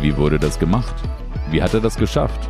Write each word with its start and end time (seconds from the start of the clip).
Wie 0.00 0.16
wurde 0.16 0.38
das 0.38 0.58
gemacht? 0.58 0.94
Wie 1.50 1.62
hat 1.62 1.74
er 1.74 1.80
das 1.80 1.96
geschafft? 1.96 2.48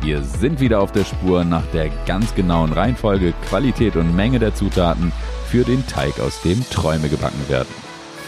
Wir 0.00 0.22
sind 0.22 0.60
wieder 0.60 0.80
auf 0.80 0.92
der 0.92 1.04
Spur 1.04 1.44
nach 1.44 1.66
der 1.74 1.90
ganz 2.06 2.34
genauen 2.34 2.72
Reihenfolge, 2.72 3.34
Qualität 3.48 3.96
und 3.96 4.16
Menge 4.16 4.38
der 4.38 4.54
Zutaten 4.54 5.12
für 5.46 5.64
den 5.64 5.86
Teig, 5.86 6.18
aus 6.20 6.40
dem 6.40 6.64
Träume 6.70 7.10
gebacken 7.10 7.48
werden. 7.48 7.68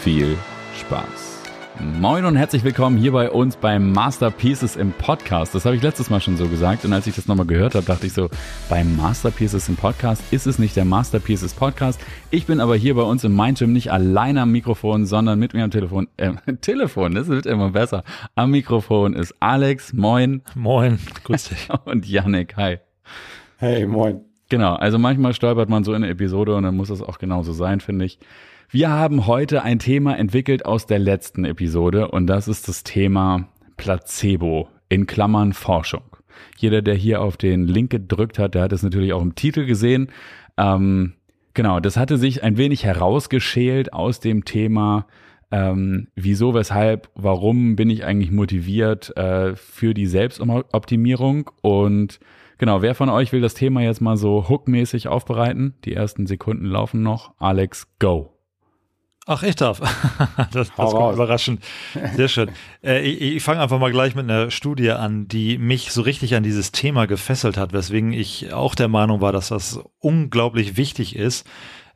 Viel 0.03 0.37
Spaß! 0.79 1.32
Moin 1.79 2.23
und 2.25 2.35
herzlich 2.35 2.63
willkommen 2.63 2.97
hier 2.97 3.11
bei 3.11 3.31
uns 3.31 3.55
beim 3.55 3.91
Masterpieces 3.93 4.75
im 4.75 4.91
Podcast. 4.91 5.55
Das 5.55 5.65
habe 5.65 5.75
ich 5.75 5.81
letztes 5.81 6.11
Mal 6.11 6.21
schon 6.21 6.37
so 6.37 6.47
gesagt 6.47 6.85
und 6.85 6.93
als 6.93 7.07
ich 7.07 7.15
das 7.15 7.27
nochmal 7.27 7.47
gehört 7.47 7.73
habe, 7.73 7.85
dachte 7.85 8.05
ich 8.05 8.13
so, 8.13 8.29
beim 8.69 8.95
Masterpieces 8.95 9.67
im 9.69 9.75
Podcast 9.75 10.21
ist 10.31 10.45
es 10.45 10.59
nicht 10.59 10.75
der 10.75 10.85
Masterpieces 10.85 11.55
Podcast. 11.55 11.99
Ich 12.29 12.45
bin 12.45 12.59
aber 12.59 12.75
hier 12.75 12.93
bei 12.93 13.01
uns 13.01 13.23
im 13.23 13.35
Mindgym 13.35 13.73
nicht 13.73 13.91
alleine 13.91 14.41
am 14.41 14.51
Mikrofon, 14.51 15.07
sondern 15.07 15.39
mit 15.39 15.55
mir 15.55 15.63
am 15.63 15.71
Telefon. 15.71 16.07
Äh, 16.17 16.33
Telefon, 16.61 17.15
das 17.15 17.27
wird 17.27 17.47
immer 17.47 17.71
besser. 17.71 18.03
Am 18.35 18.51
Mikrofon 18.51 19.15
ist 19.15 19.33
Alex, 19.39 19.93
moin. 19.93 20.43
Moin, 20.53 20.99
grüß 21.23 21.49
dich. 21.49 21.69
Und 21.85 22.07
Yannick, 22.07 22.55
hi. 22.55 22.77
Hey, 23.57 23.87
moin. 23.87 24.21
Genau, 24.49 24.75
also 24.75 24.99
manchmal 24.99 25.33
stolpert 25.33 25.69
man 25.69 25.83
so 25.83 25.93
in 25.93 26.03
eine 26.03 26.11
Episode 26.11 26.55
und 26.55 26.61
dann 26.61 26.75
muss 26.75 26.91
es 26.91 27.01
auch 27.01 27.17
genauso 27.17 27.53
sein, 27.53 27.79
finde 27.79 28.05
ich. 28.05 28.19
Wir 28.69 28.89
haben 28.89 29.27
heute 29.27 29.63
ein 29.63 29.79
Thema 29.79 30.17
entwickelt 30.17 30.65
aus 30.65 30.85
der 30.85 30.99
letzten 30.99 31.45
Episode 31.45 32.09
und 32.09 32.27
das 32.27 32.47
ist 32.47 32.67
das 32.67 32.83
Thema 32.83 33.47
Placebo 33.77 34.67
in 34.89 35.05
Klammern 35.05 35.53
Forschung. 35.53 36.03
Jeder, 36.57 36.81
der 36.81 36.95
hier 36.95 37.21
auf 37.21 37.37
den 37.37 37.67
Link 37.67 37.91
gedrückt 37.91 38.39
hat, 38.39 38.55
der 38.55 38.63
hat 38.63 38.73
es 38.73 38.83
natürlich 38.83 39.13
auch 39.13 39.21
im 39.21 39.35
Titel 39.35 39.65
gesehen. 39.65 40.11
Ähm, 40.57 41.13
genau, 41.53 41.79
das 41.79 41.97
hatte 41.97 42.17
sich 42.17 42.43
ein 42.43 42.57
wenig 42.57 42.83
herausgeschält 42.83 43.93
aus 43.93 44.19
dem 44.19 44.45
Thema 44.45 45.05
ähm, 45.53 46.07
wieso, 46.15 46.55
weshalb, 46.55 47.11
warum 47.13 47.75
bin 47.75 47.91
ich 47.91 48.03
eigentlich 48.03 48.31
motiviert 48.31 49.15
äh, 49.15 49.55
für 49.55 49.93
die 49.93 50.07
Selbstoptimierung 50.07 51.51
und 51.61 52.19
genau, 52.57 52.81
wer 52.81 52.95
von 52.95 53.09
euch 53.09 53.31
will 53.31 53.41
das 53.41 53.53
Thema 53.53 53.81
jetzt 53.81 54.01
mal 54.01 54.17
so 54.17 54.49
hookmäßig 54.49 55.09
aufbereiten? 55.09 55.75
Die 55.85 55.93
ersten 55.93 56.25
Sekunden 56.25 56.65
laufen 56.65 57.03
noch. 57.03 57.35
Alex, 57.37 57.87
go. 57.99 58.32
Ach, 59.25 59.41
ich 59.43 59.55
darf. 59.55 59.79
das, 60.51 60.71
das 60.75 60.75
kommt 60.75 61.15
überraschend. 61.15 61.63
Sehr 62.15 62.27
schön. 62.27 62.51
Äh, 62.85 62.99
ich 63.03 63.21
ich 63.37 63.43
fange 63.43 63.61
einfach 63.61 63.79
mal 63.79 63.93
gleich 63.93 64.13
mit 64.13 64.29
einer 64.29 64.51
Studie 64.51 64.91
an, 64.91 65.29
die 65.29 65.57
mich 65.57 65.93
so 65.93 66.01
richtig 66.01 66.35
an 66.35 66.43
dieses 66.43 66.73
Thema 66.73 67.07
gefesselt 67.07 67.55
hat, 67.55 67.71
weswegen 67.71 68.11
ich 68.11 68.51
auch 68.51 68.75
der 68.75 68.89
Meinung 68.89 69.21
war, 69.21 69.31
dass 69.31 69.47
das 69.47 69.79
unglaublich 69.99 70.75
wichtig 70.75 71.15
ist. 71.15 71.47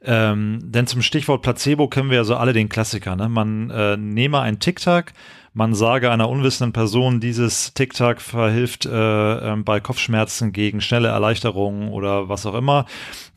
Ähm, 0.02 0.60
denn 0.64 0.88
zum 0.88 1.02
Stichwort 1.02 1.42
Placebo 1.42 1.90
kennen 1.90 2.10
wir 2.10 2.18
ja 2.18 2.24
so 2.24 2.38
alle 2.38 2.54
den 2.54 2.70
Klassiker. 2.70 3.18
Ne? 3.18 3.28
Man 3.28 3.70
äh, 3.70 3.98
nehme 3.98 4.40
ein 4.40 4.60
Tic-Tac, 4.60 5.12
man 5.58 5.74
sage 5.74 6.12
einer 6.12 6.30
unwissenden 6.30 6.72
Person, 6.72 7.20
dieses 7.20 7.74
Tic-Tac 7.74 8.22
verhilft 8.22 8.86
äh, 8.86 9.54
äh, 9.54 9.56
bei 9.56 9.80
Kopfschmerzen 9.80 10.54
gegen 10.54 10.82
schnelle 10.82 11.08
Erleichterungen 11.08 11.90
oder 11.90 12.30
was 12.30 12.46
auch 12.46 12.54
immer. 12.54 12.86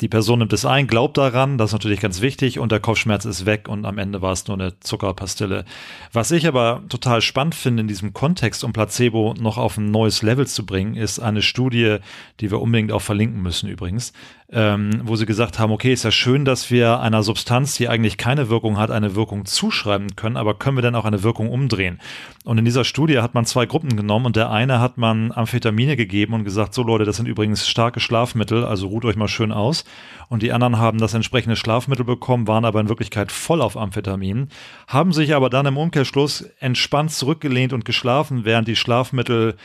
Die 0.02 0.08
Person 0.08 0.40
nimmt 0.40 0.52
es 0.52 0.66
ein, 0.66 0.86
glaubt 0.86 1.16
daran, 1.16 1.56
das 1.56 1.70
ist 1.70 1.72
natürlich 1.72 2.00
ganz 2.00 2.20
wichtig 2.20 2.58
und 2.58 2.72
der 2.72 2.80
Kopfschmerz 2.80 3.24
ist 3.24 3.46
weg 3.46 3.68
und 3.68 3.86
am 3.86 3.96
Ende 3.96 4.20
war 4.20 4.32
es 4.32 4.46
nur 4.46 4.58
eine 4.58 4.78
Zuckerpastille. 4.80 5.64
Was 6.12 6.30
ich 6.30 6.46
aber 6.46 6.82
total 6.90 7.22
spannend 7.22 7.54
finde 7.54 7.80
in 7.80 7.88
diesem 7.88 8.12
Kontext, 8.12 8.64
um 8.64 8.74
Placebo 8.74 9.34
noch 9.40 9.56
auf 9.56 9.78
ein 9.78 9.90
neues 9.90 10.20
Level 10.20 10.46
zu 10.46 10.66
bringen, 10.66 10.96
ist 10.96 11.20
eine 11.20 11.40
Studie, 11.40 12.00
die 12.40 12.50
wir 12.50 12.60
unbedingt 12.60 12.92
auch 12.92 13.02
verlinken 13.02 13.40
müssen 13.40 13.70
übrigens, 13.70 14.12
ähm, 14.52 15.02
wo 15.04 15.14
sie 15.14 15.26
gesagt 15.26 15.58
haben, 15.58 15.72
okay, 15.72 15.92
ist 15.92 16.02
ja 16.02 16.10
schön, 16.10 16.44
dass 16.44 16.70
wir 16.70 17.00
einer 17.00 17.22
Substanz, 17.22 17.76
die 17.76 17.88
eigentlich 17.88 18.16
keine 18.16 18.48
Wirkung 18.48 18.78
hat, 18.78 18.90
eine 18.90 19.14
Wirkung 19.14 19.44
zuschreiben 19.44 20.16
können, 20.16 20.36
aber 20.36 20.54
können 20.54 20.76
wir 20.76 20.82
dann 20.82 20.96
auch 20.96 21.04
eine 21.04 21.22
Wirkung 21.22 21.50
umdrehen? 21.50 22.00
Und 22.44 22.58
in 22.58 22.64
dieser 22.64 22.84
Studie 22.84 23.20
hat 23.20 23.34
man 23.34 23.44
zwei 23.44 23.66
Gruppen 23.66 23.96
genommen 23.96 24.26
und 24.26 24.34
der 24.34 24.50
eine 24.50 24.80
hat 24.80 24.98
man 24.98 25.30
Amphetamine 25.30 25.96
gegeben 25.96 26.34
und 26.34 26.44
gesagt, 26.44 26.74
so 26.74 26.82
Leute, 26.82 27.04
das 27.04 27.16
sind 27.16 27.26
übrigens 27.26 27.68
starke 27.68 28.00
Schlafmittel, 28.00 28.64
also 28.64 28.88
ruht 28.88 29.04
euch 29.04 29.16
mal 29.16 29.28
schön 29.28 29.52
aus. 29.52 29.84
Und 30.28 30.42
die 30.42 30.52
anderen 30.52 30.78
haben 30.78 30.98
das 30.98 31.14
entsprechende 31.14 31.56
Schlafmittel 31.56 32.04
bekommen, 32.04 32.48
waren 32.48 32.64
aber 32.64 32.80
in 32.80 32.88
Wirklichkeit 32.88 33.30
voll 33.30 33.60
auf 33.60 33.76
Amphetamin, 33.76 34.48
haben 34.88 35.12
sich 35.12 35.34
aber 35.34 35.50
dann 35.50 35.66
im 35.66 35.76
Umkehrschluss 35.76 36.42
entspannt 36.58 37.12
zurückgelehnt 37.12 37.72
und 37.72 37.84
geschlafen, 37.84 38.44
während 38.44 38.66
die 38.66 38.76
Schlafmittel 38.76 39.56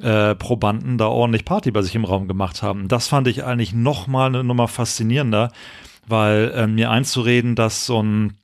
äh, 0.00 0.34
Probanden 0.34 0.98
da 0.98 1.06
ordentlich 1.06 1.44
Party 1.44 1.70
bei 1.70 1.82
sich 1.82 1.94
im 1.94 2.04
Raum 2.04 2.28
gemacht 2.28 2.62
haben. 2.62 2.88
Das 2.88 3.08
fand 3.08 3.28
ich 3.28 3.44
eigentlich 3.44 3.72
noch 3.72 4.06
mal 4.06 4.26
eine 4.26 4.44
Nummer 4.44 4.68
faszinierender, 4.68 5.52
weil 6.06 6.52
äh, 6.54 6.66
mir 6.66 6.90
einzureden, 6.90 7.54
dass 7.54 7.86
so 7.86 8.02
ein 8.02 8.36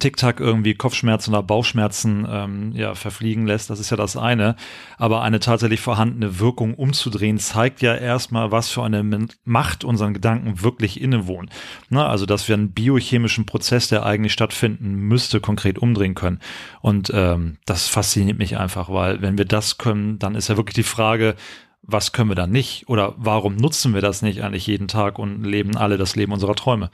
TikTok 0.00 0.40
irgendwie 0.40 0.74
Kopfschmerzen 0.74 1.30
oder 1.30 1.42
Bauchschmerzen 1.42 2.26
ähm, 2.28 2.72
ja, 2.74 2.94
verfliegen 2.94 3.46
lässt, 3.46 3.70
das 3.70 3.78
ist 3.78 3.90
ja 3.90 3.96
das 3.96 4.16
eine. 4.16 4.56
Aber 4.98 5.22
eine 5.22 5.38
tatsächlich 5.38 5.80
vorhandene 5.80 6.40
Wirkung 6.40 6.74
umzudrehen, 6.74 7.38
zeigt 7.38 7.80
ja 7.80 7.94
erstmal, 7.94 8.50
was 8.50 8.70
für 8.70 8.82
eine 8.82 9.04
Macht 9.44 9.84
unseren 9.84 10.12
Gedanken 10.12 10.62
wirklich 10.62 11.00
innewohnen. 11.00 11.50
Na, 11.90 12.08
also, 12.08 12.26
dass 12.26 12.48
wir 12.48 12.54
einen 12.56 12.72
biochemischen 12.72 13.46
Prozess, 13.46 13.88
der 13.88 14.04
eigentlich 14.04 14.32
stattfinden 14.32 14.94
müsste, 14.94 15.40
konkret 15.40 15.78
umdrehen 15.78 16.14
können. 16.14 16.40
Und 16.80 17.12
ähm, 17.14 17.58
das 17.64 17.86
fasziniert 17.86 18.38
mich 18.38 18.58
einfach, 18.58 18.88
weil 18.88 19.22
wenn 19.22 19.38
wir 19.38 19.44
das 19.44 19.78
können, 19.78 20.18
dann 20.18 20.34
ist 20.34 20.48
ja 20.48 20.56
wirklich 20.56 20.74
die 20.74 20.82
Frage, 20.82 21.36
was 21.82 22.12
können 22.12 22.30
wir 22.30 22.34
dann 22.34 22.50
nicht? 22.50 22.88
Oder 22.88 23.14
warum 23.16 23.56
nutzen 23.56 23.94
wir 23.94 24.00
das 24.00 24.22
nicht 24.22 24.42
eigentlich 24.42 24.66
jeden 24.66 24.88
Tag 24.88 25.18
und 25.18 25.44
leben 25.44 25.76
alle 25.76 25.98
das 25.98 26.16
Leben 26.16 26.32
unserer 26.32 26.54
Träume? 26.54 26.90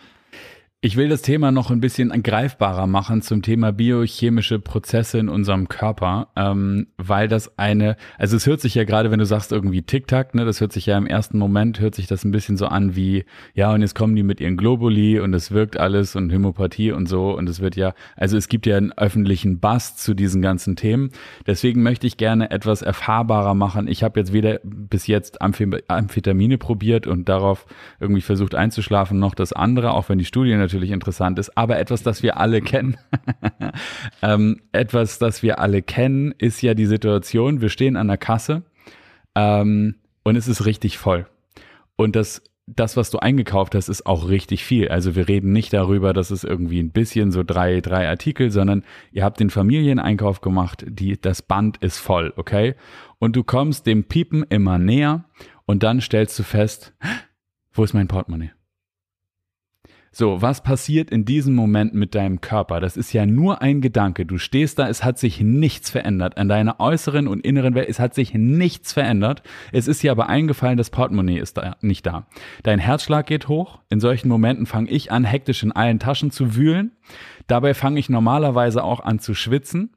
Ich 0.83 0.97
will 0.97 1.11
das 1.11 1.21
Thema 1.21 1.53
noch 1.53 1.71
ein 1.71 1.83
bisschen 1.83 2.09
greifbarer 2.23 2.87
machen 2.87 3.21
zum 3.21 3.43
Thema 3.43 3.71
biochemische 3.71 4.59
Prozesse 4.59 5.19
in 5.19 5.29
unserem 5.29 5.69
Körper, 5.69 6.29
ähm, 6.37 6.87
weil 6.97 7.29
das 7.29 7.59
eine, 7.59 7.99
also 8.17 8.35
es 8.35 8.47
hört 8.47 8.63
sich 8.63 8.77
ja 8.77 8.85
gerade, 8.85 9.11
wenn 9.11 9.19
du 9.19 9.27
sagst 9.27 9.53
irgendwie 9.53 9.83
Tic-Tac, 9.83 10.35
ne, 10.35 10.47
das 10.47 10.63
hört 10.63 10.73
sich 10.73 10.87
ja 10.87 10.97
im 10.97 11.07
ersten 11.07 11.37
Moment, 11.37 11.81
hört 11.81 11.95
sich 11.95 12.07
das 12.07 12.25
ein 12.25 12.31
bisschen 12.31 12.57
so 12.57 12.65
an 12.65 12.97
wie, 12.97 13.27
ja, 13.53 13.75
und 13.75 13.83
jetzt 13.83 13.95
kommen 13.95 14.17
die 14.17 14.23
mit 14.23 14.41
ihren 14.41 14.57
Globuli 14.57 15.21
und 15.21 15.35
es 15.35 15.51
wirkt 15.51 15.79
alles 15.79 16.17
und 16.17 16.33
Hämopathie 16.33 16.93
und 16.93 17.11
so 17.11 17.37
und 17.37 17.47
es 17.51 17.61
wird 17.61 17.77
ja, 17.77 17.93
also 18.17 18.39
es 18.39 18.49
gibt 18.49 18.65
ja 18.65 18.79
einen 18.79 18.93
öffentlichen 18.93 19.61
Bass 19.61 19.97
zu 19.97 20.15
diesen 20.15 20.41
ganzen 20.41 20.77
Themen. 20.77 21.11
Deswegen 21.47 21.83
möchte 21.83 22.07
ich 22.07 22.17
gerne 22.17 22.51
etwas 22.53 22.81
erfahrbarer 22.81 23.53
machen. 23.55 23.87
Ich 23.87 24.03
habe 24.03 24.19
jetzt 24.19 24.33
weder 24.33 24.61
bis 24.65 25.07
jetzt 25.09 25.43
Amphetamine 25.43 26.57
probiert 26.57 27.07
und 27.07 27.29
darauf 27.29 27.67
irgendwie 28.01 28.23
versucht 28.23 28.55
einzuschlafen, 28.55 29.19
noch 29.19 29.35
das 29.35 29.53
andere, 29.53 29.93
auch 29.93 30.09
wenn 30.09 30.17
die 30.17 30.25
Studien 30.25 30.70
natürlich 30.71 30.93
interessant 30.93 31.39
ist, 31.39 31.57
aber 31.57 31.79
etwas, 31.79 32.03
das 32.03 32.23
wir 32.23 32.39
alle 32.39 32.61
kennen. 32.61 32.97
ähm, 34.23 34.61
etwas, 34.73 35.19
das 35.19 35.43
wir 35.43 35.59
alle 35.59 35.83
kennen, 35.83 36.33
ist 36.39 36.63
ja 36.63 36.75
die 36.75 36.87
Situation, 36.87 37.61
wir 37.61 37.69
stehen 37.69 37.97
an 37.97 38.09
der 38.09 38.19
Kasse 38.19 38.63
ähm, 39.35 39.97
und 40.23 40.37
es 40.37 40.49
ist 40.49 40.67
richtig 40.67 40.99
voll. 40.99 41.27
Und 41.97 42.17
das 42.17 42.43
das, 42.77 42.97
was 42.97 43.11
du 43.11 43.19
eingekauft 43.19 43.75
hast, 43.75 43.89
ist 43.89 44.07
auch 44.07 44.29
richtig 44.29 44.65
viel. 44.65 44.89
Also 44.89 45.17
wir 45.17 45.29
reden 45.29 45.53
nicht 45.53 45.73
darüber, 45.73 46.13
dass 46.13 46.31
es 46.31 46.45
irgendwie 46.45 46.81
ein 46.81 46.93
bisschen 46.93 47.33
so 47.33 47.43
drei, 47.43 47.81
drei 47.81 48.09
Artikel, 48.09 48.51
sondern 48.51 48.85
ihr 49.13 49.25
habt 49.25 49.41
den 49.41 49.51
Familieneinkauf 49.51 50.41
gemacht, 50.41 50.85
die, 50.87 51.21
das 51.21 51.43
Band 51.43 51.79
ist 51.79 51.99
voll, 51.99 52.33
okay? 52.37 52.75
Und 53.19 53.37
du 53.37 53.43
kommst 53.43 53.87
dem 53.87 54.05
Piepen 54.05 54.45
immer 54.49 54.79
näher 54.79 55.25
und 55.67 55.83
dann 55.83 56.01
stellst 56.01 56.39
du 56.39 56.43
fest, 56.43 56.95
wo 57.73 57.83
ist 57.85 57.95
mein 57.95 58.09
Portemonnaie? 58.09 58.53
So, 60.13 60.43
was 60.43 60.65
passiert 60.65 61.11
in 61.11 61.25
diesem 61.25 61.55
Moment 61.55 61.95
mit 61.95 62.17
deinem 62.17 62.41
Körper? 62.41 62.81
Das 62.81 62.97
ist 62.97 63.13
ja 63.13 63.27
nur 63.27 63.63
ein 63.63 63.81
Gedanke. 63.81 64.27
Du 64.27 64.39
stehst 64.39 64.81
da, 64.81 64.89
es 64.89 65.05
hat 65.05 65.21
sich 65.21 65.41
nichts 65.41 65.89
verändert. 65.89 66.37
An 66.37 66.49
deiner 66.49 66.81
äußeren 66.81 67.29
und 67.29 67.47
inneren 67.47 67.77
Welt, 67.77 67.89
es 67.89 68.01
hat 68.01 68.15
sich 68.15 68.35
nichts 68.35 68.93
verändert. 68.93 69.45
Es 69.71 69.87
ist 69.87 70.03
dir 70.03 70.11
aber 70.11 70.29
eingefallen, 70.29 70.77
das 70.77 70.91
Portemonnaie 70.91 71.39
ist 71.39 71.59
da, 71.59 71.77
nicht 71.81 72.07
da. 72.07 72.27
Dein 72.65 72.81
Herzschlag 72.81 73.27
geht 73.27 73.47
hoch. 73.47 73.79
In 73.89 74.01
solchen 74.01 74.29
Momenten 74.29 74.67
fange 74.67 74.91
ich 74.91 75.13
an, 75.13 75.23
hektisch 75.23 75.63
in 75.63 75.71
allen 75.71 76.01
Taschen 76.01 76.33
zu 76.33 76.57
wühlen. 76.57 76.91
Dabei 77.47 77.73
fange 77.73 78.01
ich 78.01 78.09
normalerweise 78.09 78.83
auch 78.83 79.01
an 79.01 79.21
zu 79.21 79.35
schwitzen. 79.35 79.91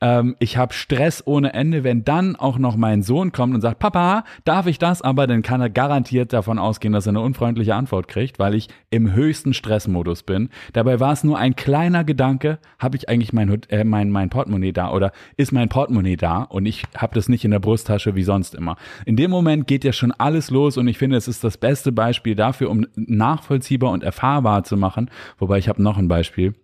Ähm, 0.00 0.36
ich 0.38 0.56
habe 0.56 0.74
Stress 0.74 1.26
ohne 1.26 1.54
Ende. 1.54 1.84
Wenn 1.84 2.04
dann 2.04 2.36
auch 2.36 2.58
noch 2.58 2.76
mein 2.76 3.02
Sohn 3.02 3.32
kommt 3.32 3.54
und 3.54 3.60
sagt, 3.60 3.78
Papa, 3.78 4.24
darf 4.44 4.66
ich 4.66 4.78
das? 4.78 5.00
Aber 5.00 5.26
dann 5.26 5.42
kann 5.42 5.60
er 5.60 5.70
garantiert 5.70 6.32
davon 6.32 6.58
ausgehen, 6.58 6.92
dass 6.92 7.06
er 7.06 7.10
eine 7.10 7.20
unfreundliche 7.20 7.74
Antwort 7.74 8.08
kriegt, 8.08 8.38
weil 8.38 8.54
ich 8.54 8.68
im 8.90 9.14
höchsten 9.14 9.54
Stressmodus 9.54 10.22
bin. 10.22 10.50
Dabei 10.72 11.00
war 11.00 11.12
es 11.12 11.24
nur 11.24 11.38
ein 11.38 11.56
kleiner 11.56 12.04
Gedanke, 12.04 12.58
habe 12.78 12.96
ich 12.96 13.08
eigentlich 13.08 13.32
mein, 13.32 13.62
äh, 13.68 13.84
mein, 13.84 14.10
mein 14.10 14.28
Portemonnaie 14.28 14.72
da 14.72 14.90
oder 14.90 15.12
ist 15.36 15.52
mein 15.52 15.68
Portemonnaie 15.68 16.16
da 16.16 16.42
und 16.42 16.66
ich 16.66 16.84
habe 16.96 17.14
das 17.14 17.28
nicht 17.28 17.44
in 17.44 17.50
der 17.50 17.60
Brusttasche 17.60 18.14
wie 18.14 18.22
sonst 18.22 18.54
immer. 18.54 18.76
In 19.06 19.16
dem 19.16 19.30
Moment 19.30 19.66
geht 19.66 19.84
ja 19.84 19.92
schon 19.92 20.12
alles 20.12 20.50
los 20.50 20.76
und 20.76 20.88
ich 20.88 20.98
finde, 20.98 21.16
es 21.16 21.28
ist 21.28 21.42
das 21.42 21.56
beste 21.56 21.92
Beispiel 21.92 22.34
dafür, 22.34 22.70
um 22.70 22.86
nachvollziehbar 22.96 23.92
und 23.92 24.02
erfahrbar 24.02 24.64
zu 24.64 24.76
machen. 24.76 25.10
Wobei 25.38 25.58
ich 25.58 25.68
habe 25.68 25.82
noch 25.82 25.96
ein 25.96 26.08
Beispiel. 26.08 26.54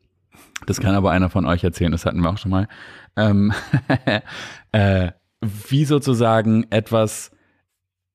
Das 0.66 0.80
kann 0.80 0.94
aber 0.94 1.10
einer 1.10 1.30
von 1.30 1.46
euch 1.46 1.64
erzählen, 1.64 1.92
das 1.92 2.06
hatten 2.06 2.20
wir 2.20 2.30
auch 2.30 2.38
schon 2.38 2.50
mal 2.50 2.68
ähm, 3.16 3.52
äh, 4.72 5.10
wie 5.40 5.84
sozusagen 5.84 6.66
etwas, 6.70 7.30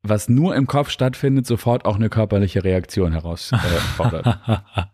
was 0.01 0.29
nur 0.29 0.55
im 0.55 0.67
Kopf 0.67 0.89
stattfindet, 0.89 1.45
sofort 1.45 1.85
auch 1.85 1.95
eine 1.95 2.09
körperliche 2.09 2.63
Reaktion 2.63 3.11
herausfordert. 3.11 4.39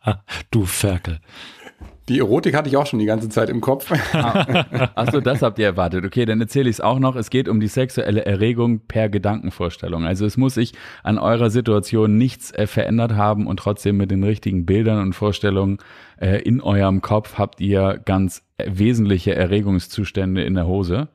Äh, 0.03 0.13
du 0.51 0.65
Ferkel. 0.65 1.19
Die 2.09 2.19
Erotik 2.19 2.55
hatte 2.55 2.67
ich 2.67 2.75
auch 2.75 2.85
schon 2.85 2.99
die 2.99 3.05
ganze 3.05 3.29
Zeit 3.29 3.49
im 3.49 3.61
Kopf. 3.61 3.91
Ah. 4.13 4.89
Achso, 4.95 5.21
das 5.21 5.41
habt 5.41 5.57
ihr 5.57 5.65
erwartet. 5.65 6.05
Okay, 6.05 6.25
dann 6.25 6.41
erzähle 6.41 6.69
ich 6.69 6.77
es 6.77 6.81
auch 6.81 6.99
noch. 6.99 7.15
Es 7.15 7.29
geht 7.29 7.47
um 7.47 7.59
die 7.59 7.67
sexuelle 7.67 8.25
Erregung 8.25 8.81
per 8.87 9.07
Gedankenvorstellung. 9.09 10.05
Also 10.05 10.25
es 10.25 10.35
muss 10.35 10.55
sich 10.55 10.73
an 11.03 11.17
eurer 11.17 11.49
Situation 11.49 12.17
nichts 12.17 12.51
äh, 12.51 12.67
verändert 12.67 13.13
haben 13.13 13.47
und 13.47 13.57
trotzdem 13.57 13.97
mit 13.97 14.11
den 14.11 14.23
richtigen 14.23 14.65
Bildern 14.65 15.01
und 15.01 15.13
Vorstellungen 15.13 15.77
äh, 16.19 16.41
in 16.41 16.61
eurem 16.61 17.01
Kopf 17.01 17.37
habt 17.37 17.61
ihr 17.61 18.01
ganz 18.03 18.43
wesentliche 18.57 19.35
Erregungszustände 19.35 20.43
in 20.43 20.55
der 20.55 20.67
Hose. 20.67 21.09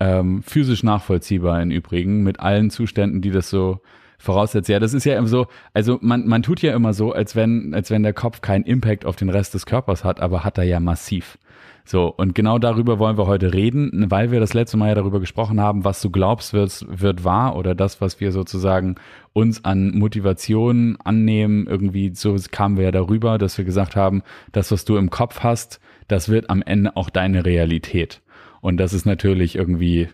Ähm, 0.00 0.42
physisch 0.42 0.82
nachvollziehbar 0.82 1.60
im 1.60 1.70
Übrigen, 1.70 2.22
mit 2.22 2.40
allen 2.40 2.70
Zuständen, 2.70 3.20
die 3.20 3.30
das 3.30 3.50
so 3.50 3.80
voraussetzt. 4.20 4.68
Ja, 4.68 4.78
das 4.78 4.94
ist 4.94 5.04
ja 5.04 5.16
immer 5.16 5.26
so, 5.26 5.46
also 5.74 5.98
man, 6.00 6.26
man 6.26 6.42
tut 6.42 6.62
ja 6.62 6.74
immer 6.74 6.92
so, 6.92 7.12
als 7.12 7.34
wenn, 7.34 7.74
als 7.74 7.90
wenn 7.90 8.02
der 8.02 8.12
Kopf 8.12 8.40
keinen 8.40 8.64
Impact 8.64 9.04
auf 9.04 9.16
den 9.16 9.30
Rest 9.30 9.54
des 9.54 9.66
Körpers 9.66 10.04
hat, 10.04 10.20
aber 10.20 10.44
hat 10.44 10.58
er 10.58 10.64
ja 10.64 10.78
massiv. 10.78 11.38
So, 11.84 12.06
und 12.06 12.34
genau 12.34 12.58
darüber 12.58 12.98
wollen 12.98 13.18
wir 13.18 13.26
heute 13.26 13.52
reden, 13.52 14.06
weil 14.10 14.30
wir 14.30 14.38
das 14.38 14.54
letzte 14.54 14.76
Mal 14.76 14.90
ja 14.90 14.94
darüber 14.94 15.18
gesprochen 15.18 15.60
haben, 15.60 15.84
was 15.84 16.00
du 16.00 16.10
glaubst, 16.10 16.52
wird, 16.52 16.86
wird 16.88 17.24
wahr 17.24 17.56
oder 17.56 17.74
das, 17.74 18.00
was 18.00 18.20
wir 18.20 18.30
sozusagen 18.30 18.94
uns 19.32 19.64
an 19.64 19.90
Motivation 19.98 20.98
annehmen. 21.02 21.66
Irgendwie 21.66 22.12
so 22.14 22.36
kamen 22.50 22.76
wir 22.76 22.84
ja 22.84 22.90
darüber, 22.92 23.38
dass 23.38 23.58
wir 23.58 23.64
gesagt 23.64 23.96
haben, 23.96 24.22
das, 24.52 24.70
was 24.70 24.84
du 24.84 24.98
im 24.98 25.10
Kopf 25.10 25.40
hast, 25.40 25.80
das 26.06 26.28
wird 26.28 26.50
am 26.50 26.62
Ende 26.62 26.96
auch 26.96 27.10
deine 27.10 27.44
Realität. 27.44 28.20
Und 28.60 28.76
das 28.76 28.92
ist 28.92 29.06
natürlich 29.06 29.56
irgendwie 29.56 30.08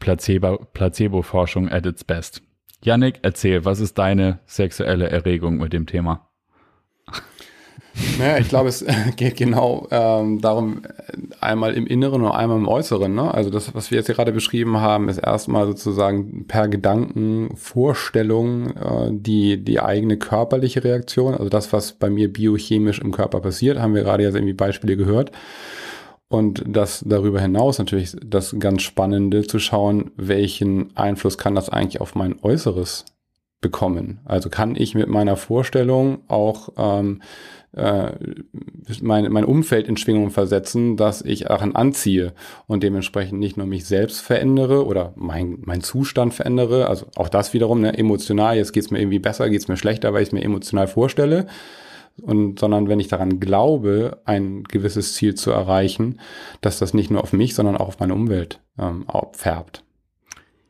Placebo, 0.00 0.66
Placebo-Forschung 0.74 1.70
at 1.70 1.86
its 1.86 2.04
best. 2.04 2.42
Yannick, 2.84 3.20
erzähl, 3.22 3.64
was 3.64 3.80
ist 3.80 3.98
deine 3.98 4.40
sexuelle 4.46 5.08
Erregung 5.08 5.58
mit 5.58 5.72
dem 5.72 5.86
Thema? 5.86 6.28
Naja, 8.18 8.38
ich 8.38 8.48
glaube, 8.48 8.70
es 8.70 8.84
geht 9.16 9.36
genau 9.36 9.86
ähm, 9.90 10.40
darum, 10.40 10.82
einmal 11.40 11.74
im 11.74 11.86
Inneren 11.86 12.22
und 12.22 12.32
einmal 12.32 12.56
im 12.56 12.66
Äußeren. 12.66 13.14
Ne? 13.14 13.32
Also 13.32 13.50
das, 13.50 13.74
was 13.74 13.90
wir 13.90 13.98
jetzt 13.98 14.08
gerade 14.08 14.32
beschrieben 14.32 14.78
haben, 14.78 15.08
ist 15.08 15.18
erstmal 15.18 15.66
sozusagen 15.66 16.46
per 16.46 16.68
Gedanken, 16.68 17.54
Vorstellung, 17.56 18.70
äh, 18.76 19.10
die, 19.10 19.62
die 19.62 19.80
eigene 19.80 20.16
körperliche 20.16 20.82
Reaktion, 20.82 21.34
also 21.34 21.48
das, 21.48 21.72
was 21.72 21.92
bei 21.92 22.08
mir 22.08 22.32
biochemisch 22.32 22.98
im 22.98 23.12
Körper 23.12 23.40
passiert, 23.40 23.78
haben 23.78 23.94
wir 23.94 24.02
gerade 24.02 24.22
jetzt 24.22 24.34
irgendwie 24.34 24.54
Beispiele 24.54 24.96
gehört. 24.96 25.30
Und 26.32 26.64
das 26.66 27.04
darüber 27.06 27.42
hinaus 27.42 27.78
natürlich 27.78 28.16
das 28.24 28.56
ganz 28.58 28.80
Spannende 28.80 29.46
zu 29.46 29.58
schauen, 29.58 30.12
welchen 30.16 30.96
Einfluss 30.96 31.36
kann 31.36 31.54
das 31.54 31.68
eigentlich 31.68 32.00
auf 32.00 32.14
mein 32.14 32.36
Äußeres 32.42 33.04
bekommen. 33.60 34.20
Also 34.24 34.48
kann 34.48 34.74
ich 34.74 34.94
mit 34.94 35.08
meiner 35.08 35.36
Vorstellung 35.36 36.20
auch 36.28 36.70
ähm, 36.78 37.20
äh, 37.76 38.12
mein, 39.02 39.30
mein 39.30 39.44
Umfeld 39.44 39.86
in 39.88 39.98
Schwingung 39.98 40.30
versetzen, 40.30 40.96
dass 40.96 41.20
ich 41.20 41.50
auch 41.50 41.60
anziehe 41.60 42.32
und 42.66 42.82
dementsprechend 42.82 43.38
nicht 43.38 43.58
nur 43.58 43.66
mich 43.66 43.84
selbst 43.84 44.22
verändere 44.22 44.86
oder 44.86 45.12
mein, 45.16 45.58
mein 45.60 45.82
Zustand 45.82 46.32
verändere, 46.32 46.88
also 46.88 47.08
auch 47.14 47.28
das 47.28 47.52
wiederum 47.52 47.82
ne, 47.82 47.98
emotional, 47.98 48.56
jetzt 48.56 48.72
geht's 48.72 48.90
mir 48.90 49.00
irgendwie 49.00 49.18
besser, 49.18 49.50
geht's 49.50 49.68
mir 49.68 49.76
schlechter, 49.76 50.14
weil 50.14 50.22
ich 50.22 50.28
es 50.28 50.32
mir 50.32 50.42
emotional 50.42 50.86
vorstelle, 50.86 51.46
und, 52.20 52.58
sondern 52.58 52.88
wenn 52.88 53.00
ich 53.00 53.08
daran 53.08 53.40
glaube, 53.40 54.20
ein 54.24 54.64
gewisses 54.64 55.14
Ziel 55.14 55.34
zu 55.34 55.50
erreichen, 55.50 56.20
dass 56.60 56.78
das 56.78 56.94
nicht 56.94 57.10
nur 57.10 57.22
auf 57.22 57.32
mich, 57.32 57.54
sondern 57.54 57.76
auch 57.76 57.88
auf 57.88 58.00
meine 58.00 58.14
Umwelt 58.14 58.60
ähm, 58.78 59.06
färbt. 59.32 59.84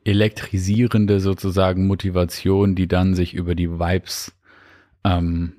Elektrisierende 0.05 1.19
sozusagen 1.19 1.87
Motivation, 1.87 2.75
die 2.75 2.87
dann 2.87 3.15
sich 3.15 3.33
über 3.33 3.55
die 3.55 3.69
Vibes, 3.69 4.33
ähm, 5.03 5.53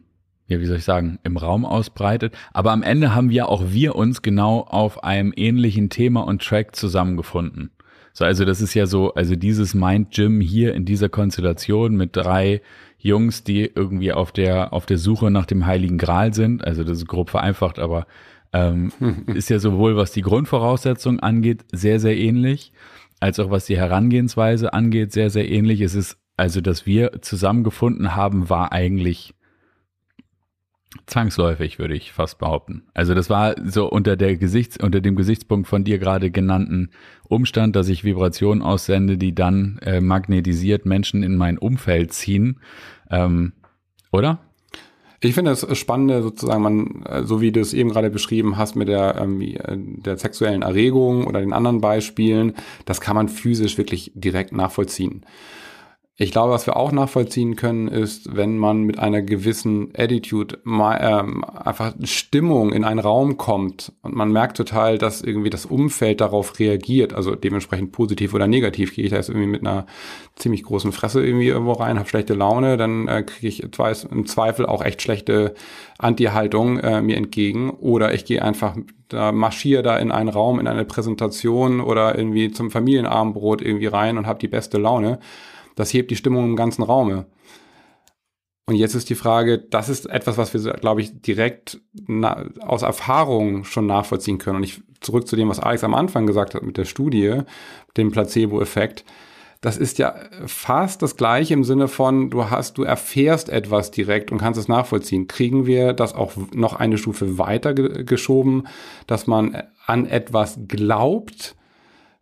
ja, 0.46 0.60
wie 0.60 0.66
soll 0.66 0.76
ich 0.76 0.84
sagen, 0.84 1.18
im 1.24 1.36
Raum 1.36 1.64
ausbreitet. 1.64 2.34
Aber 2.52 2.72
am 2.72 2.82
Ende 2.82 3.14
haben 3.14 3.30
ja 3.30 3.46
auch 3.46 3.64
wir 3.68 3.96
uns 3.96 4.20
genau 4.20 4.60
auf 4.60 5.02
einem 5.02 5.32
ähnlichen 5.34 5.88
Thema 5.88 6.20
und 6.20 6.42
Track 6.42 6.76
zusammengefunden. 6.76 7.70
So, 8.12 8.24
also 8.24 8.44
das 8.44 8.60
ist 8.60 8.74
ja 8.74 8.86
so, 8.86 9.14
also 9.14 9.34
dieses 9.34 9.74
Mind 9.74 10.12
Gym 10.12 10.40
hier 10.40 10.74
in 10.74 10.84
dieser 10.84 11.08
Konstellation 11.08 11.96
mit 11.96 12.14
drei 12.14 12.62
Jungs, 13.04 13.44
die 13.44 13.66
irgendwie 13.66 14.12
auf 14.14 14.32
der, 14.32 14.72
auf 14.72 14.86
der 14.86 14.96
Suche 14.96 15.30
nach 15.30 15.44
dem 15.44 15.66
Heiligen 15.66 15.98
Gral 15.98 16.32
sind. 16.32 16.66
Also 16.66 16.84
das 16.84 16.98
ist 16.98 17.06
grob 17.06 17.28
vereinfacht, 17.28 17.78
aber 17.78 18.06
ähm, 18.54 18.92
ist 19.26 19.50
ja 19.50 19.58
sowohl 19.58 19.94
was 19.94 20.12
die 20.12 20.22
Grundvoraussetzungen 20.22 21.20
angeht, 21.20 21.66
sehr, 21.70 22.00
sehr 22.00 22.16
ähnlich, 22.16 22.72
als 23.20 23.38
auch 23.38 23.50
was 23.50 23.66
die 23.66 23.76
Herangehensweise 23.76 24.72
angeht, 24.72 25.12
sehr, 25.12 25.28
sehr 25.28 25.46
ähnlich. 25.50 25.82
Es 25.82 25.94
ist 25.94 26.16
also, 26.38 26.62
dass 26.62 26.86
wir 26.86 27.20
zusammengefunden 27.20 28.16
haben, 28.16 28.48
war 28.48 28.72
eigentlich 28.72 29.34
zwangsläufig, 31.06 31.78
würde 31.78 31.94
ich 31.94 32.12
fast 32.12 32.38
behaupten. 32.38 32.84
Also 32.94 33.14
das 33.14 33.28
war 33.28 33.54
so 33.64 33.90
unter 33.90 34.16
der 34.16 34.36
Gesichts, 34.36 34.78
unter 34.82 35.02
dem 35.02 35.14
Gesichtspunkt 35.14 35.68
von 35.68 35.84
dir 35.84 35.98
gerade 35.98 36.30
genannten 36.30 36.90
Umstand, 37.28 37.76
dass 37.76 37.88
ich 37.88 38.04
Vibrationen 38.04 38.62
aussende, 38.62 39.18
die 39.18 39.34
dann 39.34 39.78
äh, 39.82 40.00
magnetisiert 40.00 40.86
Menschen 40.86 41.22
in 41.22 41.36
mein 41.36 41.58
Umfeld 41.58 42.14
ziehen 42.14 42.60
ähm, 43.10 43.52
oder? 44.12 44.38
Ich 45.20 45.34
finde 45.34 45.52
das 45.52 45.78
Spannende 45.78 46.22
sozusagen, 46.22 46.62
man, 46.62 47.02
äh, 47.06 47.24
so 47.24 47.40
wie 47.40 47.50
du 47.50 47.60
es 47.60 47.72
eben 47.72 47.90
gerade 47.90 48.10
beschrieben 48.10 48.58
hast 48.58 48.76
mit 48.76 48.88
der, 48.88 49.16
ähm, 49.16 49.40
äh, 49.40 49.56
der 49.66 50.18
sexuellen 50.18 50.62
Erregung 50.62 51.26
oder 51.26 51.40
den 51.40 51.54
anderen 51.54 51.80
Beispielen, 51.80 52.54
das 52.84 53.00
kann 53.00 53.16
man 53.16 53.28
physisch 53.28 53.78
wirklich 53.78 54.12
direkt 54.14 54.52
nachvollziehen. 54.52 55.24
Ich 56.16 56.30
glaube, 56.30 56.52
was 56.52 56.68
wir 56.68 56.76
auch 56.76 56.92
nachvollziehen 56.92 57.56
können, 57.56 57.88
ist, 57.88 58.36
wenn 58.36 58.56
man 58.56 58.84
mit 58.84 59.00
einer 59.00 59.20
gewissen 59.20 59.90
Attitude 59.96 60.60
mal, 60.62 60.96
ähm, 61.02 61.42
einfach 61.42 61.92
Stimmung 62.04 62.72
in 62.72 62.84
einen 62.84 63.00
Raum 63.00 63.36
kommt 63.36 63.90
und 64.00 64.14
man 64.14 64.30
merkt 64.30 64.56
total, 64.56 64.96
dass 64.96 65.22
irgendwie 65.22 65.50
das 65.50 65.66
Umfeld 65.66 66.20
darauf 66.20 66.60
reagiert, 66.60 67.14
also 67.14 67.34
dementsprechend 67.34 67.90
positiv 67.90 68.32
oder 68.32 68.46
negativ. 68.46 68.94
Gehe 68.94 69.06
ich 69.06 69.10
da 69.10 69.16
jetzt 69.16 69.28
irgendwie 69.28 69.48
mit 69.48 69.62
einer 69.62 69.86
ziemlich 70.36 70.62
großen 70.62 70.92
Fresse 70.92 71.24
irgendwie 71.26 71.48
irgendwo 71.48 71.72
rein, 71.72 71.98
habe 71.98 72.08
schlechte 72.08 72.34
Laune, 72.34 72.76
dann 72.76 73.08
äh, 73.08 73.24
kriege 73.24 73.48
ich 73.48 73.64
im 73.64 74.26
Zweifel 74.26 74.66
auch 74.66 74.84
echt 74.84 75.02
schlechte 75.02 75.54
Anti-Haltung 75.98 76.78
äh, 76.78 77.02
mir 77.02 77.16
entgegen. 77.16 77.70
Oder 77.70 78.14
ich 78.14 78.24
gehe 78.24 78.40
einfach 78.40 78.76
da 79.08 79.32
marschiere 79.32 79.82
da 79.82 79.98
in 79.98 80.12
einen 80.12 80.28
Raum, 80.28 80.60
in 80.60 80.68
eine 80.68 80.84
Präsentation 80.84 81.80
oder 81.80 82.16
irgendwie 82.16 82.52
zum 82.52 82.70
Familienabendbrot 82.70 83.62
irgendwie 83.62 83.86
rein 83.86 84.16
und 84.16 84.26
habe 84.28 84.38
die 84.38 84.48
beste 84.48 84.78
Laune 84.78 85.18
das 85.74 85.92
hebt 85.92 86.10
die 86.10 86.16
Stimmung 86.16 86.44
im 86.44 86.56
ganzen 86.56 86.82
Raume. 86.82 87.26
Und 88.66 88.76
jetzt 88.76 88.94
ist 88.94 89.10
die 89.10 89.14
Frage, 89.14 89.58
das 89.58 89.90
ist 89.90 90.06
etwas, 90.06 90.38
was 90.38 90.54
wir, 90.54 90.72
glaube 90.74 91.02
ich, 91.02 91.20
direkt 91.20 91.80
aus 92.60 92.82
Erfahrung 92.82 93.64
schon 93.64 93.86
nachvollziehen 93.86 94.38
können. 94.38 94.56
Und 94.56 94.62
ich 94.62 94.80
zurück 95.00 95.28
zu 95.28 95.36
dem, 95.36 95.50
was 95.50 95.60
Alex 95.60 95.84
am 95.84 95.94
Anfang 95.94 96.26
gesagt 96.26 96.54
hat 96.54 96.62
mit 96.62 96.78
der 96.78 96.86
Studie, 96.86 97.42
dem 97.98 98.10
Placebo-Effekt. 98.10 99.04
Das 99.60 99.76
ist 99.76 99.98
ja 99.98 100.14
fast 100.46 101.02
das 101.02 101.16
gleiche 101.16 101.54
im 101.54 101.64
Sinne 101.64 101.88
von, 101.88 102.30
du 102.30 102.50
hast, 102.50 102.76
du 102.76 102.82
erfährst 102.82 103.48
etwas 103.48 103.90
direkt 103.90 104.32
und 104.32 104.38
kannst 104.38 104.60
es 104.60 104.68
nachvollziehen. 104.68 105.26
Kriegen 105.26 105.66
wir 105.66 105.92
das 105.92 106.14
auch 106.14 106.32
noch 106.52 106.74
eine 106.74 106.98
Stufe 106.98 107.38
weiter 107.38 107.74
geschoben, 107.74 108.66
dass 109.06 109.26
man 109.26 109.62
an 109.86 110.06
etwas 110.06 110.58
glaubt, 110.68 111.54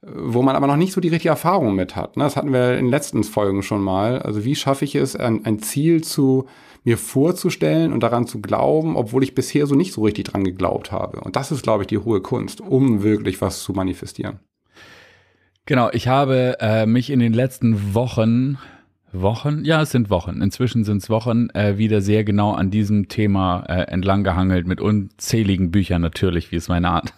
wo 0.04 0.42
man 0.42 0.56
aber 0.56 0.66
noch 0.66 0.76
nicht 0.76 0.92
so 0.92 1.00
die 1.00 1.08
richtige 1.08 1.30
Erfahrung 1.30 1.74
mit 1.76 1.94
hat. 1.94 2.16
Ne? 2.16 2.24
Das 2.24 2.36
hatten 2.36 2.52
wir 2.52 2.72
in 2.72 2.86
den 2.86 2.90
letzten 2.90 3.22
Folgen 3.22 3.62
schon 3.62 3.82
mal. 3.82 4.20
Also 4.20 4.44
wie 4.44 4.56
schaffe 4.56 4.84
ich 4.84 4.96
es, 4.96 5.14
ein, 5.14 5.60
Ziel 5.60 6.02
zu 6.02 6.46
mir 6.82 6.98
vorzustellen 6.98 7.92
und 7.92 8.02
daran 8.02 8.26
zu 8.26 8.40
glauben, 8.40 8.96
obwohl 8.96 9.22
ich 9.22 9.36
bisher 9.36 9.66
so 9.66 9.76
nicht 9.76 9.92
so 9.92 10.02
richtig 10.02 10.24
dran 10.24 10.42
geglaubt 10.42 10.90
habe. 10.90 11.20
Und 11.20 11.36
das 11.36 11.52
ist, 11.52 11.62
glaube 11.62 11.84
ich, 11.84 11.86
die 11.86 11.98
hohe 11.98 12.20
Kunst, 12.20 12.60
um 12.60 13.04
wirklich 13.04 13.40
was 13.40 13.62
zu 13.62 13.72
manifestieren. 13.72 14.40
Genau, 15.66 15.90
ich 15.92 16.08
habe 16.08 16.56
äh, 16.58 16.86
mich 16.86 17.08
in 17.08 17.20
den 17.20 17.32
letzten 17.32 17.94
Wochen, 17.94 18.58
Wochen, 19.12 19.64
ja, 19.64 19.82
es 19.82 19.92
sind 19.92 20.10
Wochen, 20.10 20.42
inzwischen 20.42 20.82
sind 20.82 20.96
es 20.96 21.10
Wochen, 21.10 21.50
äh, 21.50 21.78
wieder 21.78 22.00
sehr 22.00 22.24
genau 22.24 22.50
an 22.52 22.72
diesem 22.72 23.06
Thema 23.06 23.62
äh, 23.68 23.82
entlang 23.82 24.24
gehangelt, 24.24 24.66
mit 24.66 24.80
unzähligen 24.80 25.70
Büchern 25.70 26.02
natürlich, 26.02 26.50
wie 26.50 26.56
es 26.56 26.66
meine 26.66 26.90
Art. 26.90 27.14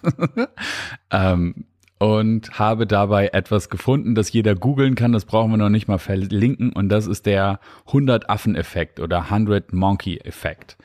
ähm, 1.10 1.64
und 1.98 2.58
habe 2.58 2.86
dabei 2.86 3.28
etwas 3.28 3.68
gefunden, 3.68 4.14
das 4.14 4.32
jeder 4.32 4.54
googeln 4.54 4.94
kann, 4.94 5.12
das 5.12 5.24
brauchen 5.24 5.50
wir 5.52 5.56
noch 5.56 5.68
nicht 5.68 5.88
mal 5.88 5.98
verlinken 5.98 6.72
und 6.72 6.88
das 6.88 7.06
ist 7.06 7.26
der 7.26 7.60
100 7.86 8.28
Affen-Effekt 8.28 9.00
oder 9.00 9.30
100 9.30 9.72
Monkey-Effekt. 9.72 10.76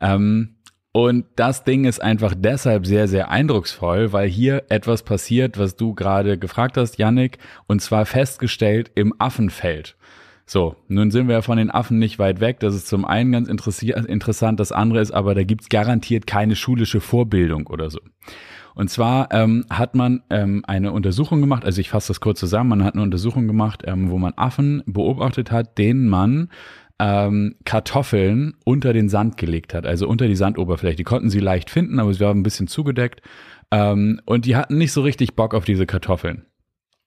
Ähm, 0.00 0.56
und 0.92 1.24
das 1.34 1.64
Ding 1.64 1.86
ist 1.86 2.00
einfach 2.00 2.34
deshalb 2.36 2.86
sehr, 2.86 3.08
sehr 3.08 3.28
eindrucksvoll, 3.28 4.12
weil 4.12 4.28
hier 4.28 4.66
etwas 4.68 5.02
passiert, 5.02 5.58
was 5.58 5.74
du 5.74 5.92
gerade 5.92 6.38
gefragt 6.38 6.76
hast, 6.76 6.98
Yannick, 6.98 7.38
und 7.66 7.82
zwar 7.82 8.06
festgestellt 8.06 8.92
im 8.94 9.12
Affenfeld. 9.18 9.96
So, 10.46 10.76
nun 10.88 11.10
sind 11.10 11.26
wir 11.26 11.36
ja 11.36 11.42
von 11.42 11.56
den 11.56 11.70
Affen 11.70 11.98
nicht 11.98 12.18
weit 12.18 12.38
weg. 12.40 12.60
Das 12.60 12.74
ist 12.74 12.86
zum 12.86 13.04
einen 13.04 13.32
ganz 13.32 13.48
interessant. 13.48 14.60
Das 14.60 14.72
andere 14.72 15.00
ist 15.00 15.10
aber, 15.10 15.34
da 15.34 15.42
gibt's 15.42 15.68
garantiert 15.68 16.26
keine 16.26 16.54
schulische 16.54 17.00
Vorbildung 17.00 17.66
oder 17.66 17.90
so. 17.90 17.98
Und 18.74 18.90
zwar 18.90 19.32
ähm, 19.32 19.64
hat 19.70 19.94
man 19.94 20.22
ähm, 20.30 20.64
eine 20.66 20.92
Untersuchung 20.92 21.40
gemacht, 21.40 21.64
also 21.64 21.80
ich 21.80 21.90
fasse 21.90 22.08
das 22.08 22.20
kurz 22.20 22.40
zusammen, 22.40 22.70
man 22.70 22.84
hat 22.84 22.94
eine 22.94 23.02
Untersuchung 23.02 23.46
gemacht, 23.46 23.82
ähm, 23.86 24.10
wo 24.10 24.18
man 24.18 24.32
Affen 24.36 24.82
beobachtet 24.86 25.50
hat, 25.52 25.78
denen 25.78 26.08
man 26.08 26.48
ähm, 26.98 27.56
Kartoffeln 27.64 28.54
unter 28.64 28.92
den 28.92 29.08
Sand 29.08 29.36
gelegt 29.36 29.74
hat, 29.74 29.86
also 29.86 30.08
unter 30.08 30.26
die 30.26 30.36
Sandoberfläche. 30.36 30.96
Die 30.96 31.04
konnten 31.04 31.30
sie 31.30 31.40
leicht 31.40 31.70
finden, 31.70 31.98
aber 31.98 32.12
sie 32.12 32.20
waren 32.20 32.38
ein 32.38 32.44
bisschen 32.44 32.68
zugedeckt. 32.68 33.20
Ähm, 33.70 34.20
und 34.26 34.46
die 34.46 34.56
hatten 34.56 34.78
nicht 34.78 34.92
so 34.92 35.02
richtig 35.02 35.34
Bock 35.34 35.54
auf 35.54 35.64
diese 35.64 35.86
Kartoffeln. 35.86 36.46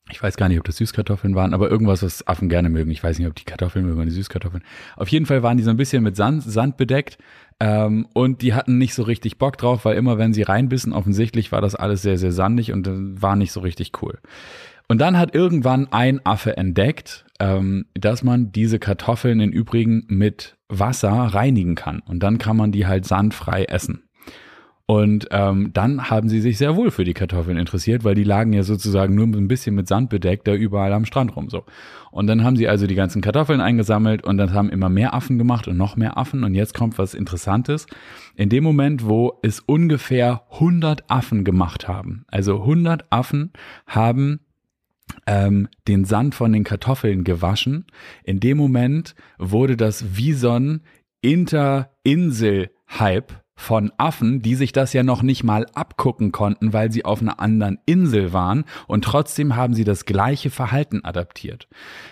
Ich 0.09 0.23
weiß 0.23 0.37
gar 0.37 0.47
nicht, 0.47 0.57
ob 0.59 0.65
das 0.65 0.77
Süßkartoffeln 0.77 1.35
waren, 1.35 1.53
aber 1.53 1.69
irgendwas, 1.69 2.01
was 2.01 2.25
Affen 2.27 2.49
gerne 2.49 2.69
mögen. 2.69 2.91
Ich 2.91 3.03
weiß 3.03 3.19
nicht, 3.19 3.27
ob 3.27 3.35
die 3.35 3.43
Kartoffeln 3.43 3.85
mögen 3.85 3.97
oder 3.97 4.05
die 4.05 4.11
Süßkartoffeln. 4.11 4.63
Auf 4.95 5.09
jeden 5.09 5.25
Fall 5.25 5.43
waren 5.43 5.57
die 5.57 5.63
so 5.63 5.69
ein 5.69 5.77
bisschen 5.77 6.03
mit 6.03 6.15
Sand, 6.15 6.43
Sand 6.43 6.77
bedeckt 6.77 7.17
ähm, 7.59 8.07
und 8.13 8.41
die 8.41 8.53
hatten 8.53 8.77
nicht 8.77 8.93
so 8.93 9.03
richtig 9.03 9.37
Bock 9.37 9.57
drauf, 9.57 9.85
weil 9.85 9.97
immer, 9.97 10.17
wenn 10.17 10.33
sie 10.33 10.43
reinbissen, 10.43 10.93
offensichtlich 10.93 11.51
war 11.51 11.61
das 11.61 11.75
alles 11.75 12.01
sehr, 12.01 12.17
sehr 12.17 12.31
sandig 12.31 12.71
und 12.71 12.87
äh, 12.87 12.91
war 13.21 13.35
nicht 13.35 13.51
so 13.51 13.59
richtig 13.59 13.91
cool. 14.01 14.19
Und 14.87 14.99
dann 14.99 15.17
hat 15.17 15.35
irgendwann 15.35 15.91
ein 15.91 16.25
Affe 16.25 16.55
entdeckt, 16.55 17.25
ähm, 17.39 17.85
dass 17.93 18.23
man 18.23 18.51
diese 18.51 18.79
Kartoffeln 18.79 19.41
im 19.41 19.51
Übrigen 19.51 20.05
mit 20.07 20.55
Wasser 20.69 21.11
reinigen 21.11 21.75
kann. 21.75 21.99
Und 21.99 22.21
dann 22.23 22.37
kann 22.37 22.55
man 22.55 22.71
die 22.71 22.87
halt 22.87 23.05
sandfrei 23.05 23.65
essen. 23.65 24.06
Und 24.89 25.27
ähm, 25.31 25.71
dann 25.73 26.09
haben 26.09 26.29
sie 26.29 26.39
sich 26.39 26.57
sehr 26.57 26.77
wohl 26.77 26.91
für 26.91 27.03
die 27.03 27.13
Kartoffeln 27.13 27.57
interessiert, 27.57 28.05
weil 28.05 28.15
die 28.15 28.23
lagen 28.23 28.53
ja 28.53 28.63
sozusagen 28.63 29.15
nur 29.15 29.27
ein 29.27 29.49
bisschen 29.49 29.75
mit 29.75 29.89
Sand 29.89 30.09
bedeckt, 30.09 30.47
da 30.47 30.53
überall 30.53 30.93
am 30.93 31.03
Strand 31.03 31.35
rum 31.35 31.49
so. 31.49 31.65
Und 32.09 32.27
dann 32.27 32.45
haben 32.45 32.55
sie 32.55 32.69
also 32.69 32.87
die 32.87 32.95
ganzen 32.95 33.21
Kartoffeln 33.21 33.59
eingesammelt 33.59 34.23
und 34.23 34.37
dann 34.37 34.53
haben 34.53 34.69
immer 34.69 34.87
mehr 34.87 35.13
Affen 35.13 35.37
gemacht 35.37 35.67
und 35.67 35.75
noch 35.75 35.97
mehr 35.97 36.17
Affen. 36.17 36.45
Und 36.45 36.55
jetzt 36.55 36.73
kommt 36.73 36.97
was 36.97 37.13
Interessantes. 37.13 37.85
In 38.37 38.47
dem 38.47 38.63
Moment, 38.63 39.05
wo 39.05 39.37
es 39.43 39.59
ungefähr 39.59 40.43
100 40.53 41.11
Affen 41.11 41.43
gemacht 41.43 41.89
haben, 41.89 42.23
also 42.29 42.61
100 42.61 43.11
Affen 43.11 43.51
haben 43.87 44.39
ähm, 45.25 45.67
den 45.89 46.05
Sand 46.05 46.33
von 46.33 46.53
den 46.53 46.63
Kartoffeln 46.63 47.25
gewaschen. 47.25 47.87
In 48.23 48.39
dem 48.39 48.57
Moment 48.57 49.15
wurde 49.37 49.75
das 49.75 50.15
wie 50.15 50.31
so 50.31 50.51
ein 50.51 50.83
Inter-Insel-Hype 51.19 53.33
von 53.57 53.91
Affen, 53.97 54.43
die 54.43 54.55
sich 54.55 54.71
das 54.71 54.93
ja 54.93 55.01
noch 55.01 55.23
nicht 55.23 55.43
mal 55.43 55.65
abgucken 55.73 56.31
konnten, 56.31 56.73
weil 56.73 56.91
sie 56.91 57.03
auf 57.03 57.21
einer 57.21 57.39
anderen 57.39 57.79
Insel 57.87 58.31
waren 58.31 58.63
und 58.85 59.03
trotzdem 59.03 59.55
haben 59.55 59.73
sie 59.73 59.83
das 59.83 60.05
gleiche 60.05 60.51
Verhalten 60.51 61.03
adaptiert. 61.03 61.67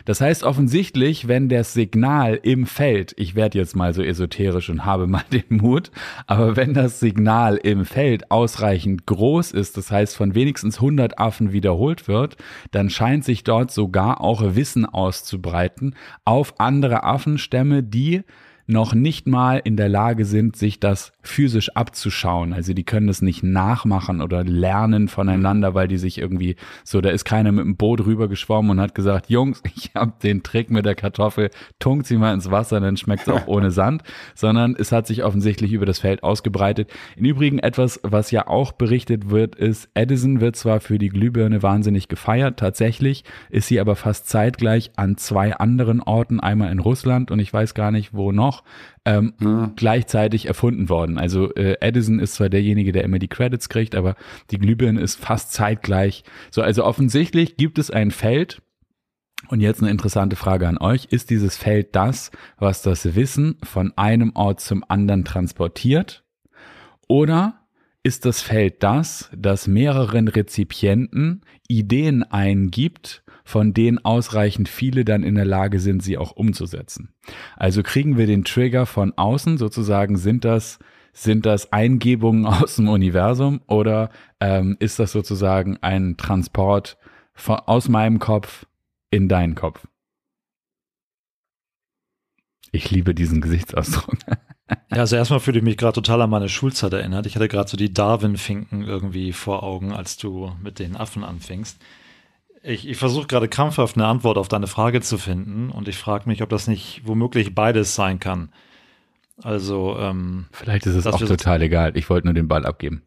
Das 0.05 0.19
heißt 0.19 0.43
offensichtlich, 0.43 1.27
wenn 1.27 1.47
das 1.47 1.73
Signal 1.73 2.39
im 2.41 2.65
Feld, 2.65 3.13
ich 3.17 3.35
werde 3.35 3.59
jetzt 3.59 3.75
mal 3.75 3.93
so 3.93 4.01
esoterisch 4.01 4.69
und 4.69 4.85
habe 4.85 5.05
mal 5.05 5.23
den 5.31 5.57
Mut, 5.57 5.91
aber 6.25 6.55
wenn 6.57 6.73
das 6.73 6.99
Signal 6.99 7.57
im 7.57 7.85
Feld 7.85 8.31
ausreichend 8.31 9.05
groß 9.05 9.51
ist, 9.51 9.77
das 9.77 9.91
heißt 9.91 10.17
von 10.17 10.33
wenigstens 10.33 10.77
100 10.77 11.19
Affen 11.19 11.53
wiederholt 11.53 12.07
wird, 12.07 12.37
dann 12.71 12.89
scheint 12.89 13.23
sich 13.23 13.43
dort 13.43 13.71
sogar 13.71 14.19
auch 14.19 14.55
Wissen 14.55 14.85
auszubreiten 14.85 15.95
auf 16.25 16.59
andere 16.59 17.03
Affenstämme, 17.03 17.83
die 17.83 18.23
noch 18.67 18.95
nicht 18.95 19.27
mal 19.27 19.61
in 19.63 19.77
der 19.77 19.89
Lage 19.89 20.25
sind, 20.25 20.55
sich 20.55 20.79
das 20.79 21.13
physisch 21.21 21.75
abzuschauen. 21.75 22.53
Also 22.53 22.73
die 22.73 22.83
können 22.83 23.07
das 23.07 23.21
nicht 23.21 23.43
nachmachen 23.43 24.21
oder 24.21 24.43
lernen 24.43 25.07
voneinander, 25.07 25.75
weil 25.75 25.87
die 25.87 25.97
sich 25.97 26.17
irgendwie 26.17 26.55
so, 26.83 27.01
da 27.01 27.09
ist 27.09 27.25
keiner 27.25 27.51
mit 27.51 27.65
dem 27.65 27.75
Boot 27.75 28.05
rüber 28.05 28.27
geschwommen 28.27 28.71
und 28.71 28.81
hat 28.81 28.95
gesagt, 28.95 29.29
Jungs, 29.29 29.61
ich 29.75 29.91
habe 29.93 30.13
den 30.23 30.43
Trick 30.43 30.71
mit 30.71 30.85
der 30.85 30.95
Kartoffel, 30.95 31.51
tunkt 31.79 32.07
sie 32.07 32.17
mal 32.17 32.33
ins 32.33 32.49
Wasser, 32.49 32.79
dann 32.79 32.97
schmeckt 32.97 33.27
es 33.27 33.33
auch 33.33 33.47
ohne 33.47 33.71
Sand, 33.71 34.03
sondern 34.35 34.75
es 34.77 34.91
hat 34.91 35.05
sich 35.05 35.23
offensichtlich 35.23 35.71
über 35.71 35.85
das 35.85 35.99
Feld 35.99 36.23
ausgebreitet. 36.23 36.91
Im 37.15 37.25
Übrigen 37.25 37.59
etwas, 37.59 37.99
was 38.03 38.31
ja 38.31 38.47
auch 38.47 38.71
berichtet 38.71 39.29
wird, 39.29 39.55
ist, 39.55 39.89
Edison 39.93 40.41
wird 40.41 40.55
zwar 40.55 40.79
für 40.79 40.97
die 40.97 41.09
Glühbirne 41.09 41.61
wahnsinnig 41.61 42.07
gefeiert, 42.07 42.59
tatsächlich 42.59 43.23
ist 43.49 43.67
sie 43.67 43.79
aber 43.79 43.95
fast 43.95 44.27
zeitgleich 44.27 44.91
an 44.95 45.17
zwei 45.17 45.55
anderen 45.55 46.01
Orten, 46.01 46.39
einmal 46.39 46.71
in 46.71 46.79
Russland 46.79 47.31
und 47.31 47.39
ich 47.39 47.53
weiß 47.53 47.73
gar 47.73 47.91
nicht 47.91 48.13
wo 48.13 48.31
noch, 48.31 48.54
ähm, 49.05 49.33
mhm. 49.39 49.73
gleichzeitig 49.75 50.47
erfunden 50.47 50.89
worden. 50.89 51.17
Also 51.17 51.53
äh, 51.55 51.77
Edison 51.81 52.19
ist 52.19 52.35
zwar 52.35 52.49
derjenige, 52.49 52.91
der 52.91 53.03
immer 53.03 53.19
die 53.19 53.27
Credits 53.27 53.69
kriegt, 53.69 53.95
aber 53.95 54.15
die 54.51 54.57
Glühbirne 54.57 55.01
ist 55.01 55.19
fast 55.19 55.53
zeitgleich. 55.53 56.23
So, 56.51 56.61
also 56.61 56.83
offensichtlich 56.83 57.57
gibt 57.57 57.77
es 57.77 57.91
ein 57.91 58.11
Feld, 58.11 58.61
und 59.49 59.59
jetzt 59.59 59.81
eine 59.81 59.91
interessante 59.91 60.35
Frage 60.35 60.67
an 60.67 60.79
euch. 60.79 61.05
Ist 61.11 61.29
dieses 61.29 61.55
Feld 61.55 61.95
das, 61.95 62.31
was 62.57 62.81
das 62.81 63.15
Wissen 63.15 63.57
von 63.63 63.93
einem 63.95 64.31
Ort 64.33 64.59
zum 64.59 64.83
anderen 64.87 65.23
transportiert? 65.23 66.23
Oder 67.07 67.64
ist 68.05 68.25
das 68.25 68.43
Feld 68.43 68.83
das, 68.83 69.31
das 69.35 69.65
mehreren 69.65 70.27
Rezipienten 70.27 71.41
Ideen 71.67 72.21
eingibt, 72.21 73.23
von 73.43 73.73
denen 73.73 73.97
ausreichend 73.97 74.69
viele 74.69 75.03
dann 75.05 75.23
in 75.23 75.33
der 75.33 75.45
Lage 75.45 75.79
sind, 75.79 76.03
sie 76.03 76.19
auch 76.19 76.31
umzusetzen. 76.31 77.15
Also 77.55 77.81
kriegen 77.81 78.15
wir 78.15 78.27
den 78.27 78.43
Trigger 78.43 78.85
von 78.85 79.13
außen, 79.17 79.57
sozusagen 79.57 80.17
sind 80.17 80.45
das 80.45 80.77
sind 81.13 81.47
das 81.47 81.73
Eingebungen 81.73 82.45
aus 82.45 82.75
dem 82.75 82.89
Universum 82.89 83.61
oder 83.65 84.11
ähm, 84.39 84.77
ist 84.79 84.99
das 84.99 85.11
sozusagen 85.11 85.77
ein 85.81 86.15
Transport 86.15 86.97
von, 87.33 87.57
aus 87.65 87.89
meinem 87.89 88.19
Kopf 88.19 88.67
in 89.09 89.27
deinen 89.27 89.55
Kopf? 89.55 89.87
Ich 92.71 92.91
liebe 92.91 93.15
diesen 93.15 93.41
Gesichtsausdruck. 93.41 94.17
Ja, 94.69 95.01
also 95.01 95.15
erstmal 95.15 95.39
fühle 95.39 95.59
ich 95.59 95.63
mich 95.63 95.77
gerade 95.77 95.93
total 95.93 96.21
an 96.21 96.29
meine 96.29 96.49
Schulzeit 96.49 96.93
erinnert. 96.93 97.25
Ich 97.27 97.35
hatte 97.35 97.47
gerade 97.47 97.69
so 97.69 97.77
die 97.77 97.93
Darwin-Finken 97.93 98.83
irgendwie 98.83 99.31
vor 99.31 99.63
Augen, 99.63 99.93
als 99.93 100.17
du 100.17 100.53
mit 100.63 100.79
den 100.79 100.95
Affen 100.95 101.23
anfingst. 101.23 101.77
Ich, 102.63 102.87
ich 102.87 102.97
versuche 102.97 103.27
gerade 103.27 103.47
krampfhaft 103.47 103.95
eine 103.95 104.07
Antwort 104.07 104.37
auf 104.37 104.47
deine 104.47 104.65
Frage 104.65 105.01
zu 105.01 105.19
finden 105.19 105.69
und 105.69 105.87
ich 105.87 105.97
frage 105.97 106.27
mich, 106.27 106.41
ob 106.41 106.49
das 106.49 106.67
nicht 106.67 107.01
womöglich 107.05 107.53
beides 107.53 107.93
sein 107.93 108.19
kann. 108.19 108.49
Also, 109.43 109.97
ähm, 109.99 110.45
vielleicht 110.51 110.87
ist 110.87 110.95
es 110.95 111.05
auch 111.05 111.19
total 111.19 111.61
egal. 111.61 111.95
Ich 111.95 112.09
wollte 112.09 112.25
nur 112.25 112.33
den 112.33 112.47
Ball 112.47 112.65
abgeben. 112.65 113.03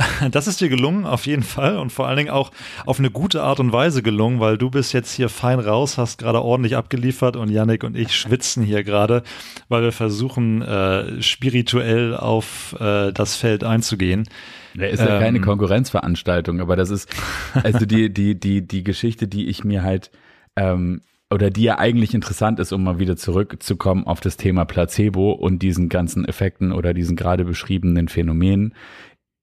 Das 0.30 0.46
ist 0.46 0.60
dir 0.60 0.68
gelungen, 0.68 1.06
auf 1.06 1.26
jeden 1.26 1.42
Fall. 1.42 1.78
Und 1.78 1.90
vor 1.90 2.06
allen 2.06 2.16
Dingen 2.16 2.30
auch 2.30 2.50
auf 2.86 2.98
eine 2.98 3.10
gute 3.10 3.42
Art 3.42 3.60
und 3.60 3.72
Weise 3.72 4.02
gelungen, 4.02 4.40
weil 4.40 4.58
du 4.58 4.70
bist 4.70 4.92
jetzt 4.92 5.12
hier 5.12 5.28
fein 5.28 5.58
raus, 5.58 5.98
hast 5.98 6.18
gerade 6.18 6.42
ordentlich 6.42 6.76
abgeliefert 6.76 7.36
und 7.36 7.50
Yannick 7.50 7.84
und 7.84 7.96
ich 7.96 8.14
schwitzen 8.14 8.62
hier 8.62 8.84
gerade, 8.84 9.22
weil 9.68 9.82
wir 9.82 9.92
versuchen, 9.92 10.62
äh, 10.62 11.22
spirituell 11.22 12.16
auf 12.16 12.76
äh, 12.80 13.12
das 13.12 13.36
Feld 13.36 13.64
einzugehen. 13.64 14.28
Da 14.74 14.86
ist 14.86 15.00
ja 15.00 15.16
ähm, 15.16 15.20
keine 15.20 15.40
Konkurrenzveranstaltung, 15.40 16.60
aber 16.60 16.76
das 16.76 16.90
ist, 16.90 17.08
also 17.54 17.86
die, 17.86 18.12
die, 18.12 18.38
die, 18.38 18.66
die 18.66 18.84
Geschichte, 18.84 19.26
die 19.26 19.48
ich 19.48 19.64
mir 19.64 19.82
halt, 19.82 20.10
ähm, 20.56 21.00
oder 21.32 21.50
die 21.50 21.62
ja 21.62 21.78
eigentlich 21.78 22.12
interessant 22.12 22.58
ist, 22.58 22.72
um 22.72 22.82
mal 22.82 22.98
wieder 22.98 23.16
zurückzukommen 23.16 24.04
auf 24.04 24.20
das 24.20 24.36
Thema 24.36 24.64
Placebo 24.64 25.30
und 25.30 25.60
diesen 25.60 25.88
ganzen 25.88 26.24
Effekten 26.24 26.72
oder 26.72 26.92
diesen 26.92 27.14
gerade 27.14 27.44
beschriebenen 27.44 28.08
Phänomenen. 28.08 28.74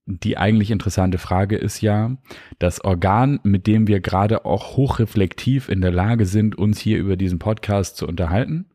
Die 0.09 0.37
eigentlich 0.37 0.71
interessante 0.71 1.17
Frage 1.17 1.57
ist 1.57 1.81
ja, 1.81 2.15
das 2.59 2.83
Organ, 2.83 3.41
mit 3.43 3.67
dem 3.67 3.87
wir 3.87 3.99
gerade 3.99 4.45
auch 4.45 4.77
hochreflektiv 4.77 5.67
in 5.67 5.81
der 5.81 5.91
Lage 5.91 6.25
sind, 6.25 6.57
uns 6.57 6.79
hier 6.79 6.97
über 6.97 7.17
diesen 7.17 7.39
Podcast 7.39 7.97
zu 7.97 8.07
unterhalten, 8.07 8.67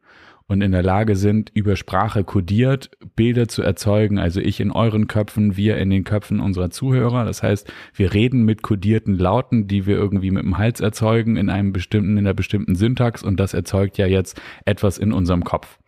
und 0.53 0.61
in 0.61 0.73
der 0.73 0.83
Lage 0.83 1.17
sind, 1.17 1.51
über 1.55 1.77
Sprache 1.77 2.25
kodiert 2.25 2.91
Bilder 3.17 3.49
zu 3.49 3.63
erzeugen. 3.63 4.19
Also 4.19 4.41
ich 4.41 4.61
in 4.61 4.71
euren 4.71 5.09
Köpfen, 5.09 5.57
wir 5.57 5.79
in 5.79 5.89
den 5.89 6.05
Köpfen 6.05 6.41
unserer 6.41 6.69
Zuhörer. 6.69 7.25
Das 7.25 7.43
heißt, 7.43 7.73
wir 7.95 8.13
reden 8.13 8.45
mit 8.45 8.61
kodierten 8.61 9.17
Lauten, 9.17 9.67
die 9.67 9.87
wir 9.87 9.97
irgendwie 9.97 10.31
mit 10.31 10.43
dem 10.43 10.59
Hals 10.59 10.81
erzeugen 10.81 11.37
in 11.37 11.49
einem 11.49 11.73
bestimmten, 11.73 12.13
in 12.13 12.27
einer 12.27 12.35
bestimmten 12.35 12.75
Syntax 12.75 13.23
und 13.23 13.41
das 13.41 13.55
erzeugt 13.55 13.97
ja 13.97 14.07
jetzt 14.07 14.41
etwas 14.67 14.99
in 14.99 15.13
unserem 15.13 15.43
Kopf. 15.43 15.79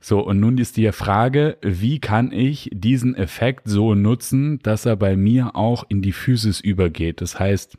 So, 0.00 0.20
und 0.20 0.40
nun 0.40 0.56
ist 0.58 0.76
die 0.78 0.90
Frage, 0.92 1.58
wie 1.60 1.98
kann 1.98 2.32
ich 2.32 2.70
diesen 2.72 3.14
Effekt 3.14 3.68
so 3.68 3.94
nutzen, 3.94 4.58
dass 4.62 4.86
er 4.86 4.96
bei 4.96 5.14
mir 5.16 5.54
auch 5.54 5.84
in 5.88 6.00
die 6.00 6.12
Physis 6.12 6.60
übergeht? 6.60 7.20
Das 7.20 7.38
heißt, 7.38 7.76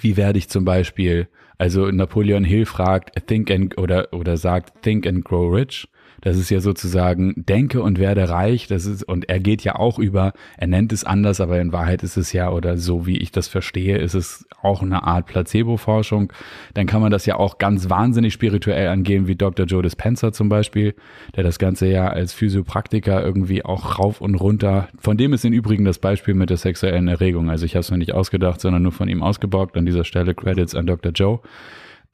wie 0.00 0.16
werde 0.16 0.38
ich 0.38 0.48
zum 0.50 0.64
Beispiel 0.64 1.28
also 1.60 1.90
Napoleon 1.90 2.42
Hill 2.42 2.64
fragt, 2.64 3.26
think 3.26 3.50
and, 3.50 3.76
oder, 3.76 4.14
oder 4.14 4.38
sagt, 4.38 4.82
think 4.82 5.06
and 5.06 5.22
grow 5.22 5.52
rich. 5.52 5.86
Das 6.20 6.36
ist 6.36 6.50
ja 6.50 6.60
sozusagen, 6.60 7.34
denke 7.36 7.82
und 7.82 7.98
werde 7.98 8.28
reich. 8.28 8.66
Das 8.66 8.86
ist, 8.86 9.02
und 9.02 9.28
er 9.28 9.40
geht 9.40 9.62
ja 9.64 9.76
auch 9.76 9.98
über, 9.98 10.32
er 10.56 10.66
nennt 10.66 10.92
es 10.92 11.04
anders, 11.04 11.40
aber 11.40 11.60
in 11.60 11.72
Wahrheit 11.72 12.02
ist 12.02 12.16
es 12.16 12.32
ja, 12.32 12.50
oder 12.50 12.76
so 12.76 13.06
wie 13.06 13.18
ich 13.18 13.32
das 13.32 13.48
verstehe, 13.48 13.98
ist 13.98 14.14
es 14.14 14.46
auch 14.62 14.82
eine 14.82 15.02
Art 15.04 15.26
Placebo-Forschung. 15.26 16.32
Dann 16.74 16.86
kann 16.86 17.00
man 17.00 17.10
das 17.10 17.26
ja 17.26 17.36
auch 17.36 17.58
ganz 17.58 17.88
wahnsinnig 17.88 18.32
spirituell 18.32 18.88
angehen, 18.88 19.26
wie 19.26 19.36
Dr. 19.36 19.66
Joe 19.66 19.82
Dispenza 19.82 20.32
zum 20.32 20.48
Beispiel, 20.48 20.94
der 21.36 21.44
das 21.44 21.58
Ganze 21.58 21.86
ja 21.86 22.08
als 22.08 22.32
Physiopraktiker 22.32 23.24
irgendwie 23.24 23.64
auch 23.64 23.98
rauf 23.98 24.20
und 24.20 24.34
runter, 24.34 24.88
von 24.98 25.16
dem 25.16 25.32
ist 25.32 25.44
im 25.44 25.52
Übrigen 25.52 25.84
das 25.84 25.98
Beispiel 25.98 26.34
mit 26.34 26.50
der 26.50 26.56
sexuellen 26.56 27.08
Erregung. 27.08 27.50
Also 27.50 27.64
ich 27.64 27.74
habe 27.74 27.80
es 27.80 27.90
mir 27.90 27.98
nicht 27.98 28.14
ausgedacht, 28.14 28.60
sondern 28.60 28.82
nur 28.82 28.92
von 28.92 29.08
ihm 29.08 29.22
ausgebockt. 29.22 29.76
An 29.76 29.86
dieser 29.86 30.04
Stelle 30.04 30.34
Credits 30.34 30.74
an 30.74 30.86
Dr. 30.86 31.12
Joe. 31.12 31.40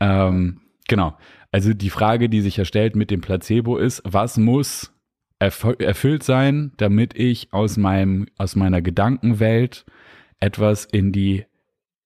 Ähm, 0.00 0.60
genau. 0.88 1.14
Also 1.56 1.72
die 1.72 1.88
Frage, 1.88 2.28
die 2.28 2.42
sich 2.42 2.58
ja 2.58 2.66
stellt 2.66 2.96
mit 2.96 3.10
dem 3.10 3.22
Placebo 3.22 3.78
ist, 3.78 4.02
was 4.04 4.36
muss 4.36 4.92
erfüllt 5.38 6.22
sein, 6.22 6.72
damit 6.76 7.18
ich 7.18 7.50
aus 7.50 7.78
meinem, 7.78 8.26
aus 8.36 8.56
meiner 8.56 8.82
Gedankenwelt 8.82 9.86
etwas 10.38 10.84
in 10.84 11.12
die 11.12 11.46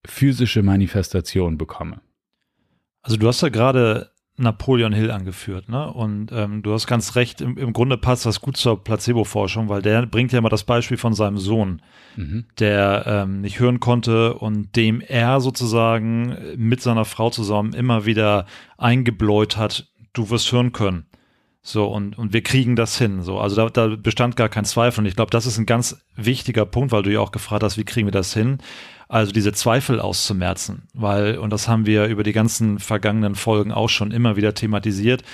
physische 0.06 0.62
Manifestation 0.62 1.58
bekomme? 1.58 2.00
Also 3.02 3.16
du 3.16 3.26
hast 3.26 3.40
ja 3.40 3.48
gerade 3.48 4.12
Napoleon 4.40 4.92
Hill 4.92 5.10
angeführt. 5.10 5.68
Ne? 5.68 5.92
Und 5.92 6.32
ähm, 6.32 6.62
du 6.62 6.72
hast 6.72 6.86
ganz 6.86 7.16
recht, 7.16 7.40
im, 7.40 7.56
im, 7.56 7.72
Grunde 7.72 7.96
passt 7.96 8.26
das 8.26 8.40
gut 8.40 8.56
zur 8.56 8.82
Placebo-Forschung, 8.82 9.68
weil 9.68 9.82
der 9.82 10.06
bringt 10.06 10.32
ja 10.32 10.40
mal 10.40 10.48
das 10.48 10.64
Beispiel 10.64 10.96
von 10.96 11.14
seinem 11.14 11.38
Sohn, 11.38 11.82
mhm. 12.16 12.46
der 12.58 13.04
ähm, 13.06 13.40
nicht 13.40 13.60
hören 13.60 13.80
konnte 13.80 14.34
und 14.34 14.74
dem 14.76 15.00
er 15.00 15.40
sozusagen 15.40 16.36
mit 16.56 16.80
seiner 16.80 17.04
Frau 17.04 17.30
zusammen 17.30 17.72
immer 17.72 18.06
wieder 18.06 18.46
eingebläut 18.78 19.56
hat, 19.56 19.88
du 20.12 20.30
wirst 20.30 20.50
hören 20.52 20.72
können. 20.72 21.06
So, 21.62 21.86
und, 21.86 22.16
und 22.16 22.32
wir 22.32 22.42
kriegen 22.42 22.74
das 22.74 22.96
hin. 22.96 23.22
So, 23.22 23.38
also 23.38 23.56
da, 23.56 23.68
da 23.68 23.96
bestand 23.96 24.36
gar 24.36 24.48
kein 24.48 24.64
Zweifel. 24.64 25.00
Und 25.00 25.06
ich 25.06 25.16
glaube, 25.16 25.30
das 25.30 25.46
ist 25.46 25.58
ein 25.58 25.66
ganz 25.66 26.00
wichtiger 26.16 26.64
Punkt, 26.64 26.90
weil 26.92 27.02
du 27.02 27.12
ja 27.12 27.20
auch 27.20 27.32
gefragt 27.32 27.62
hast, 27.62 27.76
wie 27.76 27.84
kriegen 27.84 28.06
wir 28.06 28.12
das 28.12 28.32
hin? 28.32 28.58
Also 29.08 29.32
diese 29.32 29.52
Zweifel 29.52 30.00
auszumerzen, 30.00 30.84
weil, 30.94 31.36
und 31.38 31.50
das 31.50 31.66
haben 31.66 31.84
wir 31.84 32.06
über 32.06 32.22
die 32.22 32.32
ganzen 32.32 32.78
vergangenen 32.78 33.34
Folgen 33.34 33.72
auch 33.72 33.88
schon 33.88 34.12
immer 34.12 34.36
wieder 34.36 34.54
thematisiert, 34.54 35.24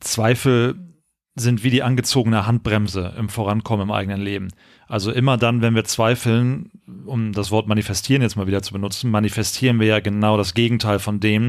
Zweifel 0.00 0.74
sind 1.36 1.62
wie 1.62 1.70
die 1.70 1.82
angezogene 1.82 2.46
Handbremse 2.46 3.14
im 3.18 3.28
Vorankommen 3.28 3.88
im 3.88 3.92
eigenen 3.92 4.20
Leben. 4.20 4.48
Also 4.88 5.12
immer 5.12 5.36
dann, 5.36 5.62
wenn 5.62 5.74
wir 5.74 5.84
zweifeln, 5.84 6.70
um 7.04 7.32
das 7.32 7.50
Wort 7.50 7.68
manifestieren 7.68 8.22
jetzt 8.22 8.36
mal 8.36 8.46
wieder 8.46 8.62
zu 8.62 8.72
benutzen, 8.72 9.10
manifestieren 9.10 9.78
wir 9.78 9.86
ja 9.86 10.00
genau 10.00 10.36
das 10.36 10.54
Gegenteil 10.54 10.98
von 10.98 11.20
dem, 11.20 11.48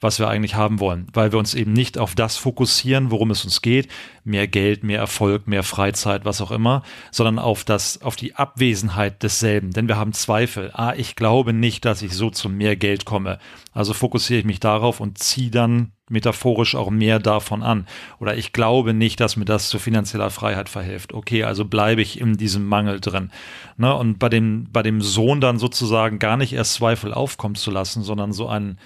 was 0.00 0.18
wir 0.18 0.28
eigentlich 0.28 0.54
haben 0.54 0.80
wollen, 0.80 1.06
weil 1.12 1.30
wir 1.32 1.38
uns 1.38 1.54
eben 1.54 1.72
nicht 1.72 1.98
auf 1.98 2.14
das 2.14 2.36
fokussieren, 2.36 3.10
worum 3.10 3.30
es 3.30 3.44
uns 3.44 3.60
geht, 3.60 3.88
mehr 4.24 4.48
Geld, 4.48 4.82
mehr 4.82 4.98
Erfolg, 4.98 5.46
mehr 5.46 5.62
Freizeit, 5.62 6.24
was 6.24 6.40
auch 6.40 6.50
immer, 6.50 6.82
sondern 7.10 7.38
auf 7.38 7.64
das, 7.64 8.00
auf 8.02 8.16
die 8.16 8.34
Abwesenheit 8.34 9.22
desselben. 9.22 9.72
Denn 9.72 9.88
wir 9.88 9.96
haben 9.96 10.12
Zweifel. 10.12 10.70
Ah, 10.72 10.94
ich 10.96 11.16
glaube 11.16 11.52
nicht, 11.52 11.84
dass 11.84 12.02
ich 12.02 12.14
so 12.14 12.30
zu 12.30 12.48
mehr 12.48 12.76
Geld 12.76 13.04
komme. 13.04 13.38
Also 13.72 13.92
fokussiere 13.92 14.40
ich 14.40 14.46
mich 14.46 14.60
darauf 14.60 15.00
und 15.00 15.18
ziehe 15.18 15.50
dann 15.50 15.92
metaphorisch 16.08 16.74
auch 16.74 16.90
mehr 16.90 17.18
davon 17.18 17.62
an. 17.62 17.86
Oder 18.18 18.36
ich 18.36 18.52
glaube 18.52 18.94
nicht, 18.94 19.20
dass 19.20 19.36
mir 19.36 19.44
das 19.44 19.68
zu 19.68 19.78
finanzieller 19.78 20.30
Freiheit 20.30 20.68
verhilft. 20.68 21.12
Okay, 21.12 21.44
also 21.44 21.64
bleibe 21.64 22.02
ich 22.02 22.20
in 22.20 22.36
diesem 22.36 22.66
Mangel 22.66 23.00
drin. 23.00 23.30
Ne? 23.76 23.94
Und 23.94 24.18
bei 24.18 24.28
dem, 24.28 24.66
bei 24.72 24.82
dem 24.82 25.02
Sohn 25.02 25.40
dann 25.40 25.58
sozusagen 25.58 26.18
gar 26.18 26.36
nicht 26.36 26.52
erst 26.52 26.74
Zweifel 26.74 27.14
aufkommen 27.14 27.54
zu 27.54 27.70
lassen, 27.70 28.02
sondern 28.02 28.32
so 28.32 28.48
einen 28.48 28.78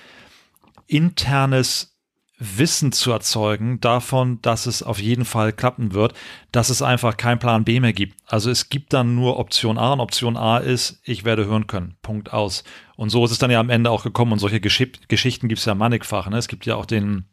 internes 0.87 1.95
Wissen 2.39 2.91
zu 2.91 3.13
erzeugen 3.13 3.81
davon, 3.81 4.43
dass 4.43 4.67
es 4.67 4.83
auf 4.83 5.01
jeden 5.01 5.25
Fall 5.25 5.53
klappen 5.53 5.95
wird, 5.95 6.15
dass 6.51 6.69
es 6.69 6.83
einfach 6.83 7.17
keinen 7.17 7.39
Plan 7.39 7.65
B 7.65 7.79
mehr 7.79 7.93
gibt. 7.93 8.19
Also 8.27 8.51
es 8.51 8.69
gibt 8.69 8.93
dann 8.93 9.15
nur 9.15 9.39
Option 9.39 9.79
A 9.79 9.93
und 9.93 10.01
Option 10.01 10.37
A 10.37 10.59
ist, 10.59 11.01
ich 11.05 11.25
werde 11.25 11.47
hören 11.47 11.69
können. 11.69 11.97
Punkt 12.03 12.33
aus. 12.33 12.65
Und 12.97 13.11
so 13.11 13.25
ist 13.25 13.31
es 13.31 13.39
dann 13.39 13.53
ja 13.53 13.61
am 13.61 13.71
Ende 13.71 13.91
auch 13.91 14.03
gekommen 14.03 14.33
und 14.33 14.41
solche 14.41 14.61
Gesch 14.61 14.85
Geschichten 15.09 15.49
gibt 15.49 15.61
es 15.61 15.65
ja 15.65 15.75
mannigfach. 15.75 16.29
Ne? 16.29 16.37
Es 16.37 16.49
gibt 16.49 16.67
ja 16.67 16.75
auch 16.75 16.87
den 16.87 17.27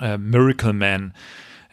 äh, 0.00 0.16
Miracle 0.16 0.72
Man, 0.72 1.12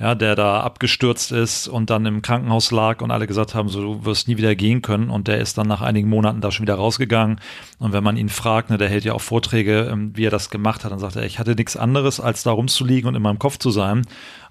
ja, 0.03 0.15
der 0.15 0.36
da 0.36 0.60
abgestürzt 0.60 1.31
ist 1.31 1.69
und 1.69 1.89
dann 1.89 2.05
im 2.05 2.22
Krankenhaus 2.22 2.72
lag 2.72 3.00
und 3.01 3.10
alle 3.10 3.25
gesagt 3.25 3.55
haben, 3.55 3.69
so 3.69 3.81
du 3.81 4.05
wirst 4.05 4.27
nie 4.27 4.36
wieder 4.36 4.53
gehen 4.53 4.81
können. 4.81 5.10
Und 5.10 5.29
der 5.29 5.39
ist 5.39 5.57
dann 5.57 5.65
nach 5.69 5.79
einigen 5.79 6.10
Monaten 6.10 6.41
da 6.41 6.51
schon 6.51 6.63
wieder 6.63 6.75
rausgegangen. 6.75 7.39
Und 7.79 7.93
wenn 7.93 8.03
man 8.03 8.17
ihn 8.17 8.27
fragt, 8.27 8.69
ne, 8.69 8.77
der 8.77 8.89
hält 8.89 9.05
ja 9.05 9.13
auch 9.13 9.22
Vorträge, 9.22 9.88
ähm, 9.89 10.12
wie 10.13 10.25
er 10.25 10.29
das 10.29 10.50
gemacht 10.50 10.83
hat, 10.83 10.91
dann 10.91 11.00
sagt 11.00 11.15
er, 11.15 11.24
ich 11.24 11.39
hatte 11.39 11.55
nichts 11.55 11.77
anderes 11.77 12.19
als 12.19 12.43
da 12.43 12.51
rumzuliegen 12.51 13.07
und 13.07 13.15
in 13.15 13.22
meinem 13.22 13.39
Kopf 13.39 13.60
zu 13.60 13.72
sein, 13.72 14.01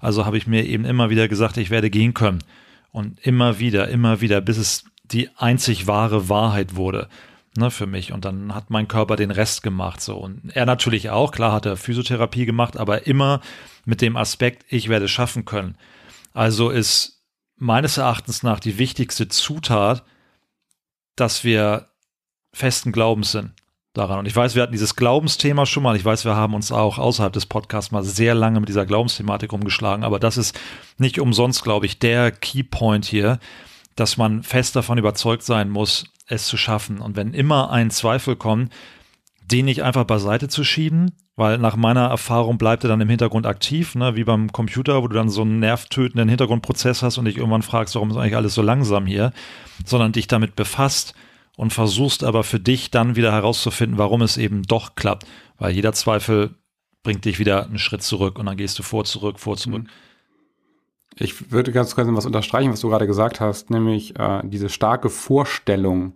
also 0.01 0.25
habe 0.25 0.37
ich 0.37 0.47
mir 0.47 0.65
eben 0.65 0.85
immer 0.85 1.11
wieder 1.11 1.27
gesagt, 1.27 1.57
ich 1.57 1.69
werde 1.69 1.91
gehen 1.91 2.15
können. 2.15 2.39
Und 2.91 3.19
immer 3.19 3.59
wieder, 3.59 3.89
immer 3.89 4.21
wieder, 4.21 4.41
bis 4.41 4.57
es 4.57 4.85
die 5.03 5.29
einzig 5.37 5.85
wahre 5.85 6.29
Wahrheit 6.29 6.75
wurde 6.75 7.09
ne, 7.57 7.71
für 7.71 7.87
mich. 7.87 8.11
Und 8.11 8.25
dann 8.25 8.53
hat 8.53 8.69
mein 8.69 8.87
Körper 8.87 9.15
den 9.15 9.31
Rest 9.31 9.63
gemacht. 9.63 10.01
So. 10.01 10.17
Und 10.17 10.55
er 10.55 10.65
natürlich 10.65 11.09
auch, 11.09 11.31
klar 11.31 11.51
hat 11.51 11.65
er 11.65 11.77
Physiotherapie 11.77 12.45
gemacht, 12.45 12.77
aber 12.77 13.07
immer 13.07 13.41
mit 13.85 14.01
dem 14.01 14.17
Aspekt, 14.17 14.65
ich 14.69 14.89
werde 14.89 15.05
es 15.05 15.11
schaffen 15.11 15.45
können. 15.45 15.77
Also 16.33 16.69
ist 16.69 17.23
meines 17.57 17.97
Erachtens 17.97 18.43
nach 18.43 18.59
die 18.59 18.77
wichtigste 18.77 19.27
Zutat, 19.27 20.03
dass 21.15 21.43
wir 21.43 21.89
festen 22.53 22.91
Glaubens 22.91 23.31
sind 23.31 23.51
daran. 23.93 24.19
Und 24.19 24.25
ich 24.25 24.35
weiß, 24.35 24.55
wir 24.55 24.63
hatten 24.63 24.71
dieses 24.71 24.95
Glaubensthema 24.95 25.65
schon 25.65 25.83
mal. 25.83 25.95
Ich 25.95 26.03
weiß, 26.03 26.25
wir 26.25 26.35
haben 26.35 26.55
uns 26.55 26.71
auch 26.71 26.97
außerhalb 26.97 27.31
des 27.31 27.45
Podcasts 27.45 27.91
mal 27.91 28.03
sehr 28.03 28.33
lange 28.33 28.59
mit 28.59 28.69
dieser 28.69 28.85
Glaubensthematik 28.85 29.53
umgeschlagen. 29.53 30.03
Aber 30.03 30.19
das 30.19 30.37
ist 30.37 30.59
nicht 30.97 31.19
umsonst, 31.19 31.63
glaube 31.63 31.85
ich, 31.85 31.99
der 31.99 32.31
Keypoint 32.31 33.05
hier, 33.05 33.39
dass 33.95 34.17
man 34.17 34.43
fest 34.43 34.75
davon 34.75 34.97
überzeugt 34.97 35.43
sein 35.43 35.69
muss, 35.69 36.05
es 36.27 36.47
zu 36.47 36.57
schaffen. 36.57 36.99
Und 36.99 37.15
wenn 37.15 37.33
immer 37.33 37.71
ein 37.71 37.91
Zweifel 37.91 38.35
kommt, 38.35 38.71
den 39.51 39.65
nicht 39.65 39.83
einfach 39.83 40.05
beiseite 40.05 40.47
zu 40.47 40.63
schieben, 40.63 41.11
weil 41.35 41.57
nach 41.57 41.75
meiner 41.75 42.07
Erfahrung 42.07 42.57
bleibt 42.57 42.83
er 42.83 42.87
dann 42.89 43.01
im 43.01 43.09
Hintergrund 43.09 43.45
aktiv, 43.45 43.95
ne, 43.95 44.15
wie 44.15 44.23
beim 44.23 44.51
Computer, 44.51 45.01
wo 45.01 45.07
du 45.07 45.15
dann 45.15 45.29
so 45.29 45.41
einen 45.41 45.59
nervtötenden 45.59 46.29
Hintergrundprozess 46.29 47.01
hast 47.01 47.17
und 47.17 47.25
dich 47.25 47.37
irgendwann 47.37 47.63
fragst, 47.63 47.95
warum 47.95 48.11
ist 48.11 48.17
eigentlich 48.17 48.35
alles 48.35 48.53
so 48.53 48.61
langsam 48.61 49.05
hier, 49.05 49.33
sondern 49.85 50.11
dich 50.11 50.27
damit 50.27 50.55
befasst 50.55 51.13
und 51.57 51.73
versuchst 51.73 52.23
aber 52.23 52.43
für 52.43 52.59
dich 52.59 52.91
dann 52.91 53.15
wieder 53.15 53.31
herauszufinden, 53.31 53.97
warum 53.97 54.21
es 54.21 54.37
eben 54.37 54.63
doch 54.63 54.95
klappt, 54.95 55.25
weil 55.57 55.73
jeder 55.73 55.93
Zweifel 55.93 56.55
bringt 57.03 57.25
dich 57.25 57.39
wieder 57.39 57.65
einen 57.65 57.79
Schritt 57.79 58.03
zurück 58.03 58.39
und 58.39 58.45
dann 58.45 58.57
gehst 58.57 58.79
du 58.79 58.83
vor, 58.83 59.03
zurück, 59.03 59.39
vor, 59.39 59.57
zurück. 59.57 59.83
Mhm. 59.83 59.89
Ich 61.15 61.51
würde 61.51 61.71
ganz 61.71 61.95
kurz 61.95 62.07
was 62.09 62.25
unterstreichen, 62.25 62.71
was 62.71 62.81
du 62.81 62.89
gerade 62.89 63.07
gesagt 63.07 63.39
hast, 63.39 63.69
nämlich 63.69 64.17
äh, 64.19 64.41
diese 64.43 64.69
starke 64.69 65.09
Vorstellung 65.09 66.15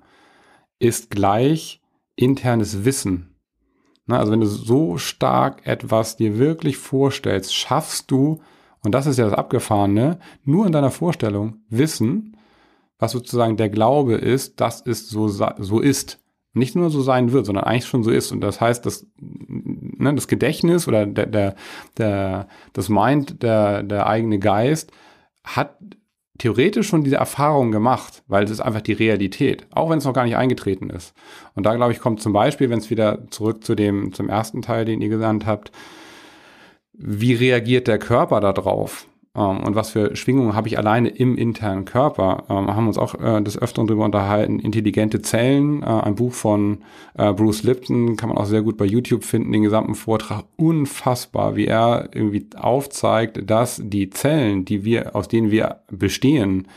ist 0.80 1.10
gleich 1.10 1.82
internes 2.16 2.86
Wissen. 2.86 3.36
Na, 4.06 4.20
also 4.20 4.32
wenn 4.32 4.40
du 4.40 4.48
so 4.48 4.98
stark 4.98 5.68
etwas 5.68 6.16
dir 6.16 6.40
wirklich 6.40 6.78
vorstellst, 6.78 7.54
schaffst 7.54 8.10
du, 8.10 8.40
und 8.84 8.94
das 8.94 9.06
ist 9.06 9.18
ja 9.18 9.26
das 9.26 9.34
Abgefahrene, 9.34 10.20
nur 10.44 10.66
in 10.66 10.72
deiner 10.72 10.92
Vorstellung 10.92 11.58
Wissen, 11.70 12.38
was 13.00 13.12
sozusagen 13.12 13.58
der 13.58 13.70
Glaube 13.70 14.16
ist, 14.16 14.60
dass 14.62 14.82
es 14.86 15.10
so, 15.10 15.28
so 15.28 15.80
ist 15.80 16.20
nicht 16.54 16.76
nur 16.76 16.90
so 16.90 17.02
sein 17.02 17.32
wird, 17.32 17.46
sondern 17.46 17.66
eigentlich 17.66 17.86
schon 17.86 18.04
so 18.04 18.10
ist. 18.10 18.32
Und 18.32 18.42
das 18.42 18.60
heißt, 18.60 18.86
das, 18.86 19.06
ne, 19.98 20.14
das 20.14 20.28
Gedächtnis 20.28 20.88
oder 20.88 21.06
der, 21.06 21.26
der, 21.26 21.56
der, 21.98 22.48
das 22.74 22.90
Mind, 22.90 23.42
der, 23.44 23.84
der 23.84 24.08
eigene 24.08 24.40
Geist 24.40 24.92
hat 25.44 25.78
theoretisch 26.38 26.88
schon 26.88 27.04
diese 27.04 27.16
Erfahrung 27.16 27.72
gemacht, 27.72 28.24
weil 28.28 28.44
es 28.44 28.52
ist 28.52 28.60
einfach 28.60 28.82
die 28.82 28.94
Realität, 28.94 29.66
auch 29.72 29.90
wenn 29.90 29.98
es 29.98 30.06
noch 30.06 30.14
gar 30.14 30.26
nicht 30.26 30.38
eingetreten 30.38 30.90
ist. 30.90 31.14
Und 31.56 31.66
da 31.66 31.76
glaube 31.76 31.92
ich 31.92 32.00
kommt 32.00 32.22
zum 32.22 32.34
Beispiel, 32.34 32.70
wenn 32.70 32.80
es 32.80 32.90
wieder 32.90 33.28
zurück 33.30 33.64
zu 33.64 33.76
dem 33.76 34.14
zum 34.14 34.30
ersten 34.30 34.62
Teil, 34.62 34.86
den 34.86 35.02
ihr 35.02 35.10
genannt 35.10 35.46
habt, 35.46 35.72
wie 36.94 37.34
reagiert 37.34 37.88
der 37.88 38.00
Körper 38.00 38.40
darauf? 38.40 39.08
Ähm, 39.38 39.64
und 39.64 39.76
was 39.76 39.92
für 39.92 40.16
Schwingungen 40.16 40.56
habe 40.56 40.68
ich 40.68 40.78
alleine 40.78 41.10
im 41.10 41.38
internen 41.38 41.86
Körper. 41.86 42.46
Ähm, 42.50 42.76
haben 42.76 42.88
uns 42.88 42.98
auch 42.98 43.16
äh, 43.16 43.42
des 43.42 43.58
Öfteren 43.58 43.88
darüber 43.88 44.06
unterhalten. 44.06 44.60
Intelligente 44.60 45.22
Zellen, 45.22 45.84
äh, 45.84 45.86
ein 45.86 46.16
Buch 46.16 46.34
von 46.34 46.80
äh, 47.18 47.32
Bruce 47.34 47.64
Lipton, 47.64 48.18
kann 48.18 48.30
man 48.30 48.38
auch 48.38 48.46
sehr 48.46 48.64
gut 48.64 48.78
bei 48.78 48.86
YouTube 48.86 49.24
finden, 49.24 49.52
den 49.52 49.64
gesamten 49.64 49.96
Vortrag. 49.96 50.46
Unfassbar, 50.58 51.56
wie 51.56 51.68
er 51.68 52.10
irgendwie 52.14 52.48
aufzeigt, 52.58 53.50
dass 53.50 53.82
die 53.84 54.10
Zellen, 54.10 54.66
die 54.66 54.84
wir, 54.84 55.16
aus 55.16 55.28
denen 55.28 55.52
wir 55.52 55.82
bestehen, 55.92 56.68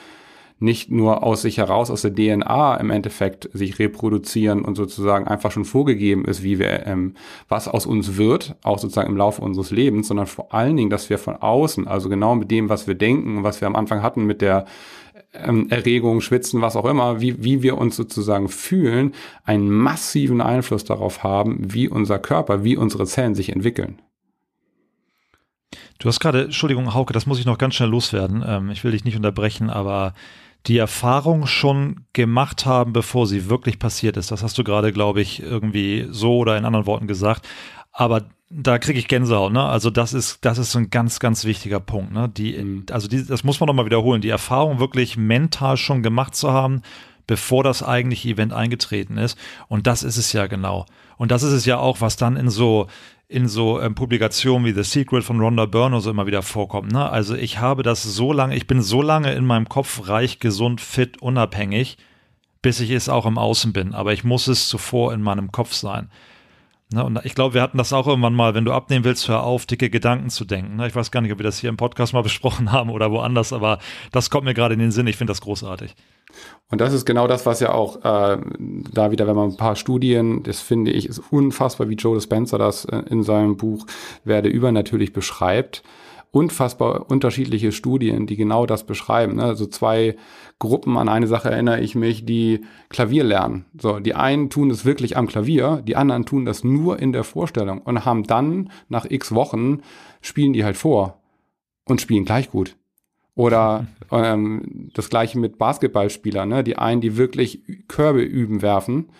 nicht 0.60 0.90
nur 0.90 1.22
aus 1.22 1.42
sich 1.42 1.58
heraus, 1.58 1.90
aus 1.90 2.02
der 2.02 2.14
DNA 2.14 2.76
im 2.76 2.90
Endeffekt 2.90 3.48
sich 3.52 3.78
reproduzieren 3.78 4.62
und 4.62 4.76
sozusagen 4.76 5.26
einfach 5.26 5.50
schon 5.50 5.64
vorgegeben 5.64 6.26
ist, 6.26 6.42
wie 6.42 6.58
wir, 6.58 6.86
ähm, 6.86 7.14
was 7.48 7.66
aus 7.66 7.86
uns 7.86 8.16
wird, 8.16 8.54
auch 8.62 8.78
sozusagen 8.78 9.10
im 9.10 9.16
Laufe 9.16 9.42
unseres 9.42 9.70
Lebens, 9.70 10.08
sondern 10.08 10.26
vor 10.26 10.54
allen 10.54 10.76
Dingen, 10.76 10.90
dass 10.90 11.10
wir 11.10 11.18
von 11.18 11.36
außen, 11.36 11.88
also 11.88 12.08
genau 12.08 12.34
mit 12.34 12.50
dem, 12.50 12.68
was 12.68 12.86
wir 12.86 12.94
denken, 12.94 13.42
was 13.42 13.60
wir 13.60 13.66
am 13.66 13.76
Anfang 13.76 14.02
hatten 14.02 14.26
mit 14.26 14.42
der 14.42 14.66
ähm, 15.32 15.68
Erregung, 15.70 16.20
Schwitzen, 16.20 16.60
was 16.60 16.76
auch 16.76 16.84
immer, 16.84 17.20
wie, 17.20 17.42
wie 17.42 17.62
wir 17.62 17.78
uns 17.78 17.96
sozusagen 17.96 18.48
fühlen, 18.48 19.14
einen 19.44 19.70
massiven 19.70 20.40
Einfluss 20.40 20.84
darauf 20.84 21.22
haben, 21.22 21.72
wie 21.72 21.88
unser 21.88 22.18
Körper, 22.18 22.64
wie 22.64 22.76
unsere 22.76 23.06
Zellen 23.06 23.34
sich 23.34 23.50
entwickeln. 23.50 24.00
Du 25.98 26.08
hast 26.08 26.20
gerade, 26.20 26.44
Entschuldigung, 26.44 26.94
Hauke, 26.94 27.12
das 27.12 27.26
muss 27.26 27.38
ich 27.38 27.44
noch 27.44 27.58
ganz 27.58 27.74
schnell 27.74 27.90
loswerden. 27.90 28.42
Ähm, 28.46 28.70
ich 28.70 28.84
will 28.84 28.92
dich 28.92 29.04
nicht 29.04 29.16
unterbrechen, 29.16 29.70
aber 29.70 30.14
die 30.66 30.78
Erfahrung 30.78 31.46
schon 31.46 32.04
gemacht 32.12 32.66
haben, 32.66 32.92
bevor 32.92 33.26
sie 33.26 33.48
wirklich 33.48 33.78
passiert 33.78 34.16
ist. 34.16 34.30
Das 34.30 34.42
hast 34.42 34.58
du 34.58 34.64
gerade, 34.64 34.92
glaube 34.92 35.20
ich, 35.20 35.42
irgendwie 35.42 36.06
so 36.10 36.36
oder 36.36 36.56
in 36.56 36.64
anderen 36.64 36.86
Worten 36.86 37.06
gesagt. 37.06 37.48
Aber 37.92 38.26
da 38.50 38.78
kriege 38.78 38.98
ich 38.98 39.08
Gänsehaut, 39.08 39.52
ne? 39.52 39.64
Also 39.64 39.90
das 39.90 40.12
ist, 40.12 40.44
das 40.44 40.58
ist 40.58 40.74
ein 40.74 40.90
ganz, 40.90 41.20
ganz 41.20 41.44
wichtiger 41.44 41.80
Punkt, 41.80 42.12
ne? 42.12 42.28
Die, 42.28 42.52
mhm. 42.58 42.86
also 42.90 43.08
die, 43.08 43.24
das 43.24 43.44
muss 43.44 43.60
man 43.60 43.68
nochmal 43.68 43.86
wiederholen, 43.86 44.20
die 44.20 44.28
Erfahrung 44.28 44.80
wirklich 44.80 45.16
mental 45.16 45.76
schon 45.76 46.02
gemacht 46.02 46.34
zu 46.34 46.52
haben, 46.52 46.82
bevor 47.26 47.62
das 47.62 47.82
eigentliche 47.82 48.28
Event 48.28 48.52
eingetreten 48.52 49.16
ist. 49.16 49.38
Und 49.68 49.86
das 49.86 50.02
ist 50.02 50.16
es 50.16 50.32
ja 50.32 50.46
genau. 50.46 50.84
Und 51.16 51.30
das 51.30 51.42
ist 51.42 51.52
es 51.52 51.64
ja 51.64 51.78
auch, 51.78 52.00
was 52.00 52.16
dann 52.16 52.36
in 52.36 52.50
so, 52.50 52.88
in 53.30 53.46
so 53.46 53.80
ähm, 53.80 53.94
Publikationen 53.94 54.66
wie 54.66 54.72
The 54.72 54.82
Secret 54.82 55.22
von 55.22 55.40
Rhonda 55.40 55.64
Byrne 55.64 56.00
so 56.00 56.10
immer 56.10 56.26
wieder 56.26 56.42
vorkommt. 56.42 56.90
Ne? 56.90 57.08
Also 57.08 57.36
ich 57.36 57.60
habe 57.60 57.84
das 57.84 58.02
so 58.02 58.32
lange, 58.32 58.56
ich 58.56 58.66
bin 58.66 58.82
so 58.82 59.02
lange 59.02 59.32
in 59.34 59.44
meinem 59.44 59.68
Kopf 59.68 60.08
reich, 60.08 60.40
gesund, 60.40 60.80
fit, 60.80 61.22
unabhängig, 61.22 61.96
bis 62.60 62.80
ich 62.80 62.90
es 62.90 63.08
auch 63.08 63.26
im 63.26 63.38
Außen 63.38 63.72
bin. 63.72 63.94
Aber 63.94 64.12
ich 64.12 64.24
muss 64.24 64.48
es 64.48 64.68
zuvor 64.68 65.14
in 65.14 65.22
meinem 65.22 65.52
Kopf 65.52 65.74
sein. 65.74 66.10
Ne? 66.92 67.04
Und 67.04 67.20
ich 67.24 67.34
glaube, 67.34 67.54
wir 67.54 67.62
hatten 67.62 67.78
das 67.78 67.92
auch 67.92 68.06
irgendwann 68.06 68.34
mal, 68.34 68.54
wenn 68.54 68.64
du 68.64 68.72
abnehmen 68.72 69.04
willst, 69.04 69.28
hör 69.28 69.44
auf, 69.44 69.66
dicke 69.66 69.90
Gedanken 69.90 70.30
zu 70.30 70.44
denken. 70.44 70.76
Ne? 70.76 70.88
Ich 70.88 70.94
weiß 70.94 71.10
gar 71.10 71.20
nicht, 71.20 71.32
ob 71.32 71.38
wir 71.38 71.44
das 71.44 71.58
hier 71.58 71.70
im 71.70 71.76
Podcast 71.76 72.12
mal 72.12 72.22
besprochen 72.24 72.72
haben 72.72 72.90
oder 72.90 73.10
woanders, 73.10 73.52
aber 73.52 73.78
das 74.12 74.30
kommt 74.30 74.44
mir 74.44 74.54
gerade 74.54 74.74
in 74.74 74.80
den 74.80 74.90
Sinn. 74.90 75.06
Ich 75.06 75.16
finde 75.16 75.30
das 75.30 75.40
großartig. 75.40 75.94
Und 76.70 76.80
das 76.80 76.92
ist 76.92 77.04
genau 77.04 77.26
das, 77.26 77.46
was 77.46 77.60
ja 77.60 77.72
auch 77.72 77.96
äh, 78.04 78.38
da 78.58 79.10
wieder, 79.10 79.26
wenn 79.26 79.36
man 79.36 79.50
ein 79.50 79.56
paar 79.56 79.76
Studien, 79.76 80.42
das 80.42 80.60
finde 80.60 80.92
ich, 80.92 81.06
ist 81.06 81.20
unfassbar, 81.30 81.88
wie 81.88 81.94
Joe 81.94 82.20
Spencer 82.20 82.58
das 82.58 82.84
äh, 82.84 83.02
in 83.10 83.22
seinem 83.22 83.56
Buch 83.56 83.86
Werde 84.24 84.48
übernatürlich 84.48 85.12
beschreibt 85.12 85.82
unfassbar 86.32 87.10
unterschiedliche 87.10 87.72
Studien, 87.72 88.26
die 88.26 88.36
genau 88.36 88.66
das 88.66 88.84
beschreiben. 88.84 89.36
Ne? 89.36 89.44
Also 89.44 89.66
zwei 89.66 90.16
Gruppen, 90.58 90.96
an 90.96 91.08
eine 91.08 91.26
Sache 91.26 91.50
erinnere 91.50 91.80
ich 91.80 91.94
mich, 91.94 92.24
die 92.24 92.60
Klavier 92.88 93.24
lernen. 93.24 93.64
So, 93.80 93.98
die 93.98 94.14
einen 94.14 94.50
tun 94.50 94.70
es 94.70 94.84
wirklich 94.84 95.16
am 95.16 95.26
Klavier, 95.26 95.82
die 95.84 95.96
anderen 95.96 96.26
tun 96.26 96.44
das 96.44 96.62
nur 96.62 97.00
in 97.00 97.12
der 97.12 97.24
Vorstellung 97.24 97.80
und 97.80 98.04
haben 98.04 98.24
dann 98.24 98.70
nach 98.88 99.06
x 99.08 99.34
Wochen 99.34 99.80
spielen 100.20 100.52
die 100.52 100.64
halt 100.64 100.76
vor 100.76 101.20
und 101.84 102.00
spielen 102.00 102.24
gleich 102.24 102.50
gut. 102.50 102.76
Oder 103.34 103.86
ähm, 104.12 104.90
das 104.94 105.10
gleiche 105.10 105.38
mit 105.38 105.58
Basketballspielern, 105.58 106.48
ne? 106.48 106.62
Die 106.62 106.76
einen, 106.76 107.00
die 107.00 107.16
wirklich 107.16 107.62
Körbe 107.88 108.22
üben, 108.22 108.62
werfen 108.62 109.10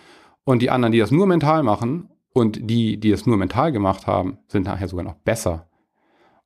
und 0.45 0.61
die 0.61 0.69
anderen, 0.69 0.91
die 0.93 0.99
das 0.99 1.11
nur 1.11 1.27
mental 1.27 1.63
machen 1.63 2.09
und 2.33 2.69
die, 2.69 2.97
die 2.97 3.11
es 3.11 3.25
nur 3.25 3.37
mental 3.37 3.71
gemacht 3.71 4.07
haben, 4.07 4.37
sind 4.47 4.65
nachher 4.65 4.87
sogar 4.87 5.03
noch 5.03 5.15
besser. 5.15 5.67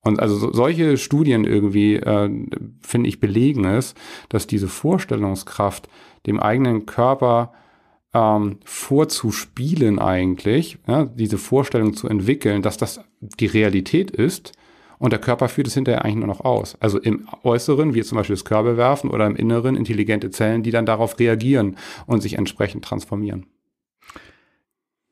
Und 0.06 0.20
also 0.20 0.38
so, 0.38 0.54
solche 0.54 0.98
Studien 0.98 1.44
irgendwie, 1.44 1.96
äh, 1.96 2.30
finde 2.82 3.10
ich, 3.10 3.20
belegen 3.20 3.66
es, 3.66 3.96
dass 4.30 4.46
diese 4.46 4.68
Vorstellungskraft 4.68 5.90
dem 6.28 6.40
eigenen 6.40 6.86
Körper 6.86 7.52
ähm, 8.14 8.60
vorzuspielen 8.64 9.98
eigentlich, 9.98 10.78
ja, 10.88 11.06
diese 11.06 11.40
Vorstellung 11.40 11.96
zu 11.96 12.08
entwickeln, 12.08 12.62
dass 12.62 12.78
das 12.78 13.02
die 13.20 13.48
Realität 13.48 14.12
ist 14.12 14.54
und 15.00 15.12
der 15.12 15.20
Körper 15.20 15.50
führt 15.50 15.68
es 15.68 15.74
hinterher 15.74 16.06
eigentlich 16.06 16.18
nur 16.18 16.28
noch 16.28 16.42
aus. 16.42 16.78
Also 16.80 17.00
im 17.00 17.28
Äußeren, 17.44 17.96
wie 17.96 18.04
zum 18.04 18.18
Beispiel 18.18 18.36
das 18.36 18.46
Körbe 18.46 18.78
oder 19.10 19.26
im 19.26 19.36
Inneren 19.36 19.76
intelligente 19.76 20.30
Zellen, 20.30 20.62
die 20.62 20.72
dann 20.72 20.86
darauf 20.86 21.20
reagieren 21.20 21.78
und 22.06 22.22
sich 22.22 22.38
entsprechend 22.38 22.86
transformieren. 22.86 23.48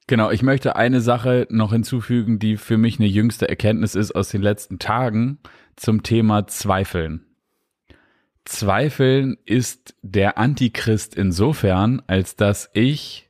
Genau, 0.08 0.32
ich 0.32 0.44
möchte 0.44 0.76
eine 0.76 1.00
Sache 1.00 1.48
noch 1.50 1.72
hinzufügen, 1.72 2.38
die 2.38 2.58
für 2.58 2.78
mich 2.78 3.00
eine 3.00 3.08
jüngste 3.08 3.48
Erkenntnis 3.48 3.96
ist 3.96 4.12
aus 4.12 4.30
den 4.30 4.42
letzten 4.42 4.80
Tagen 4.80 5.40
zum 5.76 6.04
Thema 6.04 6.46
Zweifeln. 6.48 7.26
Zweifeln 8.46 9.38
ist 9.46 9.96
der 10.02 10.38
Antichrist 10.38 11.16
insofern, 11.16 12.02
als 12.08 12.36
dass 12.36 12.70
ich 12.74 13.30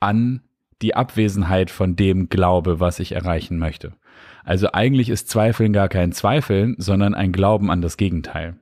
an 0.00 0.42
die 0.82 0.94
Abwesenheit 0.94 1.70
von 1.70 1.96
dem 1.96 2.28
glaube, 2.28 2.80
was 2.80 3.00
ich 3.00 3.12
erreichen 3.12 3.58
möchte. 3.58 3.94
Also 4.44 4.72
eigentlich 4.72 5.08
ist 5.08 5.28
Zweifeln 5.28 5.72
gar 5.72 5.88
kein 5.88 6.12
Zweifeln, 6.12 6.74
sondern 6.78 7.14
ein 7.14 7.32
Glauben 7.32 7.70
an 7.70 7.82
das 7.82 7.96
Gegenteil. 7.96 8.56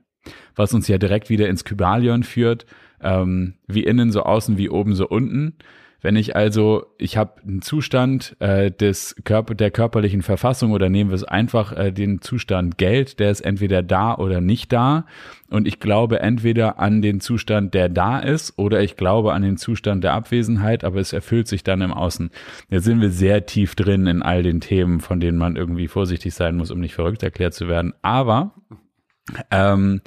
Was 0.55 0.73
uns 0.73 0.87
ja 0.87 0.97
direkt 0.97 1.29
wieder 1.29 1.47
ins 1.47 1.63
Kybalion 1.63 2.23
führt, 2.23 2.65
ähm, 3.01 3.55
wie 3.67 3.83
innen 3.83 4.11
so 4.11 4.23
außen, 4.23 4.57
wie 4.57 4.69
oben 4.69 4.93
so 4.93 5.07
unten. 5.07 5.55
Wenn 6.01 6.15
ich 6.15 6.35
also, 6.35 6.85
ich 6.97 7.17
habe 7.17 7.41
einen 7.41 7.61
Zustand 7.61 8.35
äh, 8.39 8.71
des 8.71 9.15
Körper, 9.25 9.53
der 9.53 9.69
körperlichen 9.69 10.21
Verfassung 10.21 10.71
oder 10.71 10.89
nehmen 10.89 11.09
wir 11.09 11.15
es 11.15 11.23
einfach 11.23 11.75
äh, 11.75 11.91
den 11.91 12.21
Zustand 12.21 12.77
Geld, 12.77 13.19
der 13.19 13.31
ist 13.31 13.41
entweder 13.41 13.83
da 13.83 14.15
oder 14.15 14.39
nicht 14.39 14.71
da. 14.71 15.05
Und 15.49 15.67
ich 15.67 15.79
glaube 15.79 16.19
entweder 16.21 16.79
an 16.79 17.01
den 17.01 17.19
Zustand, 17.19 17.73
der 17.73 17.89
da 17.89 18.19
ist, 18.19 18.57
oder 18.57 18.81
ich 18.81 18.95
glaube 18.95 19.33
an 19.33 19.41
den 19.41 19.57
Zustand 19.57 20.03
der 20.03 20.13
Abwesenheit, 20.13 20.83
aber 20.83 20.99
es 20.99 21.11
erfüllt 21.11 21.47
sich 21.47 21.63
dann 21.63 21.81
im 21.81 21.91
Außen. 21.91 22.29
Jetzt 22.69 22.85
sind 22.85 23.01
wir 23.01 23.09
sehr 23.09 23.45
tief 23.45 23.75
drin 23.75 24.07
in 24.07 24.21
all 24.21 24.43
den 24.43 24.61
Themen, 24.61 25.01
von 25.01 25.19
denen 25.19 25.37
man 25.37 25.55
irgendwie 25.55 25.87
vorsichtig 25.87 26.33
sein 26.33 26.55
muss, 26.55 26.71
um 26.71 26.79
nicht 26.79 26.93
verrückt 26.93 27.23
erklärt 27.23 27.53
zu 27.53 27.67
werden. 27.67 27.93
Aber 28.01 28.53
ähm, 29.51 30.01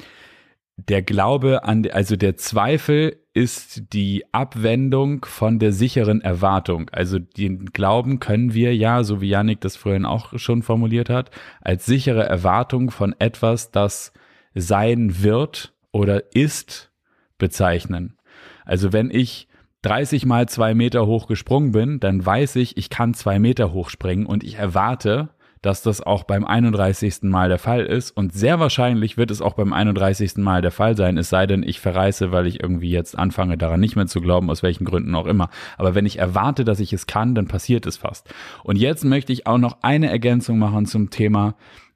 der 0.76 1.02
Glaube 1.02 1.64
an, 1.64 1.86
also 1.90 2.16
der 2.16 2.36
Zweifel 2.36 3.16
ist 3.34 3.92
die 3.92 4.24
Abwendung 4.32 5.24
von 5.24 5.58
der 5.58 5.72
sicheren 5.72 6.20
Erwartung. 6.20 6.90
Also 6.90 7.18
den 7.18 7.66
Glauben 7.66 8.20
können 8.20 8.52
wir 8.52 8.74
ja, 8.74 9.04
so 9.04 9.20
wie 9.20 9.28
Yannick 9.28 9.60
das 9.60 9.76
vorhin 9.76 10.04
auch 10.04 10.38
schon 10.38 10.62
formuliert 10.62 11.08
hat, 11.08 11.30
als 11.60 11.86
sichere 11.86 12.24
Erwartung 12.24 12.90
von 12.90 13.14
etwas, 13.18 13.70
das 13.70 14.12
sein 14.54 15.22
wird 15.22 15.72
oder 15.92 16.34
ist, 16.34 16.90
bezeichnen. 17.38 18.16
Also 18.64 18.92
wenn 18.92 19.10
ich 19.10 19.48
30 19.82 20.26
mal 20.26 20.48
zwei 20.48 20.74
Meter 20.74 21.06
hoch 21.06 21.26
gesprungen 21.26 21.72
bin, 21.72 22.00
dann 22.00 22.24
weiß 22.24 22.56
ich, 22.56 22.76
ich 22.76 22.88
kann 22.90 23.14
zwei 23.14 23.38
Meter 23.38 23.72
hoch 23.72 23.90
springen 23.90 24.26
und 24.26 24.44
ich 24.44 24.54
erwarte, 24.54 25.30
dass 25.62 25.82
das 25.82 26.00
auch 26.00 26.24
beim 26.24 26.44
31. 26.44 27.22
Mal 27.22 27.48
der 27.48 27.58
Fall 27.58 27.86
ist. 27.86 28.10
Und 28.10 28.34
sehr 28.34 28.58
wahrscheinlich 28.58 29.16
wird 29.16 29.30
es 29.30 29.40
auch 29.40 29.54
beim 29.54 29.72
31. 29.72 30.36
Mal 30.38 30.60
der 30.60 30.72
Fall 30.72 30.96
sein, 30.96 31.16
es 31.16 31.30
sei 31.30 31.46
denn, 31.46 31.62
ich 31.62 31.80
verreiße, 31.80 32.32
weil 32.32 32.48
ich 32.48 32.60
irgendwie 32.60 32.90
jetzt 32.90 33.16
anfange, 33.16 33.56
daran 33.56 33.80
nicht 33.80 33.94
mehr 33.94 34.06
zu 34.06 34.20
glauben, 34.20 34.50
aus 34.50 34.64
welchen 34.64 34.84
Gründen 34.84 35.14
auch 35.14 35.26
immer. 35.26 35.50
Aber 35.78 35.94
wenn 35.94 36.04
ich 36.04 36.18
erwarte, 36.18 36.64
dass 36.64 36.80
ich 36.80 36.92
es 36.92 37.06
kann, 37.06 37.36
dann 37.36 37.46
passiert 37.46 37.86
es 37.86 37.96
fast. 37.96 38.28
Und 38.64 38.76
jetzt 38.76 39.04
möchte 39.04 39.32
ich 39.32 39.46
auch 39.46 39.58
noch 39.58 39.78
eine 39.82 40.10
Ergänzung 40.10 40.58
machen 40.58 40.86
zum 40.86 41.10
Thema, 41.10 41.54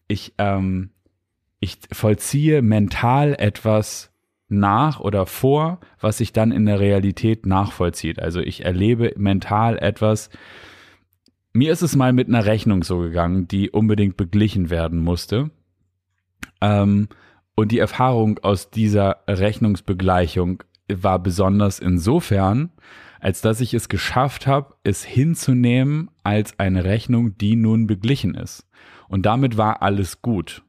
ich, 0.09 0.35
ähm, 0.39 0.91
ich 1.59 1.79
vollziehe 1.91 2.63
mental 2.63 3.35
etwas 3.37 4.13
nach 4.49 5.01
oder 5.01 5.27
vor, 5.27 5.81
was 6.01 6.19
sich 6.19 6.33
dann 6.33 6.53
in 6.53 6.67
der 6.67 6.79
Realität 6.79 7.47
nachvollzieht. 7.47 8.21
Also 8.21 8.41
ich 8.41 8.65
erlebe 8.65 9.13
mental 9.17 9.77
etwas, 9.79 10.31
mir 11.57 11.73
ist 11.73 11.83
es 11.83 11.97
mal 11.97 12.13
mit 12.13 12.29
einer 12.29 12.45
Rechnung 12.45 12.83
so 12.85 12.99
gegangen, 12.99 13.49
die 13.49 13.71
unbedingt 13.71 14.17
beglichen 14.17 14.71
werden 14.71 15.01
musste. 15.01 15.51
Ähm, 16.61 17.09
und 17.55 17.73
die 17.73 17.79
Erfahrung 17.79 18.39
aus 18.41 18.71
dieser 18.71 19.19
Rechnungsbegleichung 19.27 20.63
war 20.89 21.19
besonders 21.19 21.81
insofern, 21.81 22.71
als 23.21 23.41
dass 23.41 23.61
ich 23.61 23.73
es 23.73 23.89
geschafft 23.89 24.47
habe, 24.47 24.75
es 24.85 25.03
hinzunehmen 25.03 26.11
als 26.23 26.59
eine 26.59 26.85
Rechnung, 26.85 27.39
die 27.39 27.57
nun 27.57 27.87
beglichen 27.87 28.35
ist. 28.35 28.69
Und 29.09 29.25
damit 29.25 29.57
war 29.57 29.83
alles 29.83 30.21
gut. 30.21 30.63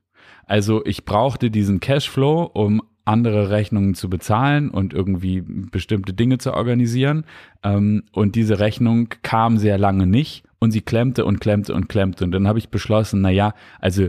Also 0.45 0.85
ich 0.85 1.03
brauchte 1.03 1.51
diesen 1.51 1.81
Cashflow, 1.81 2.43
um 2.43 2.81
andere 3.03 3.49
Rechnungen 3.49 3.93
zu 3.93 4.09
bezahlen 4.09 4.69
und 4.69 4.93
irgendwie 4.93 5.41
bestimmte 5.41 6.13
Dinge 6.13 6.37
zu 6.37 6.53
organisieren. 6.53 7.25
Ähm, 7.63 8.03
und 8.13 8.35
diese 8.35 8.59
Rechnung 8.59 9.09
kam 9.23 9.57
sehr 9.57 9.77
lange 9.77 10.07
nicht 10.07 10.46
und 10.59 10.71
sie 10.71 10.81
klemmte 10.81 11.25
und 11.25 11.39
klemmte 11.39 11.73
und 11.73 11.87
klemmte. 11.87 12.23
Und 12.23 12.31
dann 12.31 12.47
habe 12.47 12.59
ich 12.59 12.69
beschlossen, 12.69 13.21
na 13.21 13.29
ja, 13.29 13.53
also 13.79 14.07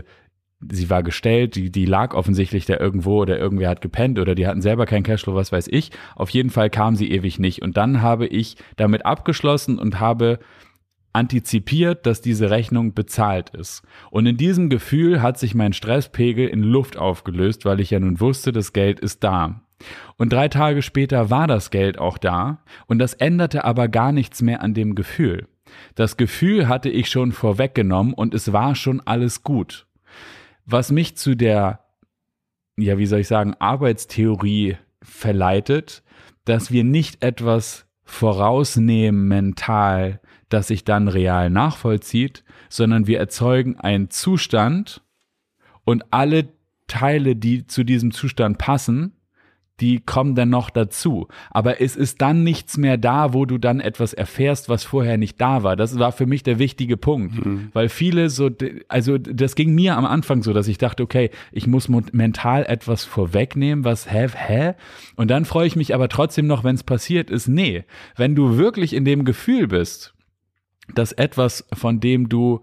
sie 0.71 0.89
war 0.89 1.03
gestellt, 1.03 1.55
die, 1.55 1.71
die 1.71 1.85
lag 1.85 2.13
offensichtlich 2.13 2.65
da 2.65 2.77
irgendwo 2.77 3.21
oder 3.21 3.37
irgendwer 3.37 3.69
hat 3.69 3.81
gepennt 3.81 4.19
oder 4.19 4.35
die 4.35 4.47
hatten 4.47 4.61
selber 4.61 4.85
kein 4.85 5.03
Cashflow, 5.03 5.35
was 5.35 5.51
weiß 5.51 5.67
ich. 5.69 5.91
Auf 6.15 6.29
jeden 6.29 6.49
Fall 6.49 6.69
kam 6.69 6.95
sie 6.95 7.11
ewig 7.11 7.39
nicht. 7.39 7.61
Und 7.61 7.77
dann 7.77 8.01
habe 8.01 8.27
ich 8.27 8.57
damit 8.75 9.05
abgeschlossen 9.05 9.79
und 9.79 9.99
habe 9.99 10.39
antizipiert, 11.13 12.05
dass 12.05 12.21
diese 12.21 12.49
Rechnung 12.49 12.93
bezahlt 12.93 13.49
ist. 13.51 13.83
Und 14.11 14.25
in 14.25 14.37
diesem 14.37 14.69
Gefühl 14.69 15.21
hat 15.21 15.39
sich 15.39 15.55
mein 15.55 15.73
Stresspegel 15.73 16.47
in 16.47 16.61
Luft 16.61 16.97
aufgelöst, 16.97 17.65
weil 17.65 17.79
ich 17.79 17.91
ja 17.91 17.99
nun 17.99 18.19
wusste, 18.19 18.51
das 18.51 18.73
Geld 18.73 18.99
ist 18.99 19.23
da. 19.23 19.61
Und 20.17 20.33
drei 20.33 20.49
Tage 20.49 20.81
später 20.81 21.29
war 21.29 21.47
das 21.47 21.71
Geld 21.71 21.97
auch 21.97 22.17
da, 22.17 22.63
und 22.87 22.99
das 22.99 23.13
änderte 23.13 23.63
aber 23.63 23.87
gar 23.87 24.11
nichts 24.11 24.41
mehr 24.41 24.61
an 24.61 24.73
dem 24.73 24.93
Gefühl. 24.93 25.47
Das 25.95 26.17
Gefühl 26.17 26.67
hatte 26.67 26.89
ich 26.89 27.09
schon 27.09 27.31
vorweggenommen 27.31 28.13
und 28.13 28.33
es 28.33 28.53
war 28.53 28.75
schon 28.75 29.01
alles 29.01 29.43
gut. 29.43 29.87
Was 30.65 30.91
mich 30.91 31.15
zu 31.17 31.35
der, 31.35 31.85
ja, 32.77 32.97
wie 32.97 33.05
soll 33.05 33.19
ich 33.19 33.27
sagen, 33.27 33.55
Arbeitstheorie 33.59 34.77
verleitet, 35.01 36.03
dass 36.45 36.71
wir 36.71 36.83
nicht 36.83 37.23
etwas 37.23 37.85
vorausnehmen 38.03 39.27
mental, 39.27 40.19
das 40.49 40.67
sich 40.67 40.83
dann 40.83 41.07
real 41.07 41.49
nachvollzieht, 41.49 42.43
sondern 42.69 43.07
wir 43.07 43.19
erzeugen 43.19 43.79
einen 43.79 44.09
Zustand 44.09 45.01
und 45.85 46.05
alle 46.11 46.49
Teile, 46.87 47.35
die 47.35 47.67
zu 47.67 47.83
diesem 47.83 48.11
Zustand 48.11 48.57
passen, 48.57 49.15
die 49.79 49.99
kommen 49.99 50.35
dann 50.35 50.49
noch 50.49 50.69
dazu. 50.69 51.27
Aber 51.51 51.81
es 51.81 51.95
ist 51.95 52.21
dann 52.21 52.43
nichts 52.43 52.77
mehr 52.77 52.97
da, 52.97 53.33
wo 53.33 53.45
du 53.45 53.57
dann 53.57 53.79
etwas 53.79 54.13
erfährst, 54.13 54.69
was 54.69 54.83
vorher 54.83 55.17
nicht 55.17 55.39
da 55.39 55.63
war. 55.63 55.75
Das 55.75 55.97
war 55.99 56.11
für 56.11 56.25
mich 56.25 56.43
der 56.43 56.59
wichtige 56.59 56.97
Punkt. 56.97 57.45
Mhm. 57.45 57.69
Weil 57.73 57.89
viele 57.89 58.29
so, 58.29 58.49
also 58.87 59.17
das 59.17 59.55
ging 59.55 59.73
mir 59.73 59.97
am 59.97 60.05
Anfang 60.05 60.43
so, 60.43 60.53
dass 60.53 60.67
ich 60.67 60.77
dachte, 60.77 61.03
okay, 61.03 61.29
ich 61.51 61.67
muss 61.67 61.89
mental 61.89 62.65
etwas 62.65 63.05
vorwegnehmen, 63.05 63.83
was 63.83 64.11
hä, 64.11 64.27
hä? 64.33 64.73
Und 65.15 65.29
dann 65.31 65.45
freue 65.45 65.67
ich 65.67 65.75
mich 65.75 65.93
aber 65.95 66.09
trotzdem 66.09 66.47
noch, 66.47 66.63
wenn 66.63 66.75
es 66.75 66.83
passiert 66.83 67.29
ist. 67.29 67.47
Nee, 67.47 67.85
wenn 68.15 68.35
du 68.35 68.57
wirklich 68.57 68.93
in 68.93 69.05
dem 69.05 69.25
Gefühl 69.25 69.67
bist, 69.67 70.13
dass 70.93 71.11
etwas, 71.11 71.67
von 71.73 71.99
dem 71.99 72.29
du 72.29 72.61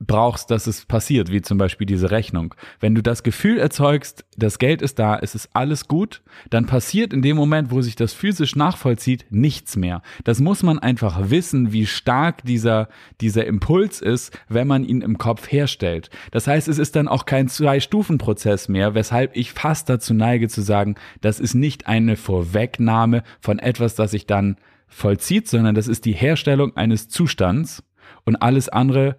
brauchst, 0.00 0.50
dass 0.50 0.68
es 0.68 0.84
passiert, 0.84 1.32
wie 1.32 1.42
zum 1.42 1.58
Beispiel 1.58 1.86
diese 1.86 2.10
Rechnung. 2.10 2.54
Wenn 2.78 2.94
du 2.94 3.02
das 3.02 3.24
Gefühl 3.24 3.58
erzeugst, 3.58 4.24
das 4.36 4.58
Geld 4.58 4.80
ist 4.80 4.98
da, 5.00 5.18
es 5.18 5.34
ist 5.34 5.50
alles 5.54 5.88
gut, 5.88 6.22
dann 6.50 6.66
passiert 6.66 7.12
in 7.12 7.20
dem 7.20 7.36
Moment, 7.36 7.72
wo 7.72 7.82
sich 7.82 7.96
das 7.96 8.12
physisch 8.12 8.54
nachvollzieht, 8.54 9.26
nichts 9.30 9.76
mehr. 9.76 10.02
Das 10.22 10.40
muss 10.40 10.62
man 10.62 10.78
einfach 10.78 11.30
wissen, 11.30 11.72
wie 11.72 11.86
stark 11.86 12.44
dieser, 12.44 12.88
dieser 13.20 13.46
Impuls 13.46 14.00
ist, 14.00 14.38
wenn 14.48 14.68
man 14.68 14.84
ihn 14.84 15.00
im 15.00 15.18
Kopf 15.18 15.50
herstellt. 15.50 16.10
Das 16.30 16.46
heißt, 16.46 16.68
es 16.68 16.78
ist 16.78 16.94
dann 16.94 17.08
auch 17.08 17.24
kein 17.24 17.48
Zwei-Stufen-Prozess 17.48 18.68
mehr, 18.68 18.94
weshalb 18.94 19.36
ich 19.36 19.52
fast 19.52 19.88
dazu 19.88 20.14
neige 20.14 20.48
zu 20.48 20.60
sagen, 20.60 20.94
das 21.20 21.40
ist 21.40 21.54
nicht 21.54 21.88
eine 21.88 22.16
Vorwegnahme 22.16 23.24
von 23.40 23.58
etwas, 23.58 23.96
das 23.96 24.12
sich 24.12 24.26
dann 24.26 24.56
vollzieht, 24.86 25.48
sondern 25.48 25.74
das 25.74 25.88
ist 25.88 26.04
die 26.04 26.12
Herstellung 26.12 26.76
eines 26.76 27.08
Zustands 27.08 27.82
und 28.24 28.36
alles 28.36 28.68
andere 28.68 29.16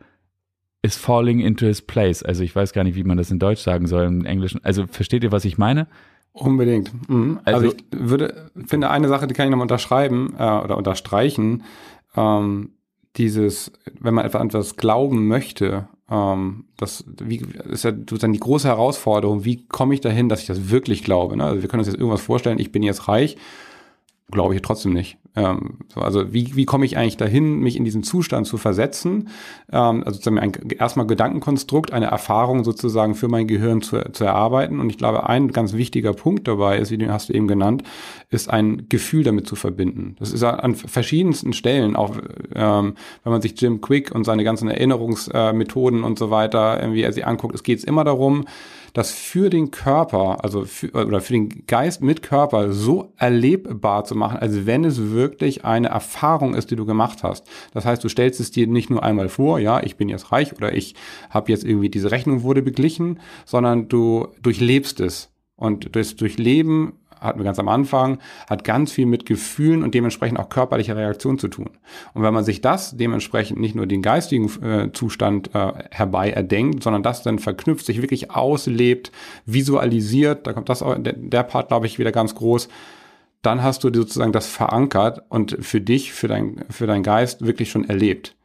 is 0.82 0.96
falling 0.96 1.40
into 1.40 1.66
his 1.66 1.82
place. 1.82 2.24
Also 2.24 2.44
ich 2.44 2.56
weiß 2.56 2.74
gar 2.74 2.84
nicht, 2.84 2.96
wie 2.96 3.04
man 3.04 3.18
das 3.18 3.32
in 3.32 3.40
Deutsch 3.40 3.62
sagen 3.62 3.88
soll, 3.88 4.06
im 4.06 4.26
Englischen. 4.26 4.64
Also 4.64 4.88
versteht 4.88 5.24
ihr, 5.24 5.32
was 5.32 5.46
ich 5.46 5.58
meine? 5.58 5.88
Unbedingt. 6.32 6.92
Mhm. 7.10 7.40
Also, 7.44 7.68
also, 7.68 7.78
ich 7.78 8.00
würde, 8.00 8.52
finde 8.66 8.90
eine 8.90 9.08
Sache, 9.08 9.28
die 9.28 9.34
kann 9.34 9.48
ich 9.48 9.52
nochmal 9.52 9.66
unterschreiben 9.66 10.34
äh, 10.38 10.44
oder 10.44 10.78
unterstreichen. 10.78 11.64
Ähm, 12.16 12.72
dieses, 13.18 13.72
wenn 14.00 14.14
man 14.14 14.26
etwas 14.26 14.78
glauben 14.78 15.28
möchte, 15.28 15.90
ähm, 16.10 16.66
das 16.78 17.04
wie, 17.20 17.46
ist 17.66 17.84
ja 17.84 17.92
sozusagen 17.92 18.34
die 18.34 18.40
große 18.40 18.68
Herausforderung, 18.68 19.44
wie 19.44 19.66
komme 19.68 19.96
ich 19.96 20.02
dahin, 20.02 20.30
dass 20.30 20.42
ich 20.42 20.48
das 20.48 20.70
wirklich 20.70 21.04
glaube. 21.04 21.36
Ne? 21.36 21.44
Also 21.44 21.62
wir 21.62 21.68
können 21.68 21.82
uns 21.82 21.88
jetzt 21.88 22.00
irgendwas 22.00 22.22
vorstellen, 22.22 22.60
ich 22.60 22.72
bin 22.72 22.84
jetzt 22.84 23.08
reich 23.08 23.36
glaube 24.32 24.56
ich 24.56 24.62
trotzdem 24.62 24.94
nicht. 24.94 25.18
Ähm, 25.36 25.80
so, 25.94 26.02
also 26.02 26.34
wie, 26.34 26.56
wie 26.56 26.66
komme 26.66 26.86
ich 26.86 26.98
eigentlich 26.98 27.18
dahin, 27.18 27.60
mich 27.60 27.76
in 27.76 27.86
diesen 27.86 28.04
Zustand 28.04 28.48
zu 28.48 28.58
versetzen? 28.58 29.30
Ähm, 29.72 30.04
also 30.04 30.14
sozusagen 30.14 30.40
ein, 30.40 30.52
erstmal 30.78 31.08
Gedankenkonstrukt, 31.08 31.94
eine 31.94 32.08
Erfahrung 32.08 32.64
sozusagen 32.64 33.16
für 33.16 33.28
mein 33.28 33.48
Gehirn 33.48 33.82
zu, 33.82 34.00
zu 34.12 34.24
erarbeiten. 34.24 34.80
Und 34.80 34.90
ich 34.90 34.98
glaube, 34.98 35.30
ein 35.30 35.50
ganz 35.50 35.74
wichtiger 35.74 36.14
Punkt 36.14 36.48
dabei 36.48 36.78
ist, 36.78 36.92
wie 36.92 36.98
du 36.98 37.12
hast 37.12 37.30
du 37.30 37.34
eben 37.34 37.48
genannt, 37.48 37.84
ist 38.30 38.50
ein 38.50 38.88
Gefühl 38.90 39.24
damit 39.24 39.48
zu 39.48 39.56
verbinden. 39.56 40.16
Das 40.20 40.32
ist 40.32 40.44
an 40.44 40.76
verschiedensten 40.76 41.54
Stellen, 41.54 41.96
auch 41.96 42.16
ähm, 42.56 42.94
wenn 43.24 43.32
man 43.32 43.42
sich 43.42 43.60
Jim 43.60 43.82
Quick 43.82 44.14
und 44.14 44.24
seine 44.24 44.44
ganzen 44.44 44.70
Erinnerungsmethoden 44.70 46.02
äh, 46.02 46.06
und 46.06 46.20
so 46.20 46.30
weiter 46.30 46.80
irgendwie 46.82 47.02
er 47.02 47.14
sie 47.14 47.24
anguckt, 47.24 47.56
es 47.56 47.64
geht 47.64 47.84
immer 47.84 48.04
darum, 48.04 48.46
das 48.94 49.12
für 49.12 49.50
den 49.50 49.72
Körper, 49.72 50.44
also 50.44 50.66
für, 50.66 50.92
oder 50.92 51.22
für 51.22 51.34
den 51.34 51.66
Geist 51.68 52.02
mit 52.02 52.22
Körper 52.22 52.74
so 52.74 53.14
erlebbar 53.18 54.04
zu 54.04 54.16
machen, 54.16 54.40
als 54.40 54.66
wenn 54.66 54.84
es 54.84 55.12
wirklich 55.12 55.19
eine 55.64 55.88
Erfahrung 55.90 56.54
ist, 56.54 56.72
die 56.72 56.76
du 56.76 56.86
gemacht 56.86 57.24
hast. 57.24 57.48
Das 57.74 57.86
heißt, 57.86 58.04
du 58.04 58.10
stellst 58.10 58.40
es 58.40 58.52
dir 58.52 58.68
nicht 58.68 58.90
nur 58.90 59.04
einmal 59.04 59.30
vor, 59.30 59.60
ja, 59.60 59.82
ich 59.84 59.98
bin 59.98 60.10
jetzt 60.10 60.32
reich 60.32 60.56
oder 60.56 60.74
ich 60.74 60.96
habe 61.30 61.52
jetzt 61.52 61.64
irgendwie 61.64 61.90
diese 61.90 62.12
Rechnung 62.12 62.44
wurde 62.44 62.62
beglichen, 62.62 63.20
sondern 63.46 63.88
du 63.88 64.28
durchlebst 64.42 65.00
es. 65.00 65.30
Und 65.56 65.94
durchs 65.94 66.16
Durchleben 66.16 66.94
hatten 67.20 67.40
wir 67.40 67.44
ganz 67.44 67.60
am 67.60 67.68
Anfang, 67.68 68.20
hat 68.50 68.64
ganz 68.64 68.92
viel 68.92 69.06
mit 69.06 69.26
Gefühlen 69.26 69.84
und 69.84 69.94
dementsprechend 69.94 70.40
auch 70.40 70.50
körperlicher 70.50 70.96
Reaktion 70.96 71.38
zu 71.38 71.48
tun. 71.48 71.70
Und 72.14 72.24
wenn 72.24 72.34
man 72.34 72.44
sich 72.44 72.62
das 72.62 72.96
dementsprechend 72.96 73.60
nicht 73.60 73.76
nur 73.76 73.88
den 73.88 74.02
geistigen 74.02 74.50
äh, 74.64 74.92
Zustand 74.94 75.54
äh, 75.54 75.74
herbei 75.92 76.32
erdenkt, 76.32 76.84
sondern 76.84 77.04
das 77.04 77.24
dann 77.24 77.40
verknüpft, 77.40 77.86
sich 77.86 78.02
wirklich 78.02 78.32
auslebt, 78.32 79.12
visualisiert, 79.46 80.48
da 80.48 80.54
kommt 80.54 80.70
das 80.70 80.82
auch, 80.82 80.98
der, 80.98 81.14
der 81.14 81.44
Part, 81.44 81.68
glaube 81.68 81.88
ich, 81.88 82.00
wieder 82.00 82.12
ganz 82.12 82.36
groß, 82.36 82.70
dann 83.42 83.64
hast 83.64 83.84
du 83.84 83.94
sozusagen 83.94 84.32
das 84.32 84.48
verankert 84.48 85.24
und 85.30 85.58
für 85.62 85.82
dich, 85.82 86.14
für 86.14 86.28
dein, 86.28 86.66
für 86.70 86.88
deinen 86.88 87.04
Geist 87.04 87.46
wirklich 87.46 87.72
schon 87.72 87.88
erlebt. 87.88 88.36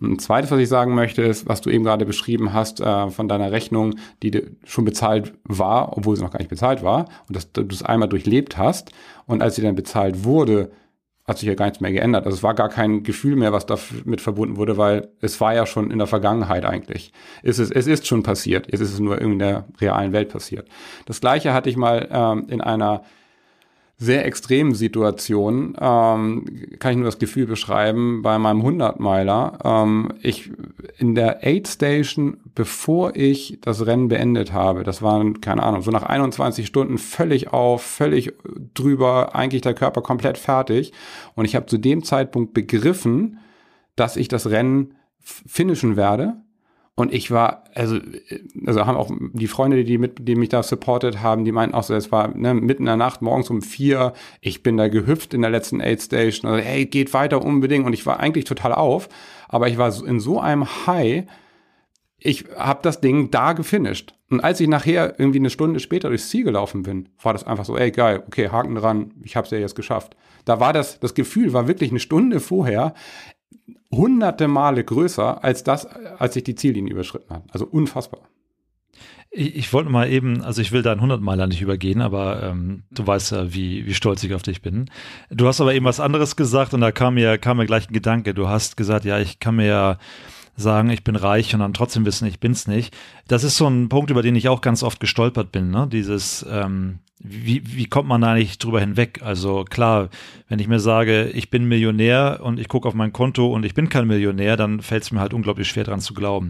Ein 0.00 0.18
zweites, 0.18 0.50
was 0.50 0.60
ich 0.60 0.68
sagen 0.68 0.94
möchte, 0.94 1.22
ist, 1.22 1.46
was 1.46 1.60
du 1.60 1.68
eben 1.68 1.84
gerade 1.84 2.06
beschrieben 2.06 2.54
hast 2.54 2.80
äh, 2.80 3.10
von 3.10 3.28
deiner 3.28 3.52
Rechnung, 3.52 3.96
die 4.22 4.42
schon 4.64 4.86
bezahlt 4.86 5.34
war, 5.44 5.96
obwohl 5.98 6.16
sie 6.16 6.22
noch 6.22 6.30
gar 6.30 6.38
nicht 6.38 6.48
bezahlt 6.48 6.82
war, 6.82 7.06
und 7.28 7.36
dass 7.36 7.52
du 7.52 7.66
es 7.70 7.82
einmal 7.82 8.08
durchlebt 8.08 8.56
hast. 8.56 8.92
Und 9.26 9.42
als 9.42 9.56
sie 9.56 9.62
dann 9.62 9.74
bezahlt 9.74 10.24
wurde, 10.24 10.70
hat 11.26 11.38
sich 11.38 11.48
ja 11.48 11.54
gar 11.54 11.66
nichts 11.66 11.80
mehr 11.80 11.92
geändert. 11.92 12.24
Also 12.24 12.36
es 12.36 12.42
war 12.42 12.54
gar 12.54 12.70
kein 12.70 13.02
Gefühl 13.02 13.36
mehr, 13.36 13.52
was 13.52 13.66
damit 13.66 14.20
verbunden 14.20 14.56
wurde, 14.56 14.78
weil 14.78 15.08
es 15.20 15.40
war 15.40 15.54
ja 15.54 15.66
schon 15.66 15.90
in 15.90 15.98
der 15.98 16.06
Vergangenheit 16.06 16.64
eigentlich. 16.64 17.12
Es 17.42 17.58
ist, 17.58 17.70
es 17.70 17.86
ist 17.86 18.06
schon 18.06 18.22
passiert. 18.22 18.72
Jetzt 18.72 18.80
ist 18.80 18.92
es 18.92 19.00
nur 19.00 19.20
in 19.20 19.38
der 19.38 19.66
realen 19.80 20.12
Welt 20.12 20.30
passiert. 20.30 20.68
Das 21.06 21.20
gleiche 21.20 21.52
hatte 21.52 21.68
ich 21.68 21.76
mal 21.76 22.08
ähm, 22.10 22.46
in 22.48 22.60
einer 22.60 23.04
sehr 24.02 24.24
extremen 24.24 24.74
Situationen 24.74 25.76
ähm, 25.78 26.46
kann 26.78 26.92
ich 26.92 26.96
nur 26.96 27.04
das 27.04 27.18
Gefühl 27.18 27.46
beschreiben 27.46 28.22
bei 28.22 28.38
meinem 28.38 28.62
100-Meiler. 28.62 29.58
Ähm, 29.62 30.14
ich 30.22 30.50
in 30.96 31.14
der 31.14 31.46
Aid 31.46 31.68
Station, 31.68 32.38
bevor 32.54 33.14
ich 33.14 33.58
das 33.60 33.84
Rennen 33.84 34.08
beendet 34.08 34.54
habe, 34.54 34.84
das 34.84 35.02
waren 35.02 35.42
keine 35.42 35.62
Ahnung, 35.62 35.82
so 35.82 35.90
nach 35.90 36.04
21 36.04 36.66
Stunden 36.66 36.96
völlig 36.96 37.52
auf, 37.52 37.82
völlig 37.82 38.32
drüber, 38.72 39.34
eigentlich 39.34 39.60
der 39.60 39.74
Körper 39.74 40.00
komplett 40.00 40.38
fertig. 40.38 40.94
Und 41.34 41.44
ich 41.44 41.54
habe 41.54 41.66
zu 41.66 41.76
dem 41.76 42.02
Zeitpunkt 42.02 42.54
begriffen, 42.54 43.38
dass 43.96 44.16
ich 44.16 44.28
das 44.28 44.48
Rennen 44.48 44.94
finishen 45.20 45.96
werde 45.96 46.36
und 47.00 47.14
ich 47.14 47.30
war, 47.30 47.64
also, 47.74 47.98
also 48.66 48.84
haben 48.84 48.98
auch 48.98 49.10
die 49.32 49.46
Freunde, 49.46 49.84
die, 49.84 49.96
mit, 49.96 50.28
die 50.28 50.34
mich 50.34 50.50
da 50.50 50.62
supportet 50.62 51.22
haben, 51.22 51.46
die 51.46 51.52
meinten 51.52 51.74
auch 51.74 51.82
so, 51.82 51.94
es 51.94 52.12
war 52.12 52.28
ne, 52.28 52.52
mitten 52.52 52.82
in 52.82 52.86
der 52.86 52.96
Nacht, 52.96 53.22
morgens 53.22 53.48
um 53.48 53.62
vier, 53.62 54.12
ich 54.42 54.62
bin 54.62 54.76
da 54.76 54.88
gehüpft 54.88 55.32
in 55.32 55.40
der 55.40 55.50
letzten 55.50 55.80
Aid 55.80 56.02
Station, 56.02 56.50
also, 56.50 56.62
hey, 56.62 56.84
geht 56.84 57.14
weiter 57.14 57.42
unbedingt. 57.42 57.86
Und 57.86 57.94
ich 57.94 58.04
war 58.04 58.20
eigentlich 58.20 58.44
total 58.44 58.74
auf, 58.74 59.08
aber 59.48 59.68
ich 59.68 59.78
war 59.78 59.90
in 60.04 60.20
so 60.20 60.40
einem 60.40 60.66
High, 60.86 61.24
ich 62.18 62.44
habe 62.54 62.80
das 62.82 63.00
Ding 63.00 63.30
da 63.30 63.54
gefinisht. 63.54 64.12
Und 64.28 64.40
als 64.40 64.60
ich 64.60 64.68
nachher 64.68 65.18
irgendwie 65.18 65.38
eine 65.38 65.48
Stunde 65.48 65.80
später 65.80 66.10
durchs 66.10 66.28
Ziel 66.28 66.44
gelaufen 66.44 66.82
bin, 66.82 67.08
war 67.22 67.32
das 67.32 67.46
einfach 67.46 67.64
so, 67.64 67.78
ey, 67.78 67.92
geil, 67.92 68.22
okay, 68.26 68.50
Haken 68.50 68.74
dran, 68.74 69.14
ich 69.24 69.36
habe 69.36 69.46
es 69.46 69.50
ja 69.52 69.58
jetzt 69.58 69.74
geschafft. 69.74 70.16
Da 70.44 70.60
war 70.60 70.74
das, 70.74 71.00
das 71.00 71.14
Gefühl 71.14 71.54
war 71.54 71.66
wirklich 71.66 71.92
eine 71.92 71.98
Stunde 71.98 72.40
vorher, 72.40 72.92
hunderte 73.90 74.48
Male 74.48 74.84
größer 74.84 75.42
als 75.42 75.64
das, 75.64 75.86
als 75.86 76.36
ich 76.36 76.44
die 76.44 76.54
Ziellinie 76.54 76.92
überschritten 76.92 77.34
habe. 77.34 77.44
Also 77.50 77.66
unfassbar. 77.66 78.20
Ich, 79.30 79.54
ich 79.56 79.72
wollte 79.72 79.90
mal 79.90 80.10
eben, 80.10 80.42
also 80.42 80.60
ich 80.60 80.72
will 80.72 80.82
deinen 80.82 80.98
100 80.98 81.20
Meiler 81.20 81.46
nicht 81.46 81.62
übergehen, 81.62 82.00
aber 82.00 82.42
ähm, 82.42 82.84
du 82.90 83.06
weißt 83.06 83.32
ja, 83.32 83.54
wie, 83.54 83.86
wie 83.86 83.94
stolz 83.94 84.22
ich 84.24 84.34
auf 84.34 84.42
dich 84.42 84.60
bin. 84.62 84.90
Du 85.30 85.46
hast 85.46 85.60
aber 85.60 85.74
eben 85.74 85.86
was 85.86 86.00
anderes 86.00 86.36
gesagt 86.36 86.74
und 86.74 86.80
da 86.80 86.90
kam 86.90 87.14
mir, 87.14 87.38
kam 87.38 87.58
mir 87.58 87.66
gleich 87.66 87.88
ein 87.88 87.92
Gedanke. 87.92 88.34
Du 88.34 88.48
hast 88.48 88.76
gesagt, 88.76 89.04
ja, 89.04 89.18
ich 89.18 89.38
kann 89.38 89.56
mir 89.56 89.66
ja 89.66 89.98
sagen, 90.56 90.90
ich 90.90 91.04
bin 91.04 91.16
reich 91.16 91.54
und 91.54 91.60
dann 91.60 91.74
trotzdem 91.74 92.04
wissen, 92.04 92.26
ich 92.26 92.40
bin's 92.40 92.66
nicht. 92.66 92.96
Das 93.28 93.44
ist 93.44 93.56
so 93.56 93.66
ein 93.66 93.88
Punkt, 93.88 94.10
über 94.10 94.22
den 94.22 94.36
ich 94.36 94.48
auch 94.48 94.60
ganz 94.60 94.82
oft 94.82 95.00
gestolpert 95.00 95.52
bin, 95.52 95.70
ne? 95.70 95.88
Dieses, 95.90 96.44
ähm, 96.50 96.98
wie, 97.22 97.62
wie 97.64 97.86
kommt 97.86 98.08
man 98.08 98.20
da 98.22 98.34
nicht 98.34 98.64
drüber 98.64 98.80
hinweg? 98.80 99.20
Also 99.22 99.64
klar, 99.64 100.08
wenn 100.48 100.58
ich 100.58 100.68
mir 100.68 100.80
sage, 100.80 101.28
ich 101.28 101.50
bin 101.50 101.66
Millionär 101.66 102.40
und 102.42 102.58
ich 102.58 102.68
gucke 102.68 102.88
auf 102.88 102.94
mein 102.94 103.12
Konto 103.12 103.52
und 103.52 103.64
ich 103.64 103.74
bin 103.74 103.88
kein 103.88 104.06
Millionär, 104.06 104.56
dann 104.56 104.80
fällt 104.80 105.02
es 105.02 105.12
mir 105.12 105.20
halt 105.20 105.34
unglaublich 105.34 105.68
schwer 105.68 105.84
dran 105.84 106.00
zu 106.00 106.14
glauben. 106.14 106.48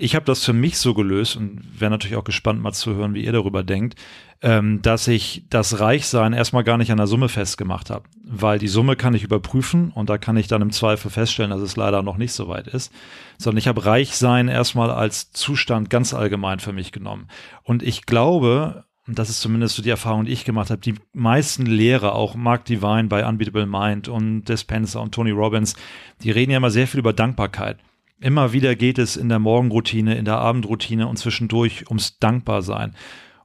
Ich 0.00 0.14
habe 0.14 0.24
das 0.24 0.44
für 0.44 0.52
mich 0.52 0.78
so 0.78 0.94
gelöst 0.94 1.36
und 1.36 1.60
wäre 1.78 1.90
natürlich 1.90 2.16
auch 2.16 2.24
gespannt, 2.24 2.62
mal 2.62 2.72
zu 2.72 2.94
hören, 2.94 3.14
wie 3.14 3.24
ihr 3.24 3.32
darüber 3.32 3.64
denkt, 3.64 3.96
ähm, 4.40 4.80
dass 4.80 5.08
ich 5.08 5.42
das 5.50 5.80
Reichsein 5.80 6.32
erstmal 6.32 6.62
gar 6.62 6.78
nicht 6.78 6.92
an 6.92 6.98
der 6.98 7.08
Summe 7.08 7.28
festgemacht 7.28 7.90
habe. 7.90 8.04
Weil 8.22 8.60
die 8.60 8.68
Summe 8.68 8.94
kann 8.94 9.14
ich 9.14 9.24
überprüfen 9.24 9.90
und 9.90 10.08
da 10.08 10.16
kann 10.16 10.36
ich 10.36 10.46
dann 10.46 10.62
im 10.62 10.70
Zweifel 10.70 11.10
feststellen, 11.10 11.50
dass 11.50 11.60
es 11.60 11.76
leider 11.76 12.02
noch 12.02 12.16
nicht 12.16 12.32
so 12.32 12.48
weit 12.48 12.68
ist. 12.68 12.92
Sondern 13.38 13.58
ich 13.58 13.68
habe 13.68 13.86
Reichsein 13.86 14.48
erstmal 14.48 14.90
als 14.90 15.32
Zustand 15.32 15.90
ganz 15.90 16.12
allgemein 16.12 16.60
für 16.60 16.72
mich 16.72 16.92
genommen. 16.92 17.28
Und 17.62 17.82
ich 17.82 18.04
glaube, 18.04 18.84
und 19.08 19.18
das 19.18 19.30
ist 19.30 19.40
zumindest 19.40 19.74
so 19.74 19.82
die 19.82 19.88
Erfahrung, 19.88 20.26
die 20.26 20.32
ich 20.32 20.44
gemacht 20.44 20.68
habe, 20.70 20.82
die 20.82 20.94
meisten 21.14 21.64
Lehrer, 21.64 22.14
auch 22.14 22.34
Mark 22.34 22.66
Divine 22.66 23.04
bei 23.04 23.26
Unbeatable 23.26 23.64
Mind 23.66 24.06
und 24.08 24.44
Dispenser 24.44 25.00
und 25.00 25.14
Tony 25.14 25.30
Robbins, 25.30 25.76
die 26.22 26.30
reden 26.30 26.50
ja 26.50 26.58
immer 26.58 26.70
sehr 26.70 26.86
viel 26.86 27.00
über 27.00 27.14
Dankbarkeit. 27.14 27.78
Immer 28.20 28.52
wieder 28.52 28.74
geht 28.74 28.98
es 28.98 29.16
in 29.16 29.30
der 29.30 29.38
Morgenroutine, 29.38 30.16
in 30.16 30.26
der 30.26 30.38
Abendroutine 30.38 31.08
und 31.08 31.16
zwischendurch 31.16 31.86
ums 31.88 32.18
Dankbarsein. 32.18 32.94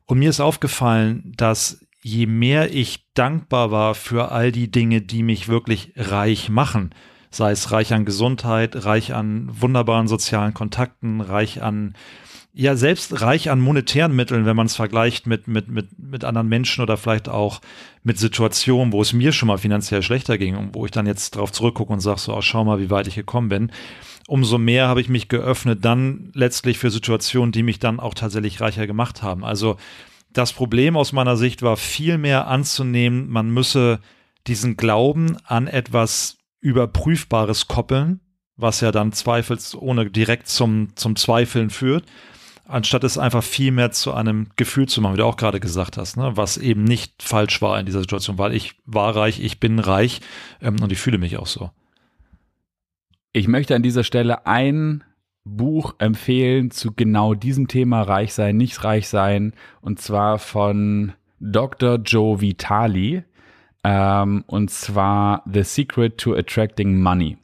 Und 0.05 0.19
mir 0.19 0.29
ist 0.29 0.41
aufgefallen, 0.41 1.31
dass 1.37 1.85
je 2.01 2.25
mehr 2.25 2.73
ich 2.73 3.05
dankbar 3.13 3.71
war 3.71 3.95
für 3.95 4.31
all 4.31 4.51
die 4.51 4.69
Dinge, 4.69 5.01
die 5.01 5.23
mich 5.23 5.47
wirklich 5.47 5.93
reich 5.95 6.49
machen, 6.49 6.93
sei 7.33 7.51
es 7.51 7.71
reich 7.71 7.93
an 7.93 8.05
Gesundheit, 8.05 8.85
reich 8.85 9.13
an 9.13 9.49
wunderbaren 9.51 10.07
sozialen 10.07 10.53
Kontakten, 10.53 11.19
reich 11.21 11.61
an 11.61 11.95
ja 12.53 12.75
selbst 12.75 13.21
reich 13.21 13.49
an 13.49 13.59
monetären 13.59 14.15
Mitteln, 14.15 14.45
wenn 14.45 14.55
man 14.55 14.67
es 14.67 14.75
vergleicht 14.75 15.25
mit, 15.25 15.47
mit, 15.47 15.67
mit, 15.69 15.97
mit 15.97 16.23
anderen 16.23 16.47
Menschen 16.47 16.83
oder 16.83 16.97
vielleicht 16.97 17.27
auch 17.27 17.61
mit 18.03 18.19
Situationen, 18.19 18.93
wo 18.93 19.01
es 19.01 19.11
mir 19.11 19.31
schon 19.31 19.47
mal 19.47 19.57
finanziell 19.57 20.03
schlechter 20.03 20.37
ging 20.37 20.55
und 20.55 20.75
wo 20.75 20.85
ich 20.85 20.91
dann 20.91 21.07
jetzt 21.07 21.35
drauf 21.35 21.51
zurückgucke 21.51 21.91
und 21.91 22.01
sage 22.01 22.19
so, 22.19 22.35
oh, 22.35 22.41
schau 22.41 22.63
mal, 22.63 22.79
wie 22.79 22.91
weit 22.91 23.07
ich 23.07 23.15
gekommen 23.15 23.49
bin. 23.49 23.71
Umso 24.27 24.59
mehr 24.59 24.87
habe 24.87 25.01
ich 25.01 25.09
mich 25.09 25.27
geöffnet, 25.27 25.83
dann 25.83 26.29
letztlich 26.33 26.77
für 26.77 26.91
Situationen, 26.91 27.51
die 27.51 27.63
mich 27.63 27.79
dann 27.79 27.99
auch 27.99 28.13
tatsächlich 28.13 28.61
reicher 28.61 28.85
gemacht 28.85 29.23
haben. 29.23 29.43
Also 29.43 29.77
das 30.31 30.53
Problem 30.53 30.95
aus 30.95 31.11
meiner 31.11 31.37
Sicht 31.37 31.63
war 31.63 31.75
viel 31.75 32.19
mehr 32.19 32.47
anzunehmen, 32.47 33.29
man 33.29 33.49
müsse 33.49 33.99
diesen 34.45 34.77
Glauben 34.77 35.37
an 35.45 35.67
etwas 35.67 36.37
Überprüfbares 36.63 37.67
koppeln 37.67 38.21
was 38.55 38.81
ja 38.81 38.91
dann 38.91 39.11
zweifelsohne 39.11 40.09
direkt 40.09 40.47
zum, 40.47 40.95
zum 40.95 41.15
Zweifeln 41.15 41.69
führt, 41.69 42.05
anstatt 42.65 43.03
es 43.03 43.17
einfach 43.17 43.43
viel 43.43 43.71
mehr 43.71 43.91
zu 43.91 44.13
einem 44.13 44.47
Gefühl 44.55 44.87
zu 44.87 45.01
machen, 45.01 45.13
wie 45.13 45.17
du 45.17 45.25
auch 45.25 45.37
gerade 45.37 45.59
gesagt 45.59 45.97
hast, 45.97 46.17
ne? 46.17 46.31
was 46.35 46.57
eben 46.57 46.83
nicht 46.83 47.23
falsch 47.23 47.61
war 47.61 47.79
in 47.79 47.85
dieser 47.85 48.01
Situation, 48.01 48.37
weil 48.37 48.53
ich 48.53 48.75
war 48.85 49.15
reich, 49.15 49.39
ich 49.39 49.59
bin 49.59 49.79
reich 49.79 50.21
ähm, 50.61 50.77
und 50.81 50.91
ich 50.91 50.99
fühle 50.99 51.17
mich 51.17 51.37
auch 51.37 51.47
so. 51.47 51.71
Ich 53.33 53.47
möchte 53.47 53.75
an 53.75 53.83
dieser 53.83 54.03
Stelle 54.03 54.45
ein 54.45 55.03
Buch 55.43 55.95
empfehlen 55.97 56.71
zu 56.71 56.93
genau 56.93 57.33
diesem 57.33 57.67
Thema 57.67 58.03
Reich 58.03 58.33
sein, 58.33 58.55
nicht 58.55 58.83
reich 58.83 59.09
sein, 59.09 59.53
und 59.81 59.99
zwar 59.99 60.39
von 60.39 61.13
Dr. 61.39 61.95
Joe 61.95 62.39
Vitali, 62.39 63.23
ähm, 63.83 64.43
und 64.47 64.71
zwar 64.71 65.43
The 65.51 65.63
Secret 65.63 66.17
to 66.17 66.33
Attracting 66.33 67.01
Money. 67.01 67.37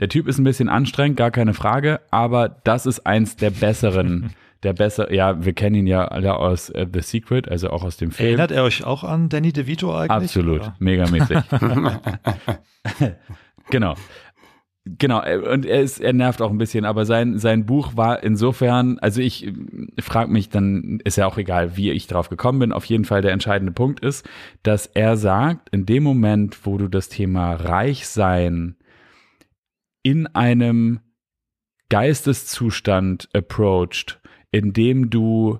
Der 0.00 0.08
Typ 0.08 0.26
ist 0.26 0.38
ein 0.38 0.44
bisschen 0.44 0.68
anstrengend, 0.68 1.16
gar 1.16 1.30
keine 1.30 1.54
Frage, 1.54 2.00
aber 2.10 2.48
das 2.48 2.86
ist 2.86 3.06
eins 3.06 3.36
der 3.36 3.50
besseren 3.50 4.30
der 4.62 4.72
besser, 4.72 5.12
ja, 5.12 5.44
wir 5.44 5.52
kennen 5.52 5.76
ihn 5.76 5.86
ja 5.86 6.06
alle 6.06 6.36
aus 6.36 6.70
uh, 6.70 6.86
The 6.92 7.00
Secret, 7.00 7.48
also 7.48 7.70
auch 7.70 7.84
aus 7.84 7.96
dem 7.96 8.10
Film. 8.10 8.30
Erinnert 8.30 8.50
er 8.50 8.64
euch 8.64 8.84
auch 8.84 9.04
an 9.04 9.28
Danny 9.28 9.52
DeVito 9.52 9.94
eigentlich? 9.94 10.10
Absolut, 10.10 10.62
oder? 10.62 10.76
megamäßig. 10.78 11.38
genau. 13.70 13.94
Genau, 14.86 15.20
äh, 15.20 15.38
und 15.38 15.66
er 15.66 15.82
ist, 15.82 15.98
er 15.98 16.12
nervt 16.12 16.40
auch 16.40 16.50
ein 16.50 16.58
bisschen, 16.58 16.84
aber 16.84 17.04
sein, 17.04 17.38
sein 17.38 17.66
Buch 17.66 17.96
war 17.96 18.22
insofern, 18.22 19.00
also 19.00 19.20
ich 19.20 19.48
äh, 19.48 19.52
frage 19.98 20.30
mich, 20.30 20.48
dann 20.48 21.00
ist 21.02 21.16
ja 21.16 21.26
auch 21.26 21.38
egal, 21.38 21.76
wie 21.76 21.90
ich 21.90 22.06
drauf 22.06 22.28
gekommen 22.28 22.60
bin. 22.60 22.72
Auf 22.72 22.84
jeden 22.84 23.04
Fall 23.04 23.20
der 23.20 23.32
entscheidende 23.32 23.72
Punkt 23.72 24.00
ist, 24.00 24.24
dass 24.62 24.86
er 24.86 25.16
sagt, 25.16 25.70
in 25.70 25.86
dem 25.86 26.04
Moment, 26.04 26.64
wo 26.64 26.78
du 26.78 26.86
das 26.86 27.08
Thema 27.08 27.54
Reichsein 27.54 28.76
in 30.04 30.28
einem 30.28 31.00
Geisteszustand 31.88 33.28
approached, 33.34 34.20
indem 34.52 35.10
du 35.10 35.58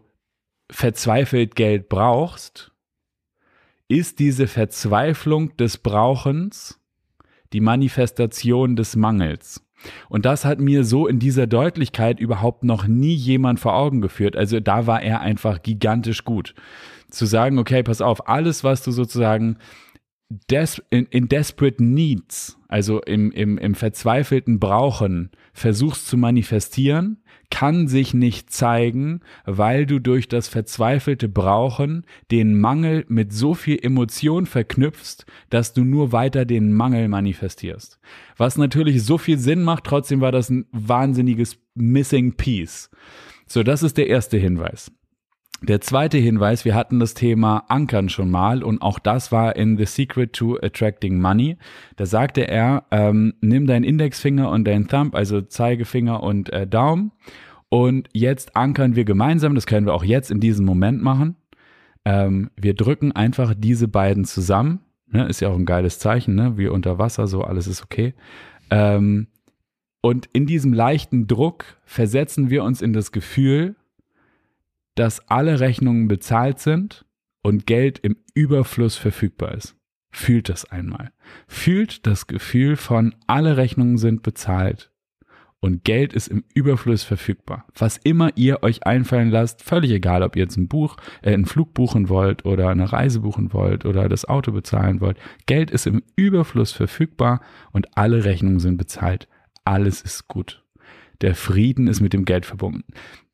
verzweifelt 0.70 1.56
Geld 1.56 1.88
brauchst, 1.88 2.70
ist 3.88 4.20
diese 4.20 4.46
Verzweiflung 4.46 5.56
des 5.56 5.78
Brauchens 5.78 6.80
die 7.52 7.60
Manifestation 7.60 8.76
des 8.76 8.96
Mangels. 8.96 9.62
Und 10.08 10.24
das 10.24 10.44
hat 10.44 10.58
mir 10.58 10.84
so 10.84 11.06
in 11.06 11.18
dieser 11.18 11.46
Deutlichkeit 11.46 12.18
überhaupt 12.18 12.64
noch 12.64 12.86
nie 12.86 13.14
jemand 13.14 13.60
vor 13.60 13.74
Augen 13.74 14.00
geführt. 14.00 14.36
Also 14.36 14.60
da 14.60 14.86
war 14.86 15.02
er 15.02 15.20
einfach 15.20 15.62
gigantisch 15.62 16.24
gut. 16.24 16.54
Zu 17.10 17.26
sagen, 17.26 17.58
okay, 17.58 17.82
pass 17.82 18.00
auf, 18.00 18.28
alles, 18.28 18.64
was 18.64 18.82
du 18.82 18.90
sozusagen 18.90 19.58
des, 20.50 20.82
in, 20.90 21.06
in 21.06 21.28
desperate 21.28 21.82
needs, 21.82 22.58
also 22.68 23.00
im, 23.00 23.30
im, 23.30 23.58
im 23.58 23.74
verzweifelten 23.74 24.58
Brauchen 24.58 25.30
versuchst 25.52 26.08
zu 26.08 26.16
manifestieren, 26.16 27.22
kann 27.50 27.88
sich 27.88 28.14
nicht 28.14 28.52
zeigen, 28.52 29.20
weil 29.44 29.86
du 29.86 29.98
durch 30.00 30.28
das 30.28 30.48
verzweifelte 30.48 31.28
Brauchen 31.28 32.04
den 32.30 32.58
Mangel 32.58 33.04
mit 33.08 33.32
so 33.32 33.54
viel 33.54 33.78
Emotion 33.82 34.46
verknüpfst, 34.46 35.26
dass 35.50 35.72
du 35.72 35.84
nur 35.84 36.12
weiter 36.12 36.44
den 36.44 36.72
Mangel 36.72 37.08
manifestierst. 37.08 37.98
Was 38.36 38.56
natürlich 38.58 39.02
so 39.04 39.18
viel 39.18 39.38
Sinn 39.38 39.62
macht, 39.62 39.84
trotzdem 39.84 40.20
war 40.20 40.32
das 40.32 40.50
ein 40.50 40.66
wahnsinniges 40.72 41.58
Missing 41.74 42.34
Piece. 42.34 42.90
So, 43.46 43.62
das 43.62 43.82
ist 43.82 43.96
der 43.96 44.08
erste 44.08 44.38
Hinweis. 44.38 44.90
Der 45.66 45.80
zweite 45.80 46.16
Hinweis, 46.18 46.64
wir 46.64 46.76
hatten 46.76 47.00
das 47.00 47.14
Thema 47.14 47.64
Ankern 47.66 48.08
schon 48.08 48.30
mal 48.30 48.62
und 48.62 48.82
auch 48.82 49.00
das 49.00 49.32
war 49.32 49.56
in 49.56 49.76
The 49.76 49.84
Secret 49.84 50.32
to 50.32 50.56
Attracting 50.62 51.20
Money. 51.20 51.56
Da 51.96 52.06
sagte 52.06 52.46
er, 52.46 52.84
ähm, 52.92 53.34
nimm 53.40 53.66
deinen 53.66 53.82
Indexfinger 53.82 54.48
und 54.48 54.64
deinen 54.64 54.86
Thumb, 54.86 55.16
also 55.16 55.40
Zeigefinger 55.40 56.22
und 56.22 56.52
äh, 56.52 56.68
Daumen 56.68 57.10
und 57.68 58.08
jetzt 58.12 58.54
ankern 58.54 58.94
wir 58.94 59.04
gemeinsam, 59.04 59.56
das 59.56 59.66
können 59.66 59.86
wir 59.86 59.94
auch 59.94 60.04
jetzt 60.04 60.30
in 60.30 60.38
diesem 60.38 60.64
Moment 60.64 61.02
machen. 61.02 61.34
Ähm, 62.04 62.50
wir 62.56 62.74
drücken 62.74 63.10
einfach 63.10 63.52
diese 63.58 63.88
beiden 63.88 64.24
zusammen, 64.24 64.82
ne? 65.08 65.26
ist 65.26 65.40
ja 65.40 65.48
auch 65.48 65.56
ein 65.56 65.66
geiles 65.66 65.98
Zeichen, 65.98 66.36
ne? 66.36 66.56
wie 66.56 66.68
unter 66.68 67.00
Wasser, 67.00 67.26
so 67.26 67.42
alles 67.42 67.66
ist 67.66 67.82
okay. 67.82 68.14
Ähm, 68.70 69.26
und 70.00 70.28
in 70.32 70.46
diesem 70.46 70.72
leichten 70.72 71.26
Druck 71.26 71.64
versetzen 71.84 72.50
wir 72.50 72.62
uns 72.62 72.82
in 72.82 72.92
das 72.92 73.10
Gefühl, 73.10 73.74
dass 74.96 75.20
alle 75.28 75.60
Rechnungen 75.60 76.08
bezahlt 76.08 76.58
sind 76.58 77.06
und 77.42 77.66
Geld 77.66 78.00
im 78.00 78.16
Überfluss 78.34 78.96
verfügbar 78.96 79.54
ist. 79.54 79.76
Fühlt 80.10 80.48
das 80.48 80.64
einmal. 80.64 81.12
Fühlt 81.46 82.06
das 82.06 82.26
Gefühl 82.26 82.76
von 82.76 83.14
alle 83.26 83.56
Rechnungen 83.56 83.98
sind 83.98 84.22
bezahlt 84.22 84.90
und 85.60 85.84
Geld 85.84 86.12
ist 86.12 86.28
im 86.28 86.44
Überfluss 86.54 87.02
verfügbar. 87.02 87.66
Was 87.76 87.96
immer 87.96 88.30
ihr 88.36 88.62
euch 88.62 88.86
einfallen 88.86 89.30
lasst, 89.30 89.62
völlig 89.62 89.90
egal, 89.90 90.22
ob 90.22 90.36
ihr 90.36 90.42
jetzt 90.42 90.56
ein 90.56 90.68
Buch, 90.68 90.96
äh, 91.22 91.32
einen 91.32 91.46
Flug 91.46 91.74
buchen 91.74 92.08
wollt 92.08 92.44
oder 92.44 92.68
eine 92.68 92.92
Reise 92.92 93.20
buchen 93.20 93.52
wollt 93.52 93.84
oder 93.84 94.08
das 94.08 94.24
Auto 94.26 94.52
bezahlen 94.52 95.00
wollt. 95.00 95.18
Geld 95.46 95.70
ist 95.70 95.86
im 95.86 96.02
Überfluss 96.14 96.72
verfügbar 96.72 97.40
und 97.72 97.96
alle 97.96 98.24
Rechnungen 98.24 98.60
sind 98.60 98.76
bezahlt. 98.76 99.28
Alles 99.64 100.02
ist 100.02 100.28
gut. 100.28 100.62
Der 101.20 101.34
Frieden 101.34 101.88
ist 101.88 102.00
mit 102.00 102.12
dem 102.12 102.24
Geld 102.24 102.46
verbunden. 102.46 102.84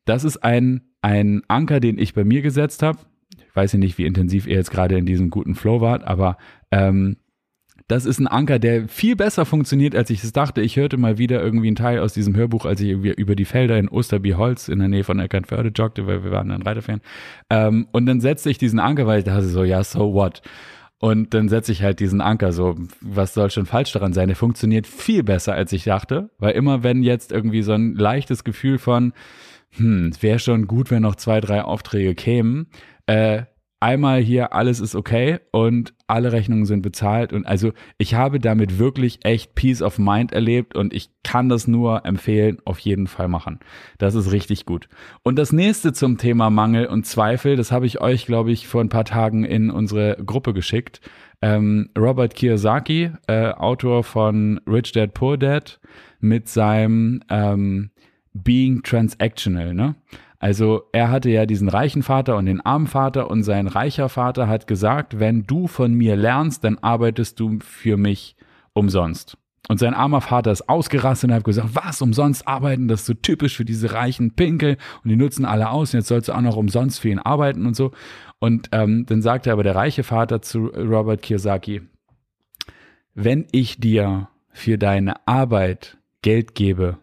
Das 0.05 0.23
ist 0.23 0.37
ein 0.43 0.81
ein 1.03 1.41
Anker, 1.49 1.79
den 1.79 1.99
ich 1.99 2.13
bei 2.13 2.23
mir 2.23 2.41
gesetzt 2.41 2.81
habe. 2.81 2.97
Ich 3.37 3.55
weiß 3.55 3.73
ja 3.73 3.79
nicht, 3.79 3.97
wie 3.97 4.05
intensiv 4.05 4.47
ihr 4.47 4.55
jetzt 4.55 4.71
gerade 4.71 4.97
in 4.97 5.05
diesem 5.05 5.29
guten 5.29 5.53
Flow 5.53 5.81
wart, 5.81 6.03
aber 6.05 6.37
ähm, 6.71 7.17
das 7.89 8.05
ist 8.05 8.19
ein 8.19 8.27
Anker, 8.27 8.57
der 8.57 8.87
viel 8.87 9.17
besser 9.17 9.45
funktioniert, 9.45 9.95
als 9.95 10.09
ich 10.09 10.23
es 10.23 10.31
dachte. 10.31 10.61
Ich 10.61 10.77
hörte 10.77 10.95
mal 10.95 11.17
wieder 11.17 11.43
irgendwie 11.43 11.67
einen 11.67 11.75
Teil 11.75 11.99
aus 11.99 12.13
diesem 12.13 12.35
Hörbuch, 12.35 12.65
als 12.65 12.79
ich 12.79 12.89
irgendwie 12.89 13.11
über 13.11 13.35
die 13.35 13.43
Felder 13.43 13.77
in 13.77 13.89
Osterby-Holz 13.89 14.69
in 14.69 14.79
der 14.79 14.87
Nähe 14.87 15.03
von 15.03 15.19
Eckernförde 15.19 15.69
joggte, 15.75 16.07
weil 16.07 16.23
wir 16.23 16.31
waren 16.31 16.49
dann 16.49 16.61
Reiterfan. 16.61 17.01
Ähm, 17.49 17.87
und 17.91 18.05
dann 18.05 18.21
setzte 18.21 18.49
ich 18.49 18.57
diesen 18.57 18.79
Anker, 18.79 19.05
weil 19.05 19.19
ich 19.19 19.25
dachte 19.25 19.43
so, 19.43 19.65
ja, 19.65 19.83
so 19.83 20.13
what? 20.13 20.41
Und 20.99 21.33
dann 21.33 21.49
setze 21.49 21.73
ich 21.73 21.83
halt 21.83 21.99
diesen 21.99 22.21
Anker 22.21 22.53
so, 22.53 22.75
was 23.01 23.33
soll 23.33 23.51
schon 23.51 23.65
falsch 23.65 23.91
daran 23.91 24.13
sein? 24.13 24.29
Der 24.29 24.37
funktioniert 24.37 24.87
viel 24.87 25.21
besser, 25.21 25.53
als 25.53 25.73
ich 25.73 25.83
dachte, 25.83 26.29
weil 26.39 26.53
immer 26.53 26.83
wenn 26.83 27.03
jetzt 27.03 27.33
irgendwie 27.33 27.61
so 27.61 27.73
ein 27.73 27.95
leichtes 27.95 28.45
Gefühl 28.45 28.77
von, 28.77 29.11
hm, 29.75 30.07
es 30.07 30.21
wäre 30.21 30.39
schon 30.39 30.67
gut, 30.67 30.91
wenn 30.91 31.03
noch 31.03 31.15
zwei, 31.15 31.41
drei 31.41 31.63
Aufträge 31.63 32.15
kämen. 32.15 32.67
Äh, 33.05 33.43
einmal 33.83 34.21
hier, 34.21 34.53
alles 34.53 34.79
ist 34.79 34.95
okay 34.95 35.39
und 35.51 35.93
alle 36.07 36.31
Rechnungen 36.31 36.65
sind 36.65 36.81
bezahlt. 36.81 37.33
Und 37.33 37.45
also 37.45 37.73
ich 37.97 38.15
habe 38.15 38.39
damit 38.39 38.79
wirklich 38.79 39.25
echt 39.25 39.55
Peace 39.55 39.81
of 39.81 39.99
Mind 39.99 40.31
erlebt 40.31 40.75
und 40.75 40.93
ich 40.93 41.09
kann 41.23 41.49
das 41.49 41.67
nur 41.67 42.05
empfehlen, 42.05 42.59
auf 42.63 42.79
jeden 42.79 43.07
Fall 43.07 43.27
machen. 43.27 43.59
Das 43.97 44.15
ist 44.15 44.31
richtig 44.31 44.65
gut. 44.65 44.87
Und 45.23 45.37
das 45.37 45.51
nächste 45.51 45.91
zum 45.91 46.17
Thema 46.17 46.49
Mangel 46.49 46.85
und 46.85 47.05
Zweifel, 47.05 47.57
das 47.57 47.71
habe 47.71 47.85
ich 47.85 47.99
euch, 47.99 48.25
glaube 48.25 48.51
ich, 48.51 48.67
vor 48.67 48.81
ein 48.81 48.89
paar 48.89 49.05
Tagen 49.05 49.43
in 49.43 49.69
unsere 49.69 50.17
Gruppe 50.25 50.53
geschickt. 50.53 51.01
Ähm, 51.41 51.89
Robert 51.97 52.35
Kiyosaki, 52.35 53.11
äh, 53.27 53.49
Autor 53.49 54.05
von 54.05 54.61
Rich 54.65 54.93
Dad 54.93 55.13
Poor 55.13 55.37
Dad, 55.37 55.81
mit 56.21 56.47
seinem 56.47 57.21
ähm, 57.29 57.89
being 58.33 58.83
transactional, 58.83 59.73
ne? 59.73 59.95
Also 60.39 60.83
er 60.91 61.09
hatte 61.09 61.29
ja 61.29 61.45
diesen 61.45 61.69
reichen 61.69 62.03
Vater 62.03 62.35
und 62.35 62.47
den 62.47 62.59
armen 62.59 62.87
Vater 62.87 63.31
und 63.31 63.43
sein 63.43 63.67
reicher 63.67 64.09
Vater 64.09 64.49
hat 64.49 64.67
gesagt, 64.67 65.17
wenn 65.17 65.43
du 65.43 65.67
von 65.67 65.93
mir 65.93 66.17
lernst, 66.17 66.65
dann 66.65 66.77
arbeitest 66.79 67.39
du 67.39 67.59
für 67.61 67.95
mich 67.95 68.35
umsonst. 68.73 69.37
Und 69.69 69.79
sein 69.79 69.93
armer 69.93 70.19
Vater 70.19 70.51
ist 70.51 70.67
ausgerastet 70.67 71.29
und 71.29 71.35
hat 71.35 71.45
gesagt, 71.45 71.69
was, 71.71 72.01
umsonst 72.01 72.45
arbeiten, 72.45 72.89
das 72.89 73.01
ist 73.01 73.05
so 73.05 73.13
typisch 73.13 73.55
für 73.55 73.63
diese 73.63 73.93
reichen 73.93 74.35
Pinkel 74.35 74.75
und 75.03 75.09
die 75.09 75.15
nutzen 75.15 75.45
alle 75.45 75.69
aus 75.69 75.93
und 75.93 76.01
jetzt 76.01 76.09
sollst 76.09 76.27
du 76.27 76.33
auch 76.33 76.41
noch 76.41 76.57
umsonst 76.57 76.99
für 76.99 77.07
ihn 77.07 77.19
arbeiten 77.19 77.65
und 77.65 77.77
so. 77.77 77.91
Und 78.39 78.67
ähm, 78.73 79.05
dann 79.05 79.21
sagte 79.21 79.53
aber 79.53 79.63
der 79.63 79.75
reiche 79.75 80.03
Vater 80.03 80.41
zu 80.41 80.65
Robert 80.65 81.21
Kiyosaki, 81.21 81.83
wenn 83.15 83.47
ich 83.53 83.79
dir 83.79 84.27
für 84.49 84.77
deine 84.77 85.25
Arbeit 85.25 85.97
Geld 86.21 86.53
gebe, 86.53 86.97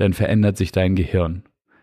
dann 0.00 0.14
verändert 0.14 0.56
sich 0.56 0.72
dein 0.72 0.96
Gehirn. 0.96 1.42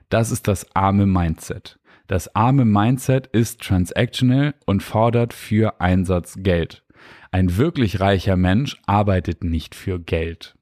Das 0.09 0.31
ist 0.31 0.47
das 0.47 0.75
arme 0.75 1.05
Mindset. 1.05 1.77
Das 2.07 2.35
arme 2.35 2.65
Mindset 2.65 3.27
ist 3.27 3.61
transactional 3.61 4.55
und 4.65 4.81
fordert 4.81 5.33
für 5.33 5.79
Einsatz 5.81 6.37
Geld. 6.39 6.83
Ein 7.31 7.57
wirklich 7.57 7.99
reicher 7.99 8.35
Mensch 8.35 8.81
arbeitet 8.87 9.43
nicht 9.43 9.75
für 9.75 9.99
Geld. 9.99 10.56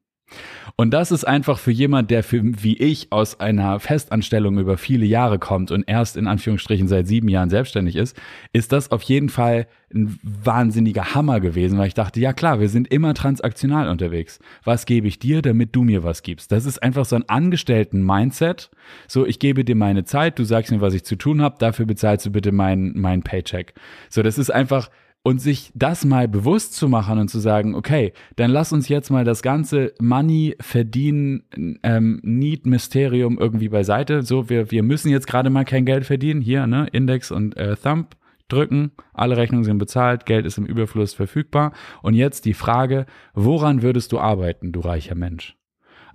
Und 0.75 0.91
das 0.93 1.11
ist 1.11 1.25
einfach 1.25 1.57
für 1.57 1.71
jemand, 1.71 2.11
der 2.11 2.23
für, 2.23 2.41
wie 2.43 2.77
ich 2.77 3.11
aus 3.11 3.39
einer 3.39 3.79
Festanstellung 3.79 4.57
über 4.59 4.77
viele 4.77 5.05
Jahre 5.05 5.39
kommt 5.39 5.71
und 5.71 5.83
erst 5.87 6.17
in 6.17 6.27
Anführungsstrichen 6.27 6.87
seit 6.87 7.07
sieben 7.07 7.29
Jahren 7.29 7.49
selbstständig 7.49 7.95
ist, 7.95 8.19
ist 8.51 8.71
das 8.71 8.91
auf 8.91 9.01
jeden 9.03 9.29
Fall 9.29 9.67
ein 9.93 10.19
wahnsinniger 10.23 11.15
Hammer 11.15 11.39
gewesen, 11.39 11.77
weil 11.77 11.87
ich 11.87 11.93
dachte, 11.93 12.19
ja 12.19 12.33
klar, 12.33 12.59
wir 12.59 12.69
sind 12.69 12.89
immer 12.89 13.13
transaktional 13.13 13.87
unterwegs. 13.87 14.39
Was 14.63 14.85
gebe 14.85 15.07
ich 15.07 15.19
dir, 15.19 15.41
damit 15.41 15.75
du 15.75 15.83
mir 15.83 16.03
was 16.03 16.23
gibst? 16.23 16.51
Das 16.51 16.65
ist 16.65 16.83
einfach 16.83 17.05
so 17.05 17.15
ein 17.15 17.29
Angestellten-Mindset. 17.29 18.69
So, 19.07 19.25
ich 19.25 19.39
gebe 19.39 19.63
dir 19.63 19.75
meine 19.75 20.03
Zeit, 20.03 20.37
du 20.37 20.43
sagst 20.43 20.71
mir, 20.71 20.81
was 20.81 20.93
ich 20.93 21.05
zu 21.05 21.15
tun 21.15 21.41
habe, 21.41 21.55
dafür 21.59 21.85
bezahlst 21.85 22.25
du 22.25 22.31
bitte 22.31 22.51
meinen 22.51 22.99
mein 22.99 23.23
Paycheck. 23.23 23.73
So, 24.09 24.21
das 24.23 24.37
ist 24.37 24.49
einfach 24.49 24.89
und 25.25 25.41
sich 25.41 25.71
das 25.73 26.05
mal 26.05 26.27
bewusst 26.27 26.75
zu 26.75 26.87
machen 26.87 27.17
und 27.17 27.29
zu 27.29 27.39
sagen, 27.39 27.73
okay, 27.73 28.13
dann 28.35 28.51
lass 28.51 28.71
uns 28.71 28.89
jetzt 28.89 29.09
mal 29.09 29.25
das 29.25 29.41
ganze 29.41 29.91
Money 29.99 30.55
verdienen, 30.59 31.45
ähm, 31.81 32.19
Need 32.21 32.67
Mysterium 32.67 33.39
irgendwie 33.39 33.69
beiseite. 33.69 34.21
So, 34.21 34.49
wir, 34.51 34.69
wir 34.69 34.83
müssen 34.83 35.09
jetzt 35.09 35.25
gerade 35.25 35.49
mal 35.49 35.65
kein 35.65 35.83
Geld 35.83 36.05
verdienen. 36.05 36.41
Hier, 36.41 36.67
ne, 36.67 36.87
Index 36.91 37.31
und 37.31 37.57
äh, 37.57 37.75
Thumb 37.75 38.15
drücken, 38.49 38.91
alle 39.13 39.35
Rechnungen 39.35 39.63
sind 39.63 39.79
bezahlt, 39.79 40.27
Geld 40.27 40.45
ist 40.45 40.59
im 40.59 40.67
Überfluss 40.67 41.15
verfügbar. 41.15 41.73
Und 42.03 42.13
jetzt 42.13 42.45
die 42.45 42.53
Frage, 42.53 43.07
woran 43.33 43.81
würdest 43.81 44.11
du 44.11 44.19
arbeiten, 44.19 44.71
du 44.73 44.79
reicher 44.81 45.15
Mensch? 45.15 45.57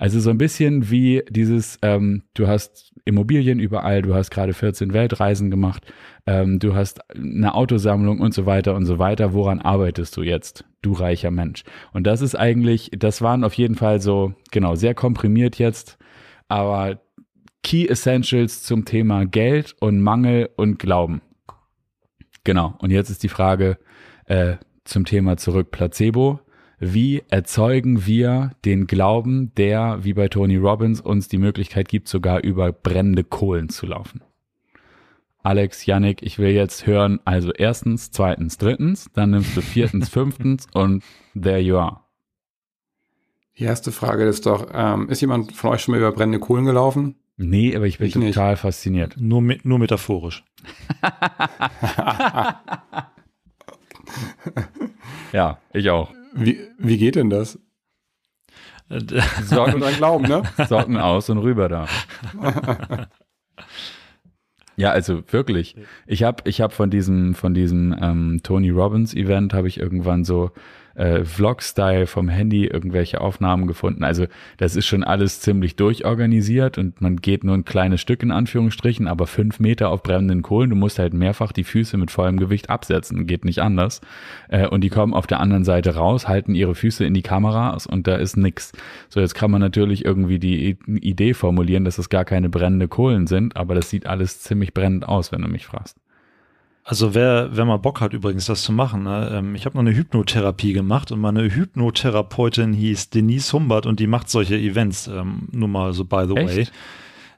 Also 0.00 0.18
so 0.18 0.30
ein 0.30 0.38
bisschen 0.38 0.90
wie 0.90 1.22
dieses, 1.28 1.78
ähm, 1.82 2.22
du 2.32 2.48
hast 2.48 2.94
Immobilien 3.04 3.60
überall, 3.60 4.00
du 4.00 4.14
hast 4.14 4.30
gerade 4.30 4.54
14 4.54 4.94
Weltreisen 4.94 5.50
gemacht, 5.50 5.84
ähm, 6.26 6.58
du 6.58 6.74
hast 6.74 7.02
eine 7.14 7.52
Autosammlung 7.52 8.18
und 8.18 8.32
so 8.32 8.46
weiter 8.46 8.74
und 8.74 8.86
so 8.86 8.98
weiter. 8.98 9.34
Woran 9.34 9.60
arbeitest 9.60 10.16
du 10.16 10.22
jetzt, 10.22 10.64
du 10.80 10.94
reicher 10.94 11.30
Mensch? 11.30 11.64
Und 11.92 12.06
das 12.06 12.22
ist 12.22 12.34
eigentlich, 12.34 12.90
das 12.96 13.20
waren 13.20 13.44
auf 13.44 13.52
jeden 13.52 13.74
Fall 13.74 14.00
so, 14.00 14.32
genau, 14.50 14.74
sehr 14.74 14.94
komprimiert 14.94 15.58
jetzt, 15.58 15.98
aber 16.48 17.02
Key 17.62 17.86
Essentials 17.86 18.62
zum 18.62 18.86
Thema 18.86 19.26
Geld 19.26 19.76
und 19.80 20.00
Mangel 20.00 20.48
und 20.56 20.78
Glauben. 20.78 21.20
Genau, 22.44 22.74
und 22.78 22.90
jetzt 22.90 23.10
ist 23.10 23.22
die 23.22 23.28
Frage 23.28 23.76
äh, 24.24 24.56
zum 24.84 25.04
Thema 25.04 25.36
zurück 25.36 25.70
Placebo 25.70 26.40
wie 26.80 27.22
erzeugen 27.28 28.06
wir 28.06 28.52
den 28.64 28.86
Glauben, 28.86 29.54
der, 29.56 29.98
wie 30.02 30.14
bei 30.14 30.28
Tony 30.28 30.56
Robbins, 30.56 31.02
uns 31.02 31.28
die 31.28 31.36
Möglichkeit 31.36 31.88
gibt, 31.88 32.08
sogar 32.08 32.42
über 32.42 32.72
brennende 32.72 33.22
Kohlen 33.22 33.68
zu 33.68 33.84
laufen? 33.84 34.22
Alex, 35.42 35.84
Yannick, 35.84 36.22
ich 36.22 36.38
will 36.38 36.50
jetzt 36.50 36.86
hören, 36.86 37.20
also 37.26 37.52
erstens, 37.52 38.10
zweitens, 38.10 38.56
drittens, 38.56 39.10
dann 39.12 39.30
nimmst 39.30 39.54
du 39.56 39.60
viertens, 39.60 40.08
fünftens 40.08 40.66
und 40.72 41.04
there 41.40 41.60
you 41.60 41.76
are. 41.76 42.00
Die 43.58 43.64
erste 43.64 43.92
Frage 43.92 44.24
ist 44.24 44.46
doch, 44.46 44.68
ähm, 44.72 45.10
ist 45.10 45.20
jemand 45.20 45.52
von 45.52 45.70
euch 45.70 45.82
schon 45.82 45.92
mal 45.92 45.98
über 45.98 46.12
brennende 46.12 46.38
Kohlen 46.38 46.64
gelaufen? 46.64 47.16
Nee, 47.36 47.76
aber 47.76 47.86
ich 47.86 47.98
bin 47.98 48.06
ich 48.06 48.14
total 48.14 48.52
nicht. 48.52 48.60
fasziniert. 48.60 49.16
Nur, 49.18 49.42
nur 49.64 49.78
metaphorisch. 49.78 50.44
ja, 55.32 55.58
ich 55.74 55.90
auch. 55.90 56.10
Wie, 56.32 56.60
wie 56.78 56.98
geht 56.98 57.16
denn 57.16 57.30
das? 57.30 57.58
Sorgen 59.44 59.80
dran 59.80 59.94
glauben, 59.94 60.24
ne? 60.26 60.42
Socken 60.68 60.96
aus 60.96 61.30
und 61.30 61.38
rüber 61.38 61.68
da. 61.68 61.86
ja, 64.76 64.90
also 64.90 65.22
wirklich. 65.30 65.76
Ich 66.06 66.24
habe 66.24 66.42
ich 66.48 66.60
hab 66.60 66.72
von 66.72 66.90
diesem, 66.90 67.34
von 67.34 67.54
diesem 67.54 67.96
ähm, 68.00 68.40
Tony 68.42 68.70
Robbins 68.70 69.14
Event 69.14 69.54
habe 69.54 69.68
ich 69.68 69.78
irgendwann 69.78 70.24
so 70.24 70.50
äh, 71.00 71.24
Vlog-Style 71.24 72.06
vom 72.06 72.28
Handy 72.28 72.66
irgendwelche 72.66 73.20
Aufnahmen 73.20 73.66
gefunden. 73.66 74.04
Also 74.04 74.26
das 74.58 74.76
ist 74.76 74.86
schon 74.86 75.02
alles 75.02 75.40
ziemlich 75.40 75.76
durchorganisiert 75.76 76.76
und 76.76 77.00
man 77.00 77.16
geht 77.16 77.42
nur 77.42 77.54
ein 77.54 77.64
kleines 77.64 78.02
Stück 78.02 78.22
in 78.22 78.30
Anführungsstrichen, 78.30 79.08
aber 79.08 79.26
fünf 79.26 79.60
Meter 79.60 79.88
auf 79.88 80.02
brennenden 80.02 80.42
Kohlen. 80.42 80.68
Du 80.68 80.76
musst 80.76 80.98
halt 80.98 81.14
mehrfach 81.14 81.52
die 81.52 81.64
Füße 81.64 81.96
mit 81.96 82.10
vollem 82.10 82.36
Gewicht 82.36 82.68
absetzen, 82.68 83.26
geht 83.26 83.46
nicht 83.46 83.60
anders. 83.60 84.02
Äh, 84.48 84.68
und 84.68 84.82
die 84.82 84.90
kommen 84.90 85.14
auf 85.14 85.26
der 85.26 85.40
anderen 85.40 85.64
Seite 85.64 85.94
raus, 85.94 86.28
halten 86.28 86.54
ihre 86.54 86.74
Füße 86.74 87.04
in 87.04 87.14
die 87.14 87.22
Kameras 87.22 87.86
und 87.86 88.06
da 88.06 88.16
ist 88.16 88.36
nix. 88.36 88.72
So, 89.08 89.20
jetzt 89.20 89.34
kann 89.34 89.50
man 89.50 89.62
natürlich 89.62 90.04
irgendwie 90.04 90.38
die 90.38 90.76
Idee 90.86 91.32
formulieren, 91.32 91.84
dass 91.84 91.96
es 91.96 92.10
gar 92.10 92.26
keine 92.26 92.50
brennende 92.50 92.88
Kohlen 92.88 93.26
sind, 93.26 93.56
aber 93.56 93.74
das 93.74 93.88
sieht 93.88 94.06
alles 94.06 94.40
ziemlich 94.40 94.74
brennend 94.74 95.08
aus, 95.08 95.32
wenn 95.32 95.40
du 95.40 95.48
mich 95.48 95.66
fragst. 95.66 95.96
Also 96.84 97.14
wer, 97.14 97.50
wer 97.52 97.64
mal 97.64 97.76
Bock 97.76 98.00
hat 98.00 98.14
übrigens, 98.14 98.46
das 98.46 98.62
zu 98.62 98.72
machen, 98.72 99.02
ne? 99.02 99.30
ähm, 99.32 99.54
ich 99.54 99.66
habe 99.66 99.76
noch 99.76 99.82
eine 99.82 99.94
Hypnotherapie 99.94 100.72
gemacht 100.72 101.12
und 101.12 101.20
meine 101.20 101.42
Hypnotherapeutin 101.42 102.72
hieß 102.72 103.10
Denise 103.10 103.52
Humbert 103.52 103.86
und 103.86 104.00
die 104.00 104.06
macht 104.06 104.30
solche 104.30 104.56
Events, 104.56 105.06
ähm, 105.06 105.48
nur 105.52 105.68
mal 105.68 105.92
so 105.92 106.04
by 106.04 106.24
the 106.26 106.34
Echt? 106.36 106.56
way. 106.56 106.66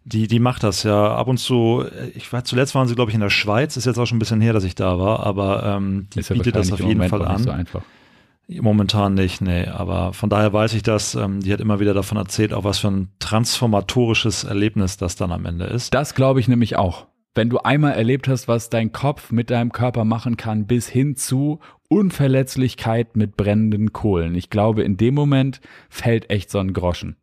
Die, 0.05 0.27
die 0.27 0.41
macht 0.41 0.65
das 0.65 0.83
ja 0.83 1.15
ab 1.15 1.29
und 1.29 1.39
zu. 1.39 1.85
Ich 2.15 2.33
war 2.33 2.43
zuletzt 2.45 2.75
waren 2.75 2.89
sie, 2.89 2.97
glaube 2.97 3.13
ich, 3.13 3.15
in 3.15 3.21
der 3.21 3.31
Schweiz. 3.31 3.77
Ist 3.77 3.85
jetzt 3.85 3.99
auch 3.99 4.07
schon 4.07 4.17
ein 4.17 4.19
bisschen 4.19 4.41
her, 4.41 4.53
dass 4.53 4.65
ich 4.65 4.75
da 4.75 4.99
war, 4.99 5.25
aber 5.25 5.63
ähm, 5.65 6.09
die 6.13 6.21
ja 6.21 6.35
bietet 6.35 6.57
das 6.57 6.73
auf 6.73 6.81
jeden 6.81 7.09
Fall 7.09 7.25
an. 7.25 7.45
So 7.45 7.53
Momentan 8.49 9.15
nicht, 9.15 9.41
nee. 9.41 9.67
Aber 9.67 10.13
von 10.13 10.29
daher 10.29 10.53
weiß 10.53 10.75
ich 10.75 10.83
das. 10.83 11.15
Ähm, 11.15 11.41
die 11.41 11.53
hat 11.53 11.61
immer 11.61 11.79
wieder 11.79 11.95
davon 11.95 12.19
erzählt, 12.19 12.53
auch 12.53 12.65
was 12.65 12.81
für 12.81 12.89
ein 12.89 13.11
transformatorisches 13.21 14.43
Erlebnis 14.43 14.97
das 14.97 15.15
dann 15.15 15.31
am 15.31 15.47
Ende 15.47 15.67
ist. 15.67 15.95
Das 15.95 16.17
glaube 16.17 16.41
ich 16.41 16.49
nämlich 16.49 16.77
auch 16.77 17.07
wenn 17.35 17.49
du 17.49 17.59
einmal 17.59 17.93
erlebt 17.93 18.29
hast, 18.29 18.49
was 18.49 18.69
dein 18.69 18.93
Kopf 18.93 19.33
mit 19.33 19.51
deinem 19.51 19.73
Körper 19.73 20.05
machen 20.05 20.37
kann, 20.37 20.67
bis 20.67 20.89
hin 20.89 21.17
zu 21.17 21.61
Unverletzlichkeit 21.89 23.17
mit 23.17 23.37
brennenden 23.37 23.93
Kohlen. 23.93 24.35
Ich 24.35 24.51
glaube, 24.51 24.83
in 24.83 24.97
dem 24.97 25.15
Moment 25.15 25.61
fällt 25.89 26.31
echt 26.31 26.51
so 26.51 26.59
ein 26.59 26.73
Groschen. 26.73 27.17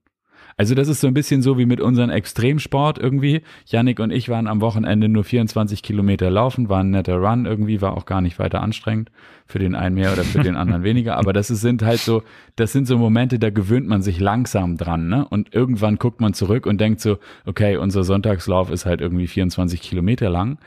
Also 0.59 0.75
das 0.75 0.89
ist 0.89 0.99
so 0.99 1.07
ein 1.07 1.13
bisschen 1.13 1.41
so 1.41 1.57
wie 1.57 1.65
mit 1.65 1.79
unserem 1.79 2.09
Extremsport 2.09 2.97
irgendwie. 2.97 3.43
Yannick 3.65 4.01
und 4.01 4.11
ich 4.11 4.27
waren 4.27 4.45
am 4.45 4.59
Wochenende 4.59 5.07
nur 5.07 5.23
24 5.23 5.81
Kilometer 5.81 6.29
laufen, 6.29 6.67
war 6.67 6.81
ein 6.81 6.89
netter 6.89 7.15
Run 7.15 7.45
irgendwie, 7.45 7.79
war 7.79 7.95
auch 7.95 8.05
gar 8.05 8.19
nicht 8.19 8.39
weiter 8.39 8.61
anstrengend. 8.61 9.09
Für 9.45 9.59
den 9.59 9.73
einen 9.73 9.95
mehr 9.95 10.11
oder 10.11 10.25
für 10.25 10.43
den 10.43 10.57
anderen 10.57 10.83
weniger. 10.83 11.15
Aber 11.15 11.31
das 11.31 11.47
sind 11.47 11.81
halt 11.81 12.01
so, 12.01 12.23
das 12.57 12.73
sind 12.73 12.87
so 12.87 12.97
Momente, 12.97 13.39
da 13.39 13.51
gewöhnt 13.51 13.87
man 13.87 14.01
sich 14.01 14.19
langsam 14.19 14.75
dran, 14.75 15.07
ne? 15.07 15.25
Und 15.29 15.55
irgendwann 15.55 15.95
guckt 15.95 16.19
man 16.19 16.33
zurück 16.33 16.65
und 16.65 16.81
denkt 16.81 16.99
so, 16.99 17.19
okay, 17.45 17.77
unser 17.77 18.03
Sonntagslauf 18.03 18.69
ist 18.69 18.85
halt 18.85 18.99
irgendwie 18.99 19.27
24 19.27 19.81
Kilometer 19.81 20.29
lang. 20.29 20.57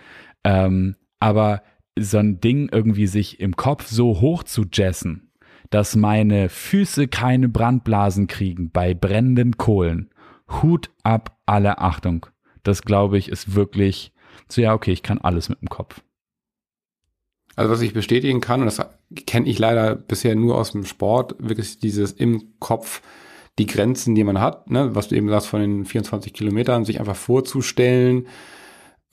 Ähm, 0.42 0.96
aber 1.20 1.60
so 1.98 2.16
ein 2.16 2.40
Ding 2.40 2.70
irgendwie 2.72 3.06
sich 3.06 3.40
im 3.40 3.56
Kopf 3.56 3.88
so 3.88 4.22
hoch 4.22 4.42
zu 4.42 4.64
jessen, 4.72 5.31
dass 5.72 5.96
meine 5.96 6.50
Füße 6.50 7.08
keine 7.08 7.48
Brandblasen 7.48 8.26
kriegen 8.26 8.70
bei 8.70 8.92
brennenden 8.94 9.56
Kohlen. 9.56 10.10
Hut 10.62 10.90
ab, 11.02 11.38
alle 11.46 11.78
Achtung. 11.78 12.26
Das 12.62 12.82
glaube 12.82 13.16
ich 13.16 13.30
ist 13.30 13.54
wirklich 13.54 14.12
so, 14.48 14.60
ja, 14.60 14.74
okay, 14.74 14.92
ich 14.92 15.02
kann 15.02 15.18
alles 15.18 15.48
mit 15.48 15.62
dem 15.62 15.70
Kopf. 15.70 16.02
Also 17.56 17.70
was 17.70 17.80
ich 17.80 17.94
bestätigen 17.94 18.40
kann, 18.40 18.60
und 18.60 18.66
das 18.66 18.80
kenne 19.26 19.48
ich 19.48 19.58
leider 19.58 19.94
bisher 19.94 20.34
nur 20.34 20.56
aus 20.56 20.72
dem 20.72 20.84
Sport, 20.84 21.36
wirklich 21.38 21.78
dieses 21.78 22.12
im 22.12 22.52
Kopf 22.58 23.02
die 23.58 23.66
Grenzen, 23.66 24.14
die 24.14 24.24
man 24.24 24.40
hat, 24.40 24.70
ne, 24.70 24.94
was 24.94 25.08
du 25.08 25.16
eben 25.16 25.28
sagst 25.28 25.48
von 25.48 25.60
den 25.60 25.84
24 25.86 26.34
Kilometern, 26.34 26.84
sich 26.84 27.00
einfach 27.00 27.16
vorzustellen, 27.16 28.26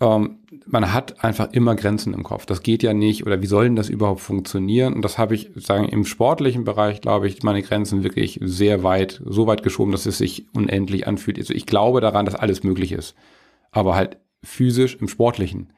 ähm, 0.02 0.40
man 0.66 0.94
hat 0.94 1.24
einfach 1.24 1.52
immer 1.52 1.76
Grenzen 1.76 2.14
im 2.14 2.24
Kopf. 2.24 2.46
Das 2.46 2.64
geht 2.64 2.84
ja 2.84 2.94
nicht 2.94 3.26
oder 3.26 3.42
wie 3.42 3.48
soll 3.48 3.66
denn 3.66 3.76
das 3.76 3.90
überhaupt 3.90 4.22
funktionieren? 4.22 4.94
Und 4.94 5.04
das 5.04 5.18
habe 5.18 5.36
ich 5.36 5.50
sagen 5.56 5.86
im 5.86 6.06
sportlichen 6.06 6.64
Bereich, 6.64 7.02
glaube 7.02 7.28
ich, 7.28 7.44
meine 7.44 7.62
Grenzen 7.62 8.04
wirklich 8.04 8.40
sehr 8.42 8.84
weit, 8.84 9.22
so 9.26 9.48
weit 9.48 9.64
geschoben, 9.64 9.92
dass 9.92 10.06
es 10.06 10.18
sich 10.18 10.46
unendlich 10.54 11.08
anfühlt. 11.08 11.38
Also 11.38 11.54
ich 11.54 11.66
glaube 11.66 12.02
daran, 12.02 12.26
dass 12.26 12.36
alles 12.36 12.64
möglich 12.64 12.92
ist, 12.92 13.16
aber 13.72 13.96
halt 13.96 14.18
physisch 14.44 14.96
im 14.96 15.08
Sportlichen. 15.08 15.74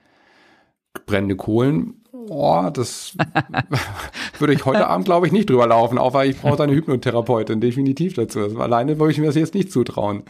Brennende 1.06 1.38
Kohlen, 1.38 2.02
oh, 2.12 2.70
das 2.72 3.16
würde 4.40 4.54
ich 4.54 4.66
heute 4.66 4.88
Abend, 4.88 5.06
glaube 5.06 5.26
ich, 5.26 5.34
nicht 5.34 5.50
drüber 5.50 5.68
laufen, 5.68 5.98
auch 5.98 6.14
weil 6.14 6.30
ich 6.30 6.38
brauche 6.38 6.62
eine 6.62 6.74
Hypnotherapeutin 6.74 7.62
definitiv 7.62 8.14
dazu. 8.14 8.42
Also 8.42 8.60
alleine 8.60 9.00
würde 9.00 9.12
ich 9.12 9.18
mir 9.18 9.28
das 9.28 9.36
jetzt 9.36 9.54
nicht 9.54 9.72
zutrauen. 9.72 10.24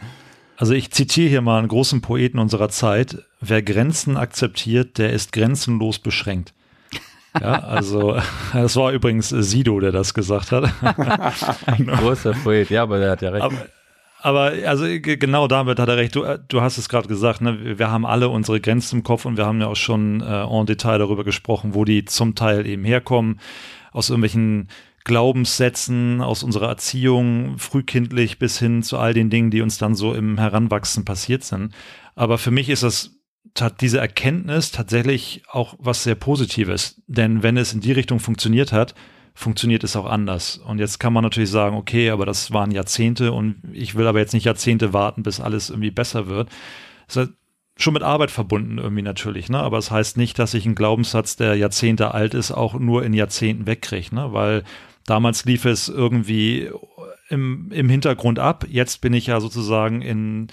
Also 0.62 0.74
ich 0.74 0.92
zitiere 0.92 1.28
hier 1.28 1.40
mal 1.40 1.58
einen 1.58 1.66
großen 1.66 2.02
Poeten 2.02 2.38
unserer 2.38 2.68
Zeit. 2.68 3.24
Wer 3.40 3.62
Grenzen 3.62 4.16
akzeptiert, 4.16 4.96
der 4.96 5.12
ist 5.12 5.32
grenzenlos 5.32 5.98
beschränkt. 5.98 6.54
Ja, 7.34 7.64
also 7.64 8.16
das 8.52 8.76
war 8.76 8.92
übrigens 8.92 9.30
Sido, 9.30 9.80
der 9.80 9.90
das 9.90 10.14
gesagt 10.14 10.52
hat. 10.52 10.72
Ein 11.66 11.86
großer 11.86 12.34
Poet, 12.44 12.70
ja, 12.70 12.84
aber 12.84 13.00
der 13.00 13.10
hat 13.10 13.22
ja 13.22 13.30
recht. 13.30 13.42
Aber, 13.42 13.56
aber 14.20 14.52
also 14.64 14.84
genau 14.86 15.48
damit 15.48 15.80
hat 15.80 15.88
er 15.88 15.96
recht. 15.96 16.14
Du, 16.14 16.24
du 16.46 16.60
hast 16.60 16.78
es 16.78 16.88
gerade 16.88 17.08
gesagt, 17.08 17.40
ne? 17.40 17.76
wir 17.76 17.90
haben 17.90 18.06
alle 18.06 18.28
unsere 18.28 18.60
Grenzen 18.60 18.98
im 18.98 19.02
Kopf 19.02 19.24
und 19.24 19.36
wir 19.36 19.46
haben 19.46 19.60
ja 19.60 19.66
auch 19.66 19.74
schon 19.74 20.20
äh, 20.20 20.44
en 20.44 20.66
Detail 20.66 20.98
darüber 20.98 21.24
gesprochen, 21.24 21.74
wo 21.74 21.84
die 21.84 22.04
zum 22.04 22.36
Teil 22.36 22.68
eben 22.68 22.84
herkommen, 22.84 23.40
aus 23.90 24.10
irgendwelchen 24.10 24.68
Glaubenssätzen, 25.04 26.20
aus 26.20 26.42
unserer 26.42 26.68
Erziehung, 26.68 27.58
frühkindlich 27.58 28.38
bis 28.38 28.58
hin 28.58 28.82
zu 28.82 28.98
all 28.98 29.14
den 29.14 29.30
Dingen, 29.30 29.50
die 29.50 29.62
uns 29.62 29.78
dann 29.78 29.94
so 29.94 30.14
im 30.14 30.38
Heranwachsen 30.38 31.04
passiert 31.04 31.44
sind. 31.44 31.74
Aber 32.14 32.38
für 32.38 32.50
mich 32.50 32.68
ist 32.68 32.82
das 32.82 33.18
hat 33.60 33.80
diese 33.80 33.98
Erkenntnis 33.98 34.70
tatsächlich 34.70 35.42
auch 35.48 35.74
was 35.78 36.04
sehr 36.04 36.14
Positives. 36.14 37.02
Denn 37.06 37.42
wenn 37.42 37.56
es 37.56 37.74
in 37.74 37.80
die 37.80 37.92
Richtung 37.92 38.18
funktioniert 38.18 38.72
hat, 38.72 38.94
funktioniert 39.34 39.84
es 39.84 39.96
auch 39.96 40.06
anders. 40.06 40.58
Und 40.58 40.78
jetzt 40.78 40.98
kann 40.98 41.12
man 41.12 41.24
natürlich 41.24 41.50
sagen, 41.50 41.76
okay, 41.76 42.10
aber 42.10 42.26
das 42.26 42.52
waren 42.52 42.70
Jahrzehnte 42.70 43.32
und 43.32 43.56
ich 43.72 43.94
will 43.94 44.06
aber 44.06 44.20
jetzt 44.20 44.34
nicht 44.34 44.44
Jahrzehnte 44.44 44.92
warten, 44.92 45.22
bis 45.22 45.40
alles 45.40 45.70
irgendwie 45.70 45.90
besser 45.90 46.26
wird. 46.28 46.50
Das 47.06 47.16
ist 47.16 47.32
schon 47.76 47.94
mit 47.94 48.02
Arbeit 48.02 48.30
verbunden 48.30 48.78
irgendwie 48.78 49.02
natürlich, 49.02 49.48
ne? 49.48 49.58
Aber 49.58 49.78
es 49.78 49.86
das 49.86 49.92
heißt 49.92 50.16
nicht, 50.16 50.38
dass 50.38 50.54
ich 50.54 50.66
einen 50.66 50.74
Glaubenssatz, 50.74 51.36
der 51.36 51.56
Jahrzehnte 51.56 52.12
alt 52.12 52.34
ist, 52.34 52.52
auch 52.52 52.74
nur 52.74 53.04
in 53.04 53.14
Jahrzehnten 53.14 53.66
wegkriege, 53.66 54.14
ne? 54.14 54.32
Weil 54.32 54.64
Damals 55.06 55.44
lief 55.44 55.64
es 55.64 55.88
irgendwie 55.88 56.70
im, 57.28 57.70
im 57.72 57.88
Hintergrund 57.88 58.38
ab. 58.38 58.66
Jetzt 58.68 59.00
bin 59.00 59.12
ich 59.12 59.26
ja 59.26 59.40
sozusagen 59.40 60.02
in 60.02 60.48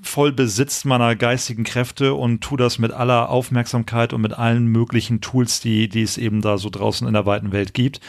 voll 0.00 0.32
Besitz 0.32 0.84
meiner 0.84 1.16
geistigen 1.16 1.64
Kräfte 1.64 2.14
und 2.14 2.40
tu 2.40 2.56
das 2.56 2.78
mit 2.78 2.92
aller 2.92 3.30
Aufmerksamkeit 3.30 4.12
und 4.12 4.20
mit 4.20 4.32
allen 4.32 4.66
möglichen 4.66 5.20
Tools, 5.20 5.60
die, 5.60 5.88
die 5.88 6.02
es 6.02 6.18
eben 6.18 6.40
da 6.40 6.56
so 6.56 6.70
draußen 6.70 7.06
in 7.06 7.14
der 7.14 7.26
weiten 7.26 7.52
Welt 7.52 7.74
gibt. 7.74 8.00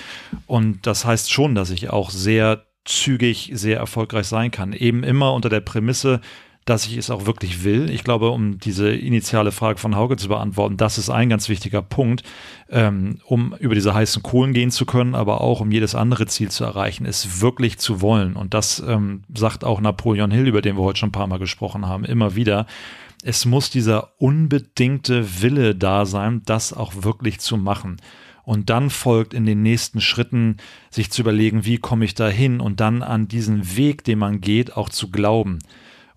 Und 0.45 0.85
das 0.85 1.05
heißt 1.05 1.31
schon, 1.31 1.55
dass 1.55 1.71
ich 1.71 1.89
auch 1.89 2.11
sehr 2.11 2.65
zügig 2.85 3.51
sehr 3.53 3.77
erfolgreich 3.77 4.27
sein 4.27 4.51
kann. 4.51 4.73
Eben 4.73 5.03
immer 5.03 5.33
unter 5.33 5.49
der 5.49 5.61
Prämisse, 5.61 6.21
dass 6.69 6.85
ich 6.85 6.97
es 6.97 7.09
auch 7.09 7.25
wirklich 7.25 7.63
will. 7.63 7.89
Ich 7.89 8.03
glaube, 8.03 8.29
um 8.29 8.59
diese 8.59 8.91
initiale 8.91 9.51
Frage 9.51 9.79
von 9.79 9.95
Hauke 9.95 10.17
zu 10.17 10.27
beantworten, 10.27 10.77
das 10.77 10.99
ist 10.99 11.09
ein 11.09 11.27
ganz 11.27 11.49
wichtiger 11.49 11.81
Punkt, 11.81 12.21
ähm, 12.69 13.17
um 13.25 13.55
über 13.59 13.73
diese 13.73 13.95
heißen 13.95 14.21
Kohlen 14.21 14.53
gehen 14.53 14.69
zu 14.69 14.85
können, 14.85 15.15
aber 15.15 15.41
auch 15.41 15.61
um 15.61 15.71
jedes 15.71 15.95
andere 15.95 16.27
Ziel 16.27 16.51
zu 16.51 16.63
erreichen, 16.63 17.07
es 17.07 17.41
wirklich 17.41 17.79
zu 17.79 18.01
wollen. 18.01 18.35
Und 18.35 18.53
das 18.53 18.83
ähm, 18.85 19.23
sagt 19.33 19.63
auch 19.63 19.81
Napoleon 19.81 20.29
Hill, 20.29 20.47
über 20.47 20.61
den 20.61 20.77
wir 20.77 20.83
heute 20.83 20.99
schon 20.99 21.09
ein 21.09 21.13
paar 21.13 21.25
Mal 21.25 21.39
gesprochen 21.39 21.87
haben, 21.87 22.05
immer 22.05 22.35
wieder. 22.35 22.67
Es 23.23 23.45
muss 23.45 23.71
dieser 23.71 24.11
unbedingte 24.21 25.41
Wille 25.41 25.73
da 25.73 26.05
sein, 26.05 26.43
das 26.45 26.71
auch 26.71 26.93
wirklich 27.03 27.39
zu 27.39 27.57
machen. 27.57 27.97
Und 28.43 28.69
dann 28.69 28.91
folgt 28.91 29.33
in 29.33 29.47
den 29.47 29.63
nächsten 29.63 30.01
Schritten, 30.01 30.57
sich 30.91 31.09
zu 31.09 31.21
überlegen, 31.23 31.65
wie 31.65 31.79
komme 31.79 32.05
ich 32.05 32.13
da 32.13 32.29
hin 32.29 32.59
und 32.59 32.79
dann 32.79 33.01
an 33.01 33.27
diesen 33.27 33.75
Weg, 33.75 34.03
den 34.03 34.19
man 34.19 34.39
geht, 34.39 34.77
auch 34.77 34.89
zu 34.89 35.09
glauben 35.09 35.59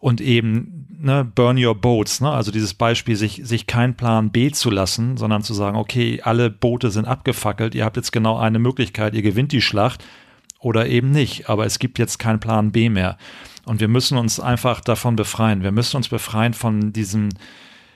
und 0.02 0.20
eben 0.20 0.88
ne, 0.98 1.24
burn 1.24 1.64
your 1.64 1.76
boats, 1.76 2.20
ne? 2.20 2.28
also 2.28 2.50
dieses 2.50 2.74
Beispiel, 2.74 3.14
sich, 3.14 3.40
sich 3.44 3.68
keinen 3.68 3.94
Plan 3.94 4.32
B 4.32 4.50
zu 4.50 4.68
lassen, 4.68 5.16
sondern 5.16 5.44
zu 5.44 5.54
sagen, 5.54 5.76
okay, 5.76 6.20
alle 6.24 6.50
Boote 6.50 6.90
sind 6.90 7.06
abgefackelt, 7.06 7.76
ihr 7.76 7.84
habt 7.84 7.96
jetzt 7.96 8.10
genau 8.10 8.36
eine 8.36 8.58
Möglichkeit, 8.58 9.14
ihr 9.14 9.22
gewinnt 9.22 9.52
die 9.52 9.60
Schlacht 9.60 10.04
oder 10.58 10.88
eben 10.88 11.12
nicht, 11.12 11.48
aber 11.48 11.66
es 11.66 11.78
gibt 11.78 12.00
jetzt 12.00 12.18
keinen 12.18 12.40
Plan 12.40 12.72
B 12.72 12.88
mehr. 12.88 13.16
Und 13.64 13.78
wir 13.78 13.86
müssen 13.86 14.18
uns 14.18 14.40
einfach 14.40 14.80
davon 14.80 15.14
befreien. 15.14 15.62
Wir 15.62 15.70
müssen 15.70 15.96
uns 15.98 16.08
befreien 16.08 16.52
von 16.52 16.92
diesem, 16.92 17.28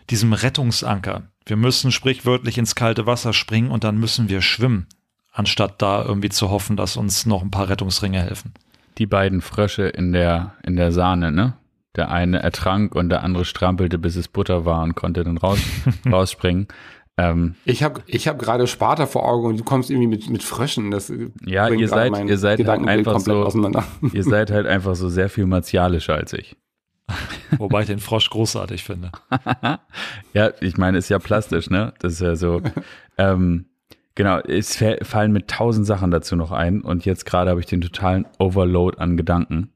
diesem 0.09 0.33
Rettungsanker. 0.33 1.25
Wir 1.45 1.57
müssen 1.57 1.91
sprichwörtlich 1.91 2.57
ins 2.57 2.77
kalte 2.77 3.05
Wasser 3.05 3.33
springen 3.33 3.73
und 3.73 3.83
dann 3.83 3.99
müssen 3.99 4.29
wir 4.29 4.43
schwimmen, 4.43 4.87
anstatt 5.33 5.83
da 5.83 6.05
irgendwie 6.05 6.29
zu 6.29 6.51
hoffen, 6.51 6.77
dass 6.77 6.97
uns 6.97 7.27
noch 7.27 7.43
ein 7.43 7.51
paar 7.51 7.69
Rettungsringe 7.69 8.23
helfen. 8.23 8.55
Die 8.99 9.07
beiden 9.07 9.41
Frösche 9.41 9.89
in 9.89 10.13
der, 10.13 10.55
in 10.63 10.77
der 10.77 10.93
Sahne, 10.93 11.33
ne? 11.33 11.55
Der 11.97 12.11
eine 12.11 12.43
ertrank 12.43 12.95
und 12.95 13.09
der 13.09 13.23
andere 13.23 13.45
strampelte, 13.45 13.99
bis 13.99 14.17
es 14.17 14.29
Butter 14.29 14.65
war 14.65 14.83
und 14.83 14.95
konnte 14.95 15.25
dann 15.25 15.39
raus, 15.39 15.59
rausspringen. 16.11 16.69
Ähm, 17.19 17.55
ich 17.65 17.83
habe 17.83 18.03
ich 18.07 18.29
hab 18.29 18.39
gerade 18.39 18.67
Sparta 18.67 19.07
vor 19.07 19.27
Augen 19.27 19.47
und 19.47 19.61
du 19.61 19.65
kommst 19.65 19.91
irgendwie 19.91 20.09
mit, 20.09 20.29
mit 20.29 20.43
Fröschen. 20.43 20.91
Das 20.91 21.11
ja, 21.45 21.69
ihr 21.69 21.89
seid, 21.89 22.13
ihr 22.27 22.39
seid 22.39 22.67
halt 22.67 22.87
einfach 22.87 23.21
so, 23.21 23.49
ihr 24.13 24.25
seid 24.25 24.51
halt 24.51 24.67
einfach 24.67 24.95
so 24.95 25.09
sehr 25.09 25.31
viel 25.31 25.47
martialischer 25.47 26.15
als 26.15 26.35
ich. 26.35 26.57
Wobei 27.59 27.83
ich 27.83 27.87
den 27.87 28.01
Frosch 28.01 28.29
großartig 28.29 28.85
finde. 28.85 29.13
ja, 30.35 30.51
ich 30.61 30.77
meine, 30.77 30.99
ist 30.99 31.09
ja 31.09 31.19
plastisch, 31.19 31.71
ne? 31.71 31.95
Das 32.01 32.15
ist 32.15 32.21
ja 32.21 32.37
so. 32.37 32.61
ähm, 33.17 33.67
genau, 34.15 34.41
es 34.41 34.77
fallen 35.03 35.33
mit 35.33 35.49
tausend 35.49 35.87
Sachen 35.87 36.11
dazu 36.11 36.37
noch 36.37 36.53
ein 36.53 36.83
und 36.83 37.07
jetzt 37.07 37.25
gerade 37.25 37.51
habe 37.51 37.61
ich 37.61 37.67
den 37.67 37.81
totalen 37.81 38.27
Overload 38.39 38.99
an 38.99 39.17
Gedanken 39.17 39.71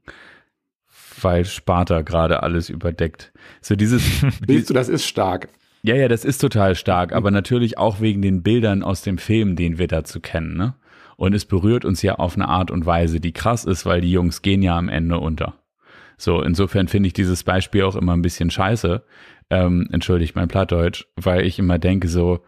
weil 1.23 1.45
Sparta 1.45 2.01
gerade 2.01 2.43
alles 2.43 2.69
überdeckt. 2.69 3.31
So 3.61 3.75
dieses. 3.75 4.03
Willst 4.47 4.69
du, 4.69 4.73
das 4.73 4.89
ist 4.89 5.05
stark. 5.05 5.49
Ja, 5.83 5.95
ja, 5.95 6.07
das 6.07 6.25
ist 6.25 6.39
total 6.39 6.75
stark, 6.75 7.11
aber 7.11 7.31
natürlich 7.31 7.77
auch 7.77 8.01
wegen 8.01 8.21
den 8.21 8.43
Bildern 8.43 8.83
aus 8.83 9.01
dem 9.01 9.17
Film, 9.17 9.55
den 9.55 9.79
wir 9.79 9.87
dazu 9.87 10.19
kennen, 10.19 10.55
ne? 10.55 10.75
Und 11.17 11.33
es 11.33 11.45
berührt 11.45 11.85
uns 11.85 12.01
ja 12.01 12.15
auf 12.15 12.35
eine 12.35 12.47
Art 12.47 12.71
und 12.71 12.85
Weise, 12.85 13.19
die 13.19 13.31
krass 13.31 13.65
ist, 13.65 13.85
weil 13.85 14.01
die 14.01 14.11
Jungs 14.11 14.41
gehen 14.41 14.63
ja 14.63 14.77
am 14.77 14.89
Ende 14.89 15.19
unter. 15.19 15.53
So, 16.17 16.41
insofern 16.41 16.87
finde 16.87 17.07
ich 17.07 17.13
dieses 17.13 17.43
Beispiel 17.43 17.83
auch 17.83 17.95
immer 17.95 18.13
ein 18.13 18.23
bisschen 18.23 18.49
scheiße. 18.49 19.03
Ähm, 19.49 19.87
entschuldigt 19.91 20.35
mein 20.35 20.47
Plattdeutsch, 20.47 21.05
weil 21.15 21.45
ich 21.45 21.59
immer 21.59 21.77
denke 21.77 22.07
so, 22.07 22.43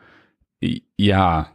ja, 0.98 1.52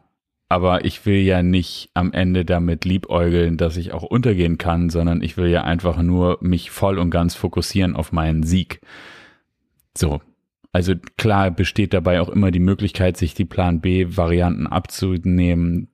aber 0.48 0.84
ich 0.84 1.04
will 1.04 1.18
ja 1.18 1.42
nicht 1.42 1.90
am 1.94 2.12
Ende 2.12 2.44
damit 2.44 2.84
liebäugeln, 2.84 3.56
dass 3.56 3.76
ich 3.76 3.92
auch 3.92 4.02
untergehen 4.02 4.56
kann, 4.56 4.88
sondern 4.88 5.22
ich 5.22 5.36
will 5.36 5.48
ja 5.48 5.64
einfach 5.64 6.00
nur 6.00 6.38
mich 6.40 6.70
voll 6.70 6.98
und 6.98 7.10
ganz 7.10 7.34
fokussieren 7.34 7.94
auf 7.94 8.12
meinen 8.12 8.42
Sieg. 8.42 8.80
So. 9.96 10.20
Also 10.70 10.94
klar 11.16 11.50
besteht 11.50 11.94
dabei 11.94 12.20
auch 12.20 12.28
immer 12.28 12.50
die 12.50 12.60
Möglichkeit, 12.60 13.16
sich 13.16 13.34
die 13.34 13.46
Plan 13.46 13.80
B-Varianten 13.80 14.66
abzunehmen, 14.66 15.88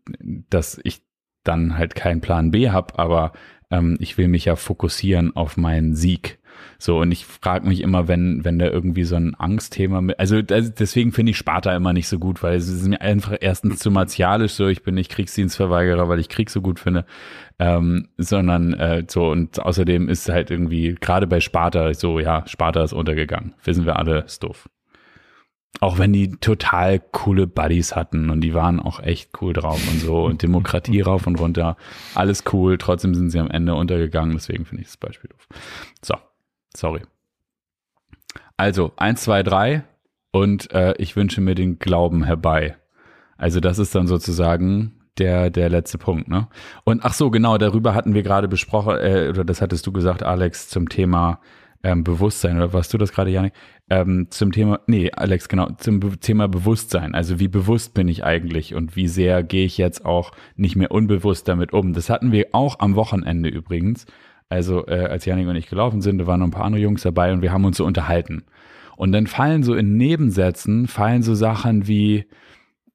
dass 0.51 0.81
ich 0.83 1.03
dann 1.45 1.79
halt 1.79 1.95
keinen 1.95 2.21
Plan 2.21 2.51
B 2.51 2.71
habe, 2.71 2.99
aber 2.99 3.33
ähm, 3.71 3.97
ich 4.01 4.19
will 4.19 4.29
mich 4.29 4.47
ja 4.47 4.57
fokussieren 4.57 5.37
auf 5.37 5.57
meinen 5.57 5.95
Sieg. 5.95 6.39
So, 6.79 7.01
und 7.01 7.13
ich 7.13 7.25
frage 7.25 7.67
mich 7.67 7.81
immer, 7.81 8.09
wenn, 8.09 8.45
wenn 8.45 8.59
da 8.59 8.67
irgendwie 8.67 9.05
so 9.05 9.17
ein 9.17 9.35
Angstthema 9.35 10.01
mit, 10.01 10.19
also 10.19 10.43
deswegen 10.43 11.13
finde 11.13 11.31
ich 11.31 11.39
Sparta 11.39 11.75
immer 11.75 11.93
nicht 11.93 12.09
so 12.09 12.19
gut, 12.19 12.43
weil 12.43 12.57
es 12.57 12.69
ist 12.69 12.87
mir 12.87 13.01
einfach 13.01 13.37
erstens 13.41 13.79
zu 13.79 13.91
martialisch 13.91 14.53
so, 14.53 14.67
ich 14.69 14.83
bin 14.83 14.95
nicht 14.95 15.11
Kriegsdienstverweigerer, 15.11 16.09
weil 16.09 16.19
ich 16.19 16.29
Krieg 16.29 16.51
so 16.51 16.61
gut 16.61 16.81
finde, 16.81 17.05
ähm, 17.59 18.09
sondern 18.19 18.75
äh, 18.75 19.05
so, 19.09 19.31
und 19.31 19.61
außerdem 19.61 20.09
ist 20.09 20.29
halt 20.29 20.51
irgendwie, 20.51 20.97
gerade 21.01 21.27
bei 21.27 21.41
Sparta, 21.41 21.95
so, 21.95 22.19
ja, 22.19 22.47
Sparta 22.47 22.83
ist 22.83 22.93
untergegangen. 22.93 23.55
Wissen 23.65 23.87
wir 23.87 23.99
alle, 23.99 24.21
ist 24.21 24.43
doof. 24.43 24.69
Auch 25.81 25.99
wenn 25.99 26.13
die 26.13 26.31
total 26.31 27.01
coole 27.01 27.47
Buddies 27.47 27.97
hatten 27.97 28.31
und 28.31 28.41
die 28.43 28.55
waren 28.55 28.79
auch 28.79 29.01
echt 29.01 29.31
cool 29.41 29.53
drauf 29.53 29.81
und 29.91 30.01
so 30.01 30.25
und 30.25 30.43
Demokratie 30.43 31.01
rauf 31.03 31.27
und 31.27 31.41
runter, 31.41 31.77
alles 32.15 32.45
cool, 32.53 32.79
trotzdem 32.79 33.15
sind 33.15 33.31
sie 33.31 33.41
am 33.41 33.51
Ende 33.51 33.75
untergegangen, 33.75 34.35
deswegen 34.35 34.65
finde 34.65 34.83
ich 34.83 34.89
das 34.89 34.97
Beispiel 34.97 35.31
doof. 35.31 35.49
So, 36.01 36.15
Sorry. 36.77 37.03
Also, 38.57 38.93
eins, 38.97 39.23
zwei, 39.23 39.43
drei 39.43 39.85
und 40.33 40.71
äh, 40.73 40.95
ich 40.99 41.17
wünsche 41.17 41.41
mir 41.41 41.55
den 41.55 41.79
Glauben 41.79 42.25
herbei. 42.25 42.77
Also, 43.37 43.61
das 43.61 43.79
ist 43.79 43.95
dann 43.95 44.07
sozusagen 44.07 45.05
der, 45.19 45.51
der 45.51 45.69
letzte 45.69 45.99
Punkt, 45.99 46.29
ne? 46.29 46.49
Und 46.85 47.05
ach 47.05 47.15
so, 47.15 47.31
genau, 47.31 47.59
darüber 47.59 47.95
hatten 47.95 48.15
wir 48.15 48.23
gerade 48.23 48.49
besprochen, 48.49 48.97
äh, 48.99 49.29
oder 49.29 49.45
das 49.45 49.61
hattest 49.61 49.87
du 49.87 49.93
gesagt, 49.93 50.23
Alex, 50.23 50.69
zum 50.69 50.89
Thema 50.89 51.41
ähm, 51.85 52.03
Bewusstsein, 52.03 52.57
oder 52.57 52.73
warst 52.73 52.93
du 52.93 52.99
das 52.99 53.13
gerade, 53.13 53.31
Janik? 53.31 53.53
Ähm, 53.91 54.29
zum 54.31 54.51
Thema, 54.53 54.81
nee, 54.87 55.11
Alex, 55.13 55.49
genau, 55.49 55.69
zum 55.77 56.01
Be 56.01 56.19
Thema 56.19 56.49
Bewusstsein. 56.49 57.15
Also 57.15 57.39
wie 57.39 57.49
bewusst 57.49 57.95
bin 57.95 58.09
ich 58.09 58.25
eigentlich 58.25 58.75
und 58.75 58.97
wie 58.97 59.09
sehr 59.09 59.43
gehe 59.43 59.67
ich 59.67 59.77
jetzt 59.77 60.05
auch 60.05 60.33
nicht 60.57 60.75
mehr 60.75 60.91
unbewusst 60.91 61.47
damit 61.47 61.73
um? 61.73 61.93
Das 61.93 62.09
hatten 62.09 62.33
wir 62.33 62.49
auch 62.53 62.81
am 62.81 62.97
Wochenende 62.97 63.51
übrigens. 63.51 64.07
Also 64.49 64.87
äh, 64.87 65.07
als 65.07 65.25
Janik 65.25 65.49
und 65.49 65.57
ich 65.57 65.69
gelaufen 65.69 66.01
sind, 66.01 66.19
da 66.19 66.27
waren 66.27 66.41
noch 66.41 66.47
ein 66.47 66.53
paar 66.53 66.65
andere 66.65 66.83
Jungs 66.83 67.03
dabei 67.03 67.33
und 67.33 67.43
wir 67.43 67.53
haben 67.53 67.65
uns 67.65 67.77
so 67.77 67.85
unterhalten. 67.85 68.45
Und 68.97 69.13
dann 69.13 69.27
fallen 69.27 69.63
so 69.63 69.75
in 69.75 69.97
Nebensätzen, 69.97 70.87
fallen 70.87 71.23
so 71.23 71.35
Sachen 71.35 71.89
wie, 71.89 72.27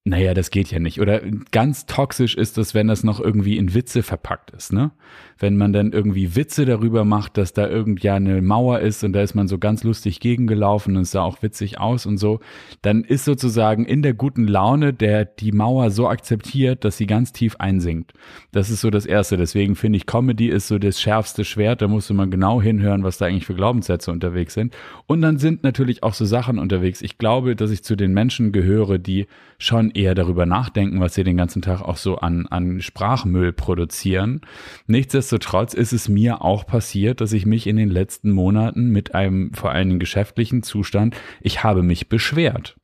naja, 0.06 0.34
das 0.34 0.50
geht 0.50 0.72
ja 0.72 0.80
nicht. 0.80 1.02
Oder 1.02 1.22
ganz 1.52 1.86
toxisch 1.86 2.36
ist 2.36 2.58
das, 2.58 2.74
wenn 2.74 2.88
das 2.88 3.04
noch 3.04 3.20
irgendwie 3.20 3.58
in 3.58 3.74
Witze 3.74 4.04
verpackt 4.04 4.52
ist, 4.52 4.72
ne? 4.72 4.91
Wenn 5.40 5.58
man 5.58 5.74
dann 5.74 5.94
irgendwie 5.94 6.36
Witze 6.36 6.66
darüber 6.66 7.06
macht, 7.06 7.38
dass 7.38 7.54
da 7.54 7.68
irgendwie 7.68 8.10
eine 8.10 8.42
Mauer 8.42 8.80
ist 8.80 9.04
und 9.04 9.14
da 9.14 9.22
ist 9.22 9.36
man 9.36 9.48
so 9.48 9.58
ganz 9.58 9.84
lustig 9.84 10.20
gegengelaufen 10.20 10.96
und 10.96 11.04
es 11.04 11.12
sah 11.12 11.22
auch 11.22 11.42
witzig 11.42 11.80
aus 11.80 12.06
und 12.06 12.18
so, 12.18 12.40
dann 12.82 13.04
ist 13.04 13.26
sozusagen 13.26 13.86
in 13.86 14.02
der 14.02 14.14
guten 14.14 14.48
Laune 14.48 14.94
der 14.94 15.26
die 15.26 15.52
Mauer 15.52 15.92
so 15.92 16.08
akzeptiert, 16.08 16.84
dass 16.84 16.98
sie 16.98 17.08
ganz 17.08 17.32
tief 17.32 17.56
einsinkt. 17.58 18.14
Das 18.52 18.70
ist 18.70 18.82
so 18.82 18.90
das 18.90 19.06
Erste. 19.06 19.38
Deswegen 19.38 19.76
finde 19.76 19.98
ich, 19.98 20.06
Comedy 20.06 20.50
ist 20.50 20.68
so 20.68 20.78
das 20.78 21.00
schärfste 21.00 21.46
Schwert. 21.46 21.82
Da 21.82 21.88
musste 21.88 22.14
man 22.14 22.32
genau 22.32 22.62
hinhören, 22.62 23.04
was 23.04 23.18
da 23.18 23.26
eigentlich 23.26 23.46
für 23.46 23.56
Glaubenssätze 23.56 24.12
unterwegs 24.12 24.54
sind. 24.54 24.76
Und 25.08 25.22
dann 25.22 25.38
sind 25.38 25.64
natürlich 25.64 26.04
auch 26.04 26.14
so 26.14 26.26
Sachen 26.26 26.60
unterwegs. 26.60 27.02
Ich 27.02 27.18
glaube, 27.18 27.56
dass 27.56 27.72
ich 27.72 27.84
zu 27.84 27.96
den 27.96 28.14
Menschen 28.14 28.52
gehöre, 28.52 28.98
die 28.98 29.28
schon 29.58 29.92
eher 29.92 30.16
darüber 30.16 30.46
nachdenken, 30.46 31.00
was 31.00 31.16
sie 31.16 31.24
den 31.24 31.38
ganzen 31.38 31.62
Tag 31.62 31.82
auch 31.82 31.98
so 31.98 32.18
an, 32.18 32.48
an 32.48 32.82
Sprachmüll 32.82 33.52
produzieren. 33.54 34.42
Nichtsdestotrotz 34.88 35.29
ist 35.32 35.94
es 35.94 36.10
mir 36.10 36.42
auch 36.42 36.66
passiert, 36.66 37.22
dass 37.22 37.34
ich 37.34 37.46
mich 37.46 37.68
in 37.68 37.76
den 37.76 37.90
letzten 37.90 38.32
Monaten 38.32 38.90
mit 38.90 39.16
einem 39.16 39.54
vor 39.54 39.72
allen 39.72 39.90
Dingen 39.90 40.00
geschäftlichen 40.00 40.64
Zustand, 40.64 41.16
ich 41.42 41.64
habe 41.64 41.84
mich 41.84 42.10
beschwert. 42.10 42.76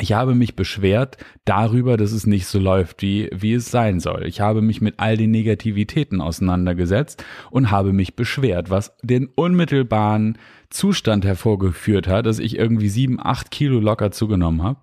Ich 0.00 0.12
habe 0.12 0.34
mich 0.34 0.56
beschwert 0.56 1.18
darüber, 1.44 1.96
dass 1.96 2.10
es 2.10 2.26
nicht 2.26 2.46
so 2.46 2.58
läuft, 2.58 3.00
wie, 3.00 3.30
wie 3.32 3.52
es 3.52 3.70
sein 3.70 4.00
soll. 4.00 4.26
Ich 4.26 4.40
habe 4.40 4.60
mich 4.60 4.80
mit 4.80 4.94
all 4.98 5.16
den 5.16 5.30
Negativitäten 5.30 6.20
auseinandergesetzt 6.20 7.24
und 7.50 7.70
habe 7.70 7.92
mich 7.92 8.16
beschwert, 8.16 8.70
was 8.70 8.96
den 9.02 9.28
unmittelbaren 9.36 10.36
Zustand 10.68 11.24
hervorgeführt 11.24 12.08
hat, 12.08 12.26
dass 12.26 12.40
ich 12.40 12.58
irgendwie 12.58 12.88
sieben, 12.88 13.24
acht 13.24 13.52
Kilo 13.52 13.78
locker 13.78 14.10
zugenommen 14.10 14.64
habe 14.64 14.80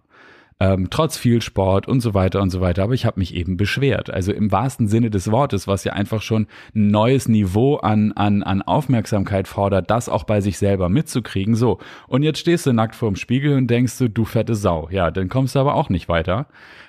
ähm, 0.62 0.92
trotz 0.92 1.18
viel 1.18 1.42
Sport 1.42 1.88
und 1.88 2.02
so 2.02 2.14
weiter 2.14 2.40
und 2.40 2.52
so 2.52 2.62
weiter. 2.62 2.84
Aber 2.84 2.94
ich 2.94 3.08
habe 3.08 3.20
mich 3.20 3.34
eben 3.34 3.58
beschwert. 3.58 4.12
Also 4.12 4.32
im 4.32 4.52
wahrsten 4.52 4.88
Sinne 4.88 5.10
des 5.10 5.32
Wortes, 5.32 5.68
was 5.68 5.84
ja 5.84 5.94
einfach 5.94 6.22
schon 6.22 6.46
ein 6.76 6.92
neues 6.92 7.28
Niveau 7.28 7.78
an, 7.78 8.12
an, 8.12 8.44
an 8.44 8.62
Aufmerksamkeit 8.62 9.48
fordert, 9.48 9.90
das 9.90 10.08
auch 10.08 10.24
bei 10.24 10.40
sich 10.40 10.60
selber 10.60 10.88
mitzukriegen. 10.88 11.56
So, 11.56 11.80
und 12.08 12.22
jetzt 12.22 12.38
stehst 12.38 12.68
du 12.68 12.74
nackt 12.74 12.94
vorm 12.94 13.16
Spiegel 13.16 13.58
und 13.58 13.68
denkst 13.68 13.98
du, 13.98 14.08
du 14.08 14.24
fette 14.24 14.54
Sau. 14.54 14.88
Ja, 14.92 15.10
dann 15.10 15.30
kommst 15.30 15.56
du 15.56 15.60
aber 15.60 15.74
auch 15.74 15.90
nicht 15.90 16.08
weiter. 16.08 16.46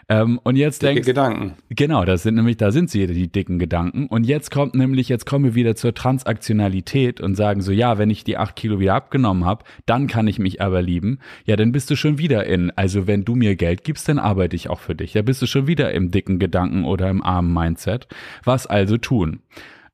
Ähm, 0.08 0.40
und 0.42 0.56
jetzt 0.56 0.82
Dicke 0.82 0.94
denkst 0.94 1.06
Gedanken. 1.06 1.54
Genau, 1.70 2.04
das 2.04 2.22
sind 2.22 2.34
nämlich, 2.34 2.56
da 2.56 2.70
sind 2.72 2.90
sie, 2.90 3.06
die 3.06 3.28
dicken 3.28 3.58
Gedanken. 3.58 4.06
Und 4.06 4.24
jetzt 4.24 4.50
kommt 4.50 4.74
nämlich, 4.74 5.08
jetzt 5.08 5.26
kommen 5.26 5.44
wir 5.44 5.54
wieder 5.54 5.76
zur 5.76 5.94
Transaktionalität 5.94 7.20
und 7.20 7.34
sagen 7.34 7.60
so, 7.60 7.72
ja, 7.72 7.98
wenn 7.98 8.10
ich 8.10 8.24
die 8.24 8.36
acht 8.36 8.56
Kilo 8.56 8.80
wieder 8.80 8.94
abgenommen 8.94 9.44
habe, 9.44 9.64
dann 9.86 10.06
kann 10.06 10.26
ich 10.26 10.38
mich 10.38 10.60
aber 10.60 10.82
lieben. 10.82 11.18
Ja, 11.44 11.56
dann 11.56 11.72
bist 11.72 11.90
du 11.90 11.96
schon 11.96 12.18
wieder 12.18 12.46
in, 12.46 12.70
also 12.76 13.06
wenn 13.06 13.24
du 13.24 13.34
mir 13.34 13.56
Geld 13.56 13.84
gibst, 13.84 14.08
dann 14.08 14.18
arbeite 14.18 14.56
ich 14.56 14.68
auch 14.68 14.80
für 14.80 14.94
dich. 14.94 15.12
Da 15.12 15.22
bist 15.22 15.40
du 15.42 15.46
schon 15.46 15.66
wieder 15.66 15.92
im 15.92 16.10
dicken 16.10 16.38
Gedanken 16.38 16.84
oder 16.84 17.08
im 17.08 17.22
armen 17.22 17.52
Mindset. 17.52 18.08
Was 18.44 18.66
also 18.66 18.96
tun? 18.96 19.40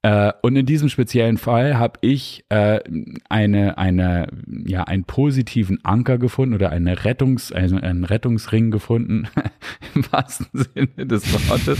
Äh, 0.02 0.32
und 0.42 0.54
in 0.54 0.64
diesem 0.64 0.88
speziellen 0.88 1.38
Fall 1.38 1.76
habe 1.76 1.98
ich 2.02 2.44
äh, 2.50 2.80
eine, 3.28 3.78
eine, 3.78 4.28
ja, 4.64 4.84
einen 4.84 5.04
positiven 5.04 5.84
Anker 5.84 6.18
gefunden 6.18 6.54
oder 6.54 6.70
eine 6.70 7.04
Rettungs, 7.04 7.50
also 7.50 7.76
einen 7.76 8.04
Rettungsring 8.04 8.70
gefunden, 8.70 9.28
im 9.94 10.04
wahrsten 10.12 10.46
Sinne 10.52 11.06
des 11.06 11.32
Wortes. 11.48 11.78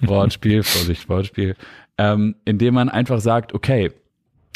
Wortspiel, 0.00 0.62
Vorsicht, 0.62 1.08
Wortspiel. 1.08 1.56
Ähm, 1.98 2.36
indem 2.44 2.74
man 2.74 2.88
einfach 2.88 3.20
sagt, 3.20 3.52
okay, 3.52 3.90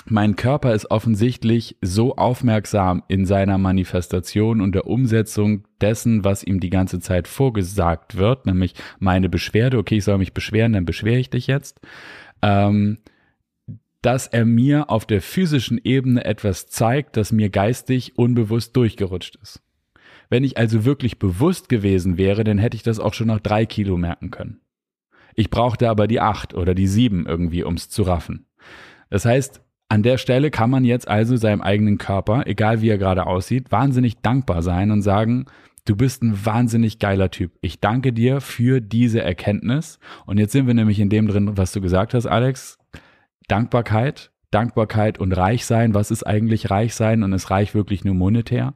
mein 0.07 0.37
Körper 0.37 0.75
ist 0.75 0.91
offensichtlich 0.91 1.77
so 1.83 2.17
aufmerksam 2.17 3.03
in 3.09 3.27
seiner 3.27 3.59
Manifestation 3.59 4.61
und 4.61 4.75
der 4.75 4.87
Umsetzung 4.87 5.65
dessen, 5.81 6.25
was 6.25 6.43
ihm 6.43 6.61
die 6.61 6.71
ganze 6.71 7.01
Zeit 7.01 7.29
vorgesagt 7.29 8.17
wird, 8.17 8.47
nämlich 8.47 8.75
meine 8.99 9.29
Beschwerde, 9.29 9.79
okay, 9.79 9.99
ich 9.99 10.05
soll 10.05 10.19
mich 10.19 10.33
beschweren, 10.33 10.73
dann 10.73 10.85
beschwere 10.85 11.19
ich 11.19 11.31
dich 11.31 11.47
jetzt 11.47 11.81
ähm, 12.43 12.99
dass 14.03 14.27
er 14.27 14.45
mir 14.45 14.91
auf 14.91 15.05
der 15.05 15.21
physischen 15.21 15.79
Ebene 15.83 16.25
etwas 16.25 16.69
zeigt, 16.69 17.17
das 17.17 17.33
mir 17.33 17.51
geistig 17.51 18.17
unbewusst 18.17 18.77
durchgerutscht 18.77 19.37
ist. 19.43 19.63
Wenn 20.31 20.45
ich 20.45 20.57
also 20.57 20.85
wirklich 20.85 21.19
bewusst 21.19 21.69
gewesen 21.69 22.17
wäre, 22.17 22.45
dann 22.45 22.59
hätte 22.59 22.77
ich 22.77 22.83
das 22.83 23.01
auch 23.01 23.15
schon 23.15 23.27
nach 23.27 23.41
drei 23.41 23.67
Kilo 23.67 23.97
merken 23.97 24.31
können. 24.31 24.61
Ich 25.35 25.51
brauchte 25.51 25.91
aber 25.91 26.07
die 26.07 26.21
acht 26.21 26.55
oder 26.55 26.75
die 26.75 26.87
sieben 26.87 27.27
irgendwie, 27.27 27.65
ums 27.65 27.89
zu 27.89 28.03
raffen. 28.03 28.47
Das 29.11 29.25
heißt, 29.25 29.63
an 29.89 30.05
der 30.05 30.19
Stelle 30.19 30.51
kann 30.51 30.71
man 30.71 30.85
jetzt 30.85 31.09
also 31.09 31.37
seinem 31.37 31.61
eigenen 31.61 31.99
Körper, 31.99 32.47
egal 32.47 32.81
wie 32.81 32.89
er 32.89 32.99
gerade 32.99 33.27
aussieht, 33.27 33.73
wahnsinnig 33.73 34.21
dankbar 34.21 34.63
sein 34.63 34.93
und 34.93 35.03
sagen, 35.03 35.47
Du 35.91 35.97
bist 35.97 36.23
ein 36.23 36.47
wahnsinnig 36.47 37.01
geiler 37.01 37.33
Typ. 37.33 37.51
Ich 37.63 37.81
danke 37.81 38.13
dir 38.13 38.41
für 38.41 38.81
diese 38.81 39.23
Erkenntnis. 39.23 39.99
Und 40.25 40.39
jetzt 40.39 40.53
sind 40.53 40.69
wir 40.69 40.75
nämlich 40.75 41.01
in 41.01 41.09
dem 41.09 41.27
drin, 41.27 41.57
was 41.57 41.73
du 41.73 41.81
gesagt 41.81 42.15
hast, 42.15 42.27
Alex. 42.27 42.79
Dankbarkeit, 43.49 44.31
Dankbarkeit 44.53 45.19
und 45.19 45.33
Reichsein. 45.33 45.93
Was 45.93 46.13
ist 46.13 46.23
eigentlich 46.23 46.71
Reichsein 46.71 47.25
und 47.25 47.33
ist 47.33 47.51
Reich 47.51 47.75
wirklich 47.75 48.05
nur 48.05 48.15
monetär? 48.15 48.75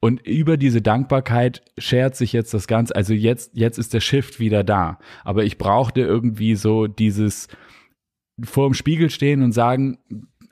Und 0.00 0.26
über 0.26 0.56
diese 0.56 0.82
Dankbarkeit 0.82 1.62
schert 1.78 2.16
sich 2.16 2.32
jetzt 2.32 2.52
das 2.52 2.66
Ganze. 2.66 2.96
Also 2.96 3.14
jetzt, 3.14 3.52
jetzt 3.54 3.78
ist 3.78 3.94
der 3.94 4.00
Shift 4.00 4.40
wieder 4.40 4.64
da. 4.64 4.98
Aber 5.22 5.44
ich 5.44 5.58
brauchte 5.58 6.00
irgendwie 6.00 6.56
so 6.56 6.88
dieses 6.88 7.46
vor 8.42 8.68
dem 8.68 8.74
Spiegel 8.74 9.10
stehen 9.10 9.44
und 9.44 9.52
sagen, 9.52 9.98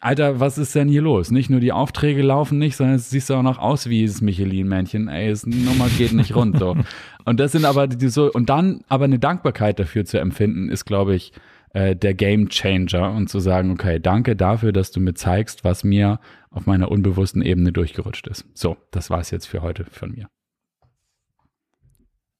Alter, 0.07 0.39
was 0.39 0.57
ist 0.57 0.73
denn 0.77 0.87
hier 0.87 1.03
los? 1.03 1.33
Nicht 1.33 1.51
nur 1.51 1.59
die 1.59 1.73
Aufträge 1.73 2.23
laufen 2.23 2.59
nicht, 2.59 2.77
sondern 2.77 2.95
es 2.95 3.11
siehst 3.11 3.29
du 3.29 3.35
auch 3.35 3.43
noch 3.43 3.59
aus 3.59 3.89
wie 3.89 4.03
dieses 4.03 4.21
Michelin-Männchen. 4.21 5.09
Ey, 5.09 5.31
das 5.31 5.45
Nummer 5.47 5.89
geht 5.99 6.13
nicht 6.13 6.33
rund. 6.37 6.61
So. 6.61 6.77
Und 7.25 7.41
das 7.41 7.51
sind 7.51 7.65
aber 7.65 7.89
die 7.89 8.07
so, 8.07 8.31
und 8.31 8.49
dann 8.49 8.83
aber 8.87 9.07
eine 9.07 9.19
Dankbarkeit 9.19 9.81
dafür 9.81 10.05
zu 10.05 10.21
empfinden, 10.21 10.69
ist, 10.69 10.85
glaube 10.85 11.17
ich, 11.17 11.33
äh, 11.71 11.97
der 11.97 12.15
Game 12.15 12.51
Changer 12.51 13.11
und 13.17 13.29
zu 13.29 13.41
sagen, 13.41 13.73
okay, 13.73 13.99
danke 13.99 14.37
dafür, 14.37 14.71
dass 14.71 14.93
du 14.93 15.01
mir 15.01 15.15
zeigst, 15.15 15.65
was 15.65 15.83
mir 15.83 16.21
auf 16.51 16.67
meiner 16.67 16.89
unbewussten 16.93 17.43
Ebene 17.43 17.73
durchgerutscht 17.73 18.29
ist. 18.29 18.47
So, 18.55 18.77
das 18.93 19.11
war 19.11 19.19
es 19.19 19.33
jetzt 19.33 19.47
für 19.47 19.63
heute 19.63 19.87
von 19.91 20.13
mir. 20.13 20.29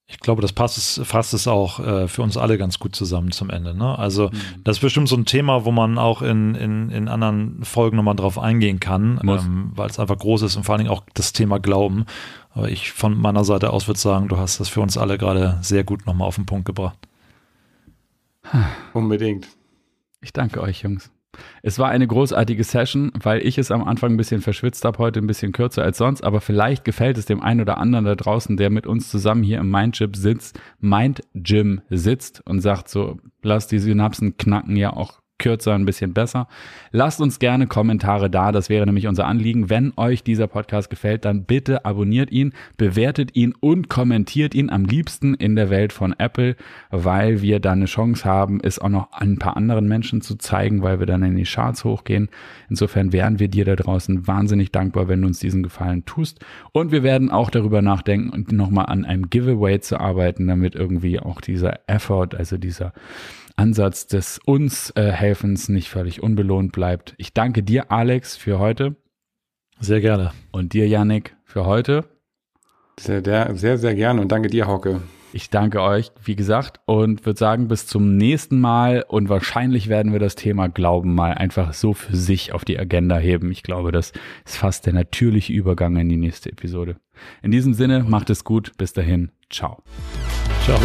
Ich 0.09 0.19
glaube, 0.19 0.41
das 0.41 0.53
passt 0.53 0.77
es, 0.77 1.01
fasst 1.03 1.33
es 1.33 1.47
auch 1.47 1.81
äh, 1.81 2.07
für 2.07 2.21
uns 2.21 2.37
alle 2.37 2.57
ganz 2.57 2.79
gut 2.79 2.95
zusammen 2.95 3.31
zum 3.31 3.49
Ende. 3.49 3.73
Ne? 3.73 3.99
Also 3.99 4.29
mhm. 4.29 4.63
das 4.63 4.77
ist 4.77 4.81
bestimmt 4.81 5.09
so 5.09 5.17
ein 5.17 5.25
Thema, 5.25 5.65
wo 5.65 5.71
man 5.71 5.97
auch 5.97 6.21
in, 6.21 6.55
in, 6.55 6.89
in 6.89 7.09
anderen 7.09 7.63
Folgen 7.65 7.97
nochmal 7.97 8.15
drauf 8.15 8.39
eingehen 8.39 8.79
kann, 8.79 9.19
ähm, 9.21 9.71
weil 9.75 9.89
es 9.89 9.99
einfach 9.99 10.17
groß 10.17 10.43
ist 10.43 10.55
und 10.55 10.63
vor 10.63 10.73
allen 10.73 10.85
Dingen 10.85 10.95
auch 10.95 11.03
das 11.13 11.33
Thema 11.33 11.59
Glauben. 11.59 12.05
Aber 12.51 12.69
ich 12.69 12.93
von 12.93 13.19
meiner 13.19 13.43
Seite 13.43 13.71
aus 13.71 13.87
würde 13.87 13.99
sagen, 13.99 14.29
du 14.29 14.37
hast 14.37 14.61
das 14.61 14.69
für 14.69 14.79
uns 14.79 14.97
alle 14.97 15.17
gerade 15.17 15.59
sehr 15.61 15.83
gut 15.83 16.05
nochmal 16.05 16.29
auf 16.29 16.35
den 16.35 16.45
Punkt 16.45 16.65
gebracht. 16.65 16.97
Unbedingt. 18.93 19.47
Ich 20.21 20.31
danke 20.31 20.61
euch, 20.61 20.83
Jungs. 20.83 21.11
Es 21.61 21.79
war 21.79 21.89
eine 21.89 22.07
großartige 22.07 22.63
Session, 22.63 23.11
weil 23.21 23.45
ich 23.45 23.57
es 23.57 23.71
am 23.71 23.83
Anfang 23.83 24.11
ein 24.11 24.17
bisschen 24.17 24.41
verschwitzt 24.41 24.85
habe, 24.85 24.97
heute 24.99 25.19
ein 25.19 25.27
bisschen 25.27 25.51
kürzer 25.51 25.83
als 25.83 25.97
sonst, 25.97 26.23
aber 26.23 26.41
vielleicht 26.41 26.83
gefällt 26.83 27.17
es 27.17 27.25
dem 27.25 27.41
einen 27.41 27.61
oder 27.61 27.77
anderen 27.77 28.05
da 28.05 28.15
draußen, 28.15 28.57
der 28.57 28.69
mit 28.69 28.87
uns 28.87 29.09
zusammen 29.09 29.43
hier 29.43 29.59
im 29.59 29.69
Mindgym 29.69 30.13
sitzt, 30.13 30.59
Mind 30.79 31.21
Gym 31.33 31.81
sitzt 31.89 32.41
und 32.45 32.61
sagt 32.61 32.89
so, 32.89 33.17
lass 33.41 33.67
die 33.67 33.79
Synapsen 33.79 34.37
knacken 34.37 34.75
ja 34.75 34.91
auch 34.93 35.19
kürzer, 35.39 35.73
ein 35.73 35.85
bisschen 35.85 36.13
besser. 36.13 36.47
Lasst 36.91 37.21
uns 37.21 37.39
gerne 37.39 37.67
Kommentare 37.67 38.29
da, 38.29 38.51
das 38.51 38.69
wäre 38.69 38.85
nämlich 38.85 39.07
unser 39.07 39.25
Anliegen. 39.25 39.69
Wenn 39.69 39.93
euch 39.97 40.23
dieser 40.23 40.47
Podcast 40.47 40.89
gefällt, 40.89 41.25
dann 41.25 41.43
bitte 41.43 41.85
abonniert 41.85 42.31
ihn, 42.31 42.53
bewertet 42.77 43.35
ihn 43.35 43.53
und 43.59 43.89
kommentiert 43.89 44.55
ihn 44.55 44.69
am 44.69 44.85
liebsten 44.85 45.33
in 45.33 45.55
der 45.55 45.69
Welt 45.69 45.93
von 45.93 46.15
Apple, 46.17 46.55
weil 46.89 47.41
wir 47.41 47.59
dann 47.59 47.79
eine 47.79 47.85
Chance 47.85 48.25
haben, 48.25 48.59
es 48.61 48.79
auch 48.79 48.89
noch 48.89 49.11
ein 49.11 49.37
paar 49.37 49.57
anderen 49.57 49.87
Menschen 49.87 50.21
zu 50.21 50.35
zeigen, 50.35 50.81
weil 50.81 50.99
wir 50.99 51.05
dann 51.05 51.23
in 51.23 51.35
die 51.35 51.43
Charts 51.43 51.83
hochgehen. 51.83 52.29
Insofern 52.69 53.13
wären 53.13 53.39
wir 53.39 53.47
dir 53.47 53.65
da 53.65 53.75
draußen 53.75 54.27
wahnsinnig 54.27 54.71
dankbar, 54.71 55.07
wenn 55.07 55.21
du 55.21 55.27
uns 55.27 55.39
diesen 55.39 55.63
Gefallen 55.63 56.05
tust. 56.05 56.39
Und 56.71 56.91
wir 56.91 57.03
werden 57.03 57.29
auch 57.29 57.49
darüber 57.49 57.81
nachdenken 57.81 58.29
und 58.29 58.51
nochmal 58.51 58.87
an 58.87 59.05
einem 59.05 59.29
Giveaway 59.29 59.79
zu 59.79 59.99
arbeiten, 59.99 60.47
damit 60.47 60.75
irgendwie 60.75 61.19
auch 61.19 61.41
dieser 61.41 61.79
Effort, 61.87 62.29
also 62.35 62.57
dieser 62.57 62.93
Ansatz 63.57 64.07
des 64.07 64.39
uns 64.45 64.91
äh, 64.95 65.11
Helfens 65.11 65.67
nicht 65.67 65.89
völlig 65.89 66.23
unbelohnt 66.23 66.71
bleibt. 66.71 67.15
Ich 67.17 67.33
danke 67.33 67.63
dir, 67.63 67.91
Alex, 67.91 68.37
für 68.37 68.59
heute. 68.59 68.95
Sehr 69.79 70.01
gerne. 70.01 70.31
Und 70.51 70.73
dir, 70.73 70.87
Yannick, 70.87 71.35
für 71.43 71.65
heute. 71.65 72.05
Sehr, 72.99 73.55
sehr, 73.55 73.77
sehr 73.77 73.95
gerne 73.95 74.21
und 74.21 74.31
danke 74.31 74.49
dir, 74.49 74.67
Hauke. 74.67 75.01
Ich 75.33 75.49
danke 75.49 75.81
euch, 75.81 76.11
wie 76.23 76.35
gesagt, 76.35 76.79
und 76.85 77.25
würde 77.25 77.37
sagen, 77.37 77.67
bis 77.67 77.85
zum 77.85 78.15
nächsten 78.15 78.59
Mal. 78.59 79.05
Und 79.07 79.29
wahrscheinlich 79.29 79.87
werden 79.89 80.13
wir 80.13 80.19
das 80.19 80.35
Thema 80.35 80.67
Glauben 80.67 81.13
mal 81.13 81.33
einfach 81.33 81.73
so 81.73 81.93
für 81.93 82.15
sich 82.15 82.53
auf 82.53 82.65
die 82.65 82.79
Agenda 82.79 83.17
heben. 83.17 83.51
Ich 83.51 83.61
glaube, 83.61 83.91
das 83.91 84.13
ist 84.45 84.57
fast 84.57 84.85
der 84.85 84.93
natürliche 84.93 85.53
Übergang 85.53 85.97
in 85.97 86.09
die 86.09 86.17
nächste 86.17 86.51
Episode. 86.51 86.95
In 87.43 87.51
diesem 87.51 87.73
Sinne, 87.73 88.03
macht 88.03 88.29
es 88.29 88.45
gut. 88.45 88.71
Bis 88.77 88.93
dahin. 88.93 89.31
Ciao. 89.49 89.83
Ciao. 90.63 90.79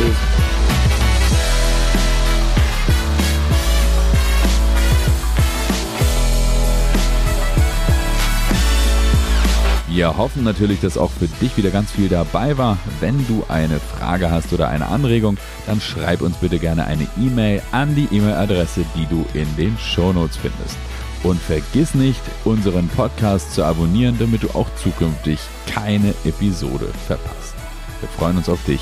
Wir 9.95 10.16
hoffen 10.16 10.43
natürlich, 10.43 10.80
dass 10.80 10.97
auch 10.97 11.11
für 11.11 11.28
dich 11.28 11.59
wieder 11.59 11.68
ganz 11.68 11.90
viel 11.90 12.09
dabei 12.09 12.57
war. 12.57 12.78
Wenn 13.01 13.26
du 13.26 13.45
eine 13.49 13.78
Frage 13.78 14.30
hast 14.30 14.51
oder 14.55 14.70
eine 14.70 14.86
Anregung, 14.86 15.36
dann 15.66 15.82
schreib 15.82 16.22
uns 16.22 16.38
bitte 16.38 16.59
gerne 16.59 16.86
eine 16.86 17.07
E-Mail 17.20 17.61
an 17.72 17.95
die 17.95 18.09
E-Mail-Adresse, 18.11 18.86
die 18.97 19.05
du 19.05 19.26
in 19.34 19.55
den 19.57 19.76
Shownotes 19.76 20.38
findest. 20.38 20.78
Und 21.22 21.38
vergiss 21.38 21.95
nicht, 21.95 22.22
unseren 22.47 22.88
Podcast 22.88 23.53
zu 23.53 23.64
abonnieren, 23.64 24.16
damit 24.18 24.43
du 24.45 24.49
auch 24.55 24.68
zukünftig 24.82 25.38
keine 25.66 26.14
Episode 26.24 26.88
verpasst. 27.07 27.55
Wir 28.01 28.09
freuen 28.09 28.38
uns 28.38 28.49
auf 28.49 28.64
dich 28.64 28.80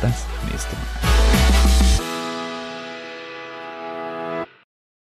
das 0.00 0.24
nächste 0.50 0.74
Mal. 0.74 1.15